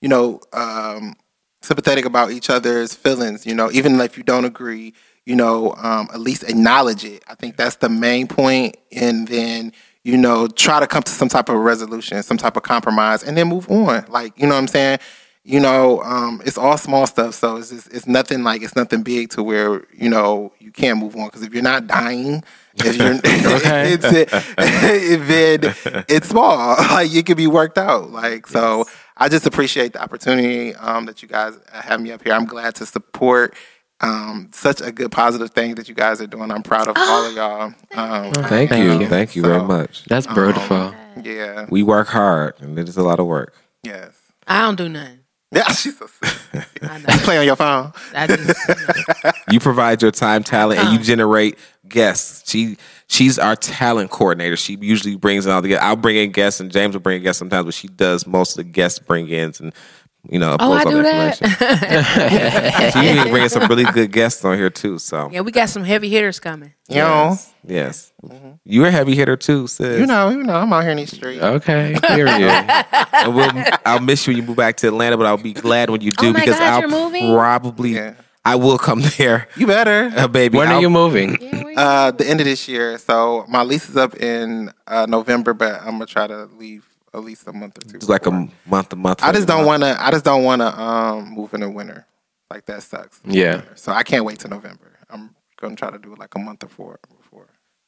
[0.00, 1.14] you know, um,
[1.62, 3.46] sympathetic about each other's feelings.
[3.46, 4.94] You know, even if you don't agree,
[5.26, 7.22] you know, um, at least acknowledge it.
[7.28, 9.72] I think that's the main point, and then
[10.02, 13.36] you know, try to come to some type of resolution, some type of compromise, and
[13.36, 14.04] then move on.
[14.08, 14.98] Like, you know what I'm saying?
[15.44, 19.02] You know, um, it's all small stuff, so it's just, it's nothing like it's nothing
[19.02, 22.44] big to where you know you can't move on because if you're not dying,
[22.76, 23.14] if you're
[23.56, 23.92] Okay.
[23.94, 24.02] it's
[25.28, 26.76] then it's small.
[26.76, 28.10] Like it can be worked out.
[28.10, 28.84] Like so,
[29.20, 32.32] I just appreciate the opportunity um, that you guys have me up here.
[32.32, 33.54] I'm glad to support
[34.00, 36.50] um, such a good positive thing that you guys are doing.
[36.50, 37.62] I'm proud of all of y'all.
[37.94, 38.98] Um, Thank, Thank you.
[39.00, 39.06] you.
[39.06, 40.04] Thank you So- very much.
[40.06, 40.94] That's beautiful.
[41.22, 41.66] yeah.
[41.70, 43.54] We work hard, and it is a lot of work.
[43.82, 44.12] Yes.
[44.46, 45.18] I don't do nothing.
[45.52, 45.64] Yeah.
[45.72, 46.68] She's so sick.
[46.82, 47.04] I know.
[47.24, 47.92] Play on your phone.
[48.14, 48.74] I just, you
[49.24, 49.32] know.
[49.50, 51.58] You provide your time, talent, and you generate
[51.90, 52.50] guests.
[52.50, 52.76] She
[53.08, 54.56] she's our talent coordinator.
[54.56, 55.84] She usually brings in all the guests.
[55.84, 58.52] I'll bring in guests, and Jaymes will bring in guests sometimes, but she does most
[58.52, 59.72] of the guest bring ins and
[60.28, 60.56] you know.
[60.58, 61.40] Oh, I uploads all do that.
[61.40, 62.92] information.
[63.02, 64.98] she usually brings some really good guests on here too.
[64.98, 66.74] So yeah, we got some heavy hitters coming.
[66.88, 67.36] You know.
[67.66, 68.52] yes, mm-hmm.
[68.64, 70.00] you're a heavy hitter too, sis.
[70.00, 70.28] You know.
[70.28, 70.56] You know.
[70.56, 71.42] I'm out here in these streets.
[71.42, 72.30] Okay, period.
[72.30, 73.50] and we'll,
[73.86, 76.12] I'll miss you when you move back to Atlanta, but I'll be glad when you
[76.18, 78.14] oh do Oh my because God, I'll you're probably Yeah.
[78.44, 80.10] I will come there, You better.
[80.16, 80.56] uh, baby.
[80.58, 81.36] when are I'll- you moving?
[81.76, 82.98] Uh, the end of this year.
[82.98, 87.22] So my lease is up in uh, November, but I'm gonna try to leave at
[87.22, 87.96] least a month or two.
[87.96, 89.22] It's like a month, a month.
[89.22, 89.82] I just don't want.
[89.82, 90.04] want to.
[90.04, 92.06] I just don't want to um, move in the winter.
[92.50, 93.20] Like that sucks.
[93.24, 93.62] Yeah.
[93.76, 94.98] So I can't wait till November.
[95.10, 96.98] I'm gonna try to do it like a month before.
[97.08, 97.19] Before.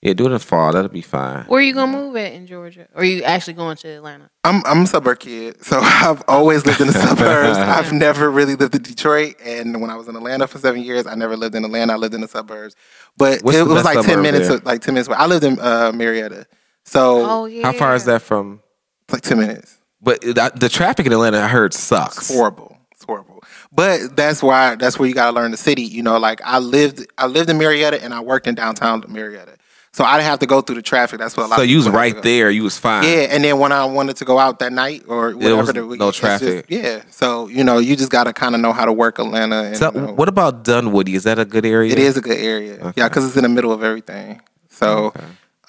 [0.03, 0.73] Yeah, do it in the fall.
[0.73, 1.45] That'll be fine.
[1.45, 2.89] Where are you gonna move at in Georgia?
[2.93, 4.31] Or are you actually going to Atlanta?
[4.43, 7.57] I'm I'm a suburb kid, so I've always lived in the suburbs.
[7.57, 11.07] I've never really lived in Detroit, and when I was in Atlanta for seven years,
[11.07, 11.93] I never lived in Atlanta.
[11.93, 12.75] I lived in the suburbs,
[13.17, 14.59] but What's it the was like ten minutes, there?
[14.65, 15.07] like ten minutes.
[15.09, 15.19] away.
[15.19, 16.47] I lived in uh, Marietta,
[16.85, 17.67] so Oh yeah.
[17.71, 18.61] How far is that from?
[19.05, 19.79] it's like ten minutes.
[20.01, 22.27] But the, the traffic in Atlanta, I heard, It's sucks.
[22.29, 22.77] horrible.
[22.91, 23.45] It's horrible.
[23.71, 25.83] But that's why that's where you gotta learn the city.
[25.83, 29.59] You know, like I lived I lived in Marietta and I worked in downtown Marietta.
[29.95, 31.19] So I didn't have to go through the traffic.
[31.19, 32.51] That's what a lot So of you was right there.
[32.51, 33.05] You was fine.
[33.05, 35.97] Yeah, and then when I wanted to go out that night or whatever, was the
[35.97, 36.67] no traffic.
[36.67, 39.19] just- yeah, so you know, you just got to kind of know how to work
[39.19, 39.65] Atlanta.
[39.65, 41.15] And, So you know, what about Dunwoody?
[41.15, 41.93] Is that a good area?
[41.93, 44.41] it is a good area, yeah, because it's in the middle of everything.
[44.71, 45.13] So,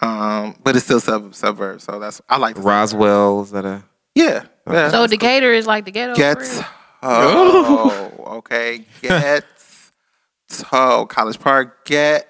[0.02, 1.84] um, but it's still sub suburbs.
[1.84, 2.94] So that's I like the suburbs.
[2.94, 3.42] Roswell.
[3.42, 3.84] Is that a?
[4.16, 4.90] Yeah, yeah.
[4.90, 6.14] So Decatur is like the ghetto.
[6.14, 6.62] for Gets
[7.02, 9.92] oh okay gets
[10.72, 12.28] oh College Park get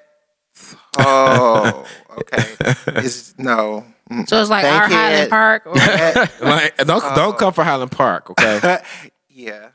[1.00, 1.86] oh
[2.18, 2.56] okay
[2.88, 3.86] it's no.
[4.28, 4.96] So it's like Thank our you.
[4.96, 5.74] Highland Park or
[6.46, 8.82] Like, don't don't come for Highland Park, okay?
[9.30, 9.70] yeah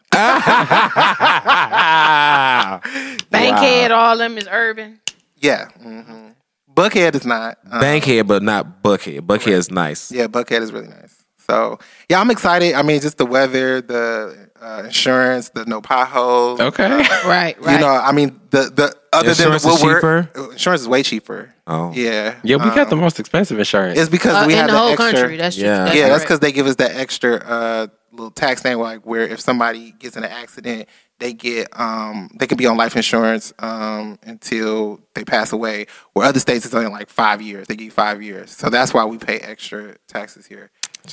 [3.31, 5.01] Bankhead, all them is urban.
[5.37, 6.29] yeah hmm
[6.75, 9.21] Buckhead is not um, Bankhead, but not Buckhead.
[9.23, 10.13] Buckhead is nice.
[10.13, 11.79] yeah Buckhead is really nice so
[12.09, 16.89] yeah I'm excited I mean just the weather the uh, insurance the no potholes Okay.
[16.89, 17.73] Right, right.
[17.73, 20.51] you know I mean the the other Insurance than is the Woodward cheaper?
[20.53, 21.93] insurance is way cheaper Oh.
[21.95, 23.99] yeah Yeah, we got the Um, most expensive insurance.
[23.99, 25.37] it's because Uh, we in have the the whole extra, country.
[25.37, 25.63] That's Yeah.
[25.65, 25.75] true.
[25.77, 29.01] Yeah, That's yeah, that's because they give us that extra uh, little tax thing, like
[29.07, 32.97] where if somebody gets in an accident, they get um, they can be on life
[32.97, 35.87] insurance um, until they pass away.
[36.15, 37.67] Where other states it's only like five years.
[37.67, 40.71] They give you five years, so that's why we pay extra taxes here.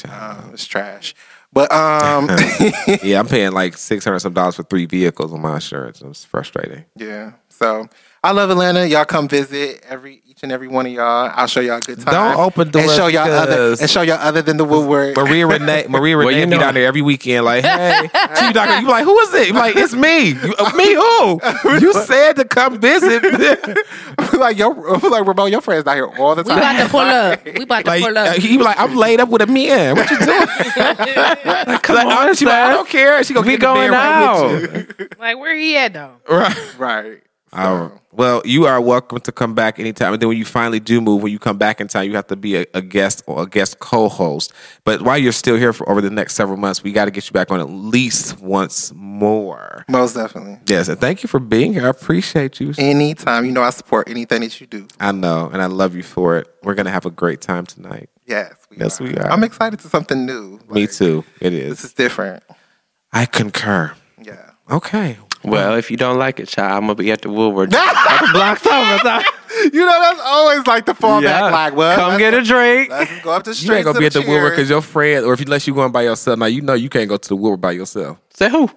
[0.09, 1.15] Um, it's trash,
[1.55, 2.29] but um,
[3.03, 6.01] Yeah, I'm paying like six hundred some dollars for three vehicles on my insurance.
[6.03, 6.85] It's frustrating.
[6.97, 7.33] yeah.
[7.49, 7.87] So
[8.25, 8.87] I love Atlanta.
[8.87, 11.31] Y'all come visit every each and every one of y'all.
[11.31, 12.11] I'll show y'all a good time.
[12.11, 15.15] Don't open and doors show y'all other and show y'all other than the Woodward.
[15.15, 17.45] Maria Renée, Maria Well, Renée you be down there every weekend.
[17.45, 18.01] Like, hey,
[18.39, 18.59] she be.
[18.81, 19.45] You like, who is it?
[19.45, 20.29] You be like, it's me.
[20.29, 21.39] You, uh, me who?
[21.85, 23.21] You said to come visit.
[24.33, 26.55] like yo, like Ramon, your friends out here all the time.
[26.55, 27.45] We about to pull up.
[27.45, 28.37] We about to like, pull uh, up.
[28.37, 29.97] he be like, I'm laid up with a man.
[29.97, 30.47] What you doing?
[31.45, 33.23] like, Come on, she like, I don't care.
[33.23, 35.19] She gonna We get going bed right out.
[35.19, 36.15] Like where he at though?
[36.27, 36.79] Right.
[36.79, 37.21] right.
[37.57, 40.13] Oh, well, you are welcome to come back anytime.
[40.13, 42.27] And then when you finally do move, when you come back in time, you have
[42.27, 44.53] to be a, a guest or a guest co-host.
[44.85, 47.27] But while you're still here for over the next several months, we got to get
[47.27, 49.83] you back on at least once more.
[49.89, 50.59] Most definitely.
[50.67, 51.85] Yes, and thank you for being here.
[51.85, 52.73] I appreciate you.
[52.77, 53.45] Anytime.
[53.45, 54.87] You know I support anything that you do.
[54.99, 56.47] I know, and I love you for it.
[56.63, 58.09] We're gonna have a great time tonight.
[58.25, 58.53] Yes.
[58.69, 59.03] We Yes, are.
[59.03, 59.29] we are.
[59.31, 60.59] I'm excited to something new.
[60.69, 61.23] Me too.
[61.41, 61.69] It is.
[61.69, 61.85] This is.
[61.85, 62.43] is different.
[63.13, 63.93] I concur.
[64.21, 64.51] Yeah.
[64.71, 65.17] Okay.
[65.51, 67.71] Well, if you don't like it, child, I'm gonna be at the Woolworth.
[67.73, 68.97] Couple blocks over.
[68.99, 69.21] so-
[69.73, 71.21] You know, that's always like the fallback.
[71.23, 71.49] Yeah.
[71.49, 72.89] Like, well, come get a drink.
[72.89, 75.33] let's go up the You ain't gonna be at the Woolworth because your friend, or
[75.33, 76.37] if you unless you going by yourself.
[76.39, 78.17] Now you know you can't go to the Woolworth by yourself.
[78.33, 78.69] Say who?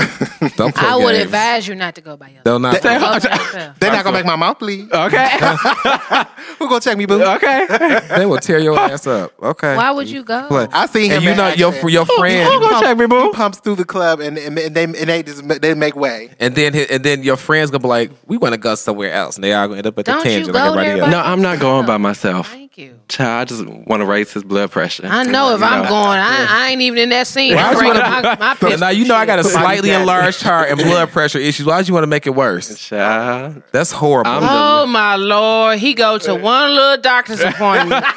[0.56, 1.24] Don't play I would games.
[1.24, 2.44] advise you not to go by yourself.
[2.44, 2.82] They'll not.
[2.82, 3.78] Go by yourself.
[3.78, 4.90] They're not gonna make my mouth bleed.
[4.92, 5.28] Okay.
[6.58, 7.22] Who gonna check me, boo?
[7.22, 7.66] okay.
[8.16, 9.32] they will tear your ass up.
[9.42, 9.76] Okay.
[9.76, 10.48] Why would you go?
[10.48, 10.66] Play.
[10.72, 11.16] I seen him.
[11.16, 13.32] And you in know your your friend, Who gonna check me, He boo?
[13.32, 16.30] pumps through the club and, and, and they and they just they make way.
[16.40, 19.12] and then hi- and then your friends gonna be like, "We want to go somewhere
[19.12, 21.00] else," and they all gonna end up at the Don't you tangent go like everybody
[21.00, 21.10] else.
[21.12, 22.50] No, I'm not going by myself.
[22.50, 22.98] Thank you.
[23.08, 25.06] Child, I just want to raise his blood pressure.
[25.06, 27.54] I know if I'm going, I, I ain't even in that scene.
[27.56, 29.38] Why I'm would you breaking wanna- my, my So pistol now you know I got
[29.38, 30.02] a slightly daddy.
[30.02, 31.66] enlarged heart and blood pressure issues.
[31.66, 32.78] Why would you want to make it worse?
[32.78, 33.62] Child.
[33.72, 34.30] That's horrible.
[34.30, 35.78] I'm Oh my lord!
[35.78, 38.04] He go to one little doctor's appointment.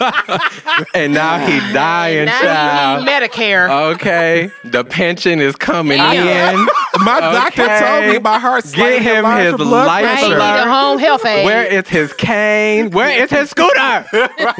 [0.95, 3.03] And now he dying, now he child.
[3.05, 3.91] need Medicare.
[3.93, 6.59] Okay, the pension is coming Damn.
[6.59, 6.67] in.
[7.03, 7.79] my doctor Okay.
[7.79, 10.67] told me my heart's Get slightly him enlarged his for life now he need pressure.
[10.67, 11.45] a home health aide.
[11.45, 12.89] Where is his cane?
[12.91, 14.05] Where is his scooter?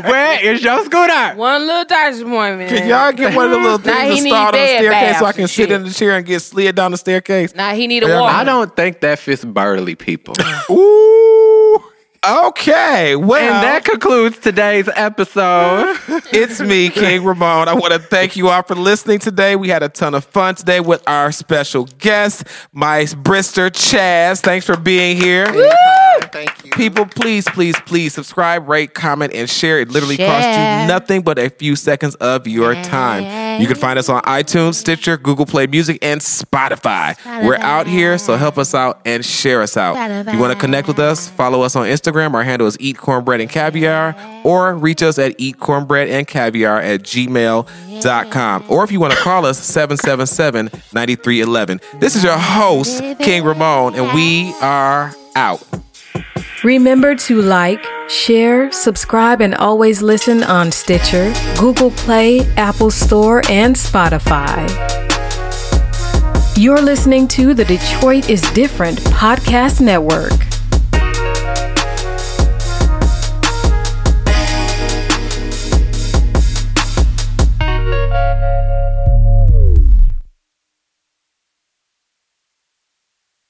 [0.04, 1.34] Where is your scooter?
[1.36, 2.70] one little doctor's appointment?
[2.70, 5.26] Can y'all get one of the little Now things need installed on the staircase so
[5.26, 7.54] I can and sit in the chair and get slid down the staircase?
[7.56, 8.36] Now he need a Yeah, walker.
[8.36, 10.36] I don't think that fits burly people.
[10.72, 11.33] Ooh.
[12.26, 13.18] Okay.
[13.18, 15.98] Well, And that concludes today's episode.
[16.32, 17.68] it's me, King Ramon.
[17.68, 19.58] I want to thank you all for listening today.
[19.58, 24.42] We had a ton of fun today with our special guest, my Brister Chaz.
[24.42, 25.48] Thanks for being here.
[26.32, 26.72] Thank you.
[26.72, 29.80] People, please, please, please subscribe, rate, comment, and share.
[29.82, 33.62] It literally costs you nothing but a few seconds of your time.
[33.62, 37.18] You can find us on iTunes, Stitcher, Google Play Music, and Spotify.
[37.46, 39.98] We're out here, so help us out and share us out.
[40.28, 42.34] If you want to connect with us, follow us on Instagram.
[42.34, 48.66] Our handle is Eat Cornbread and Caviar, or reach us at eatcornbreadandcaviar at gmail.com.
[48.68, 51.82] Or if you want to call us, 777 9311.
[52.00, 55.66] This is your host, King Ramon, and we are out.
[56.64, 63.76] Remember to like, share, subscribe, and always listen on Stitcher, Google Play, Apple Store, and
[63.76, 64.64] Spotify.
[66.56, 70.53] You're listening to the Detroit is Different Podcast Network.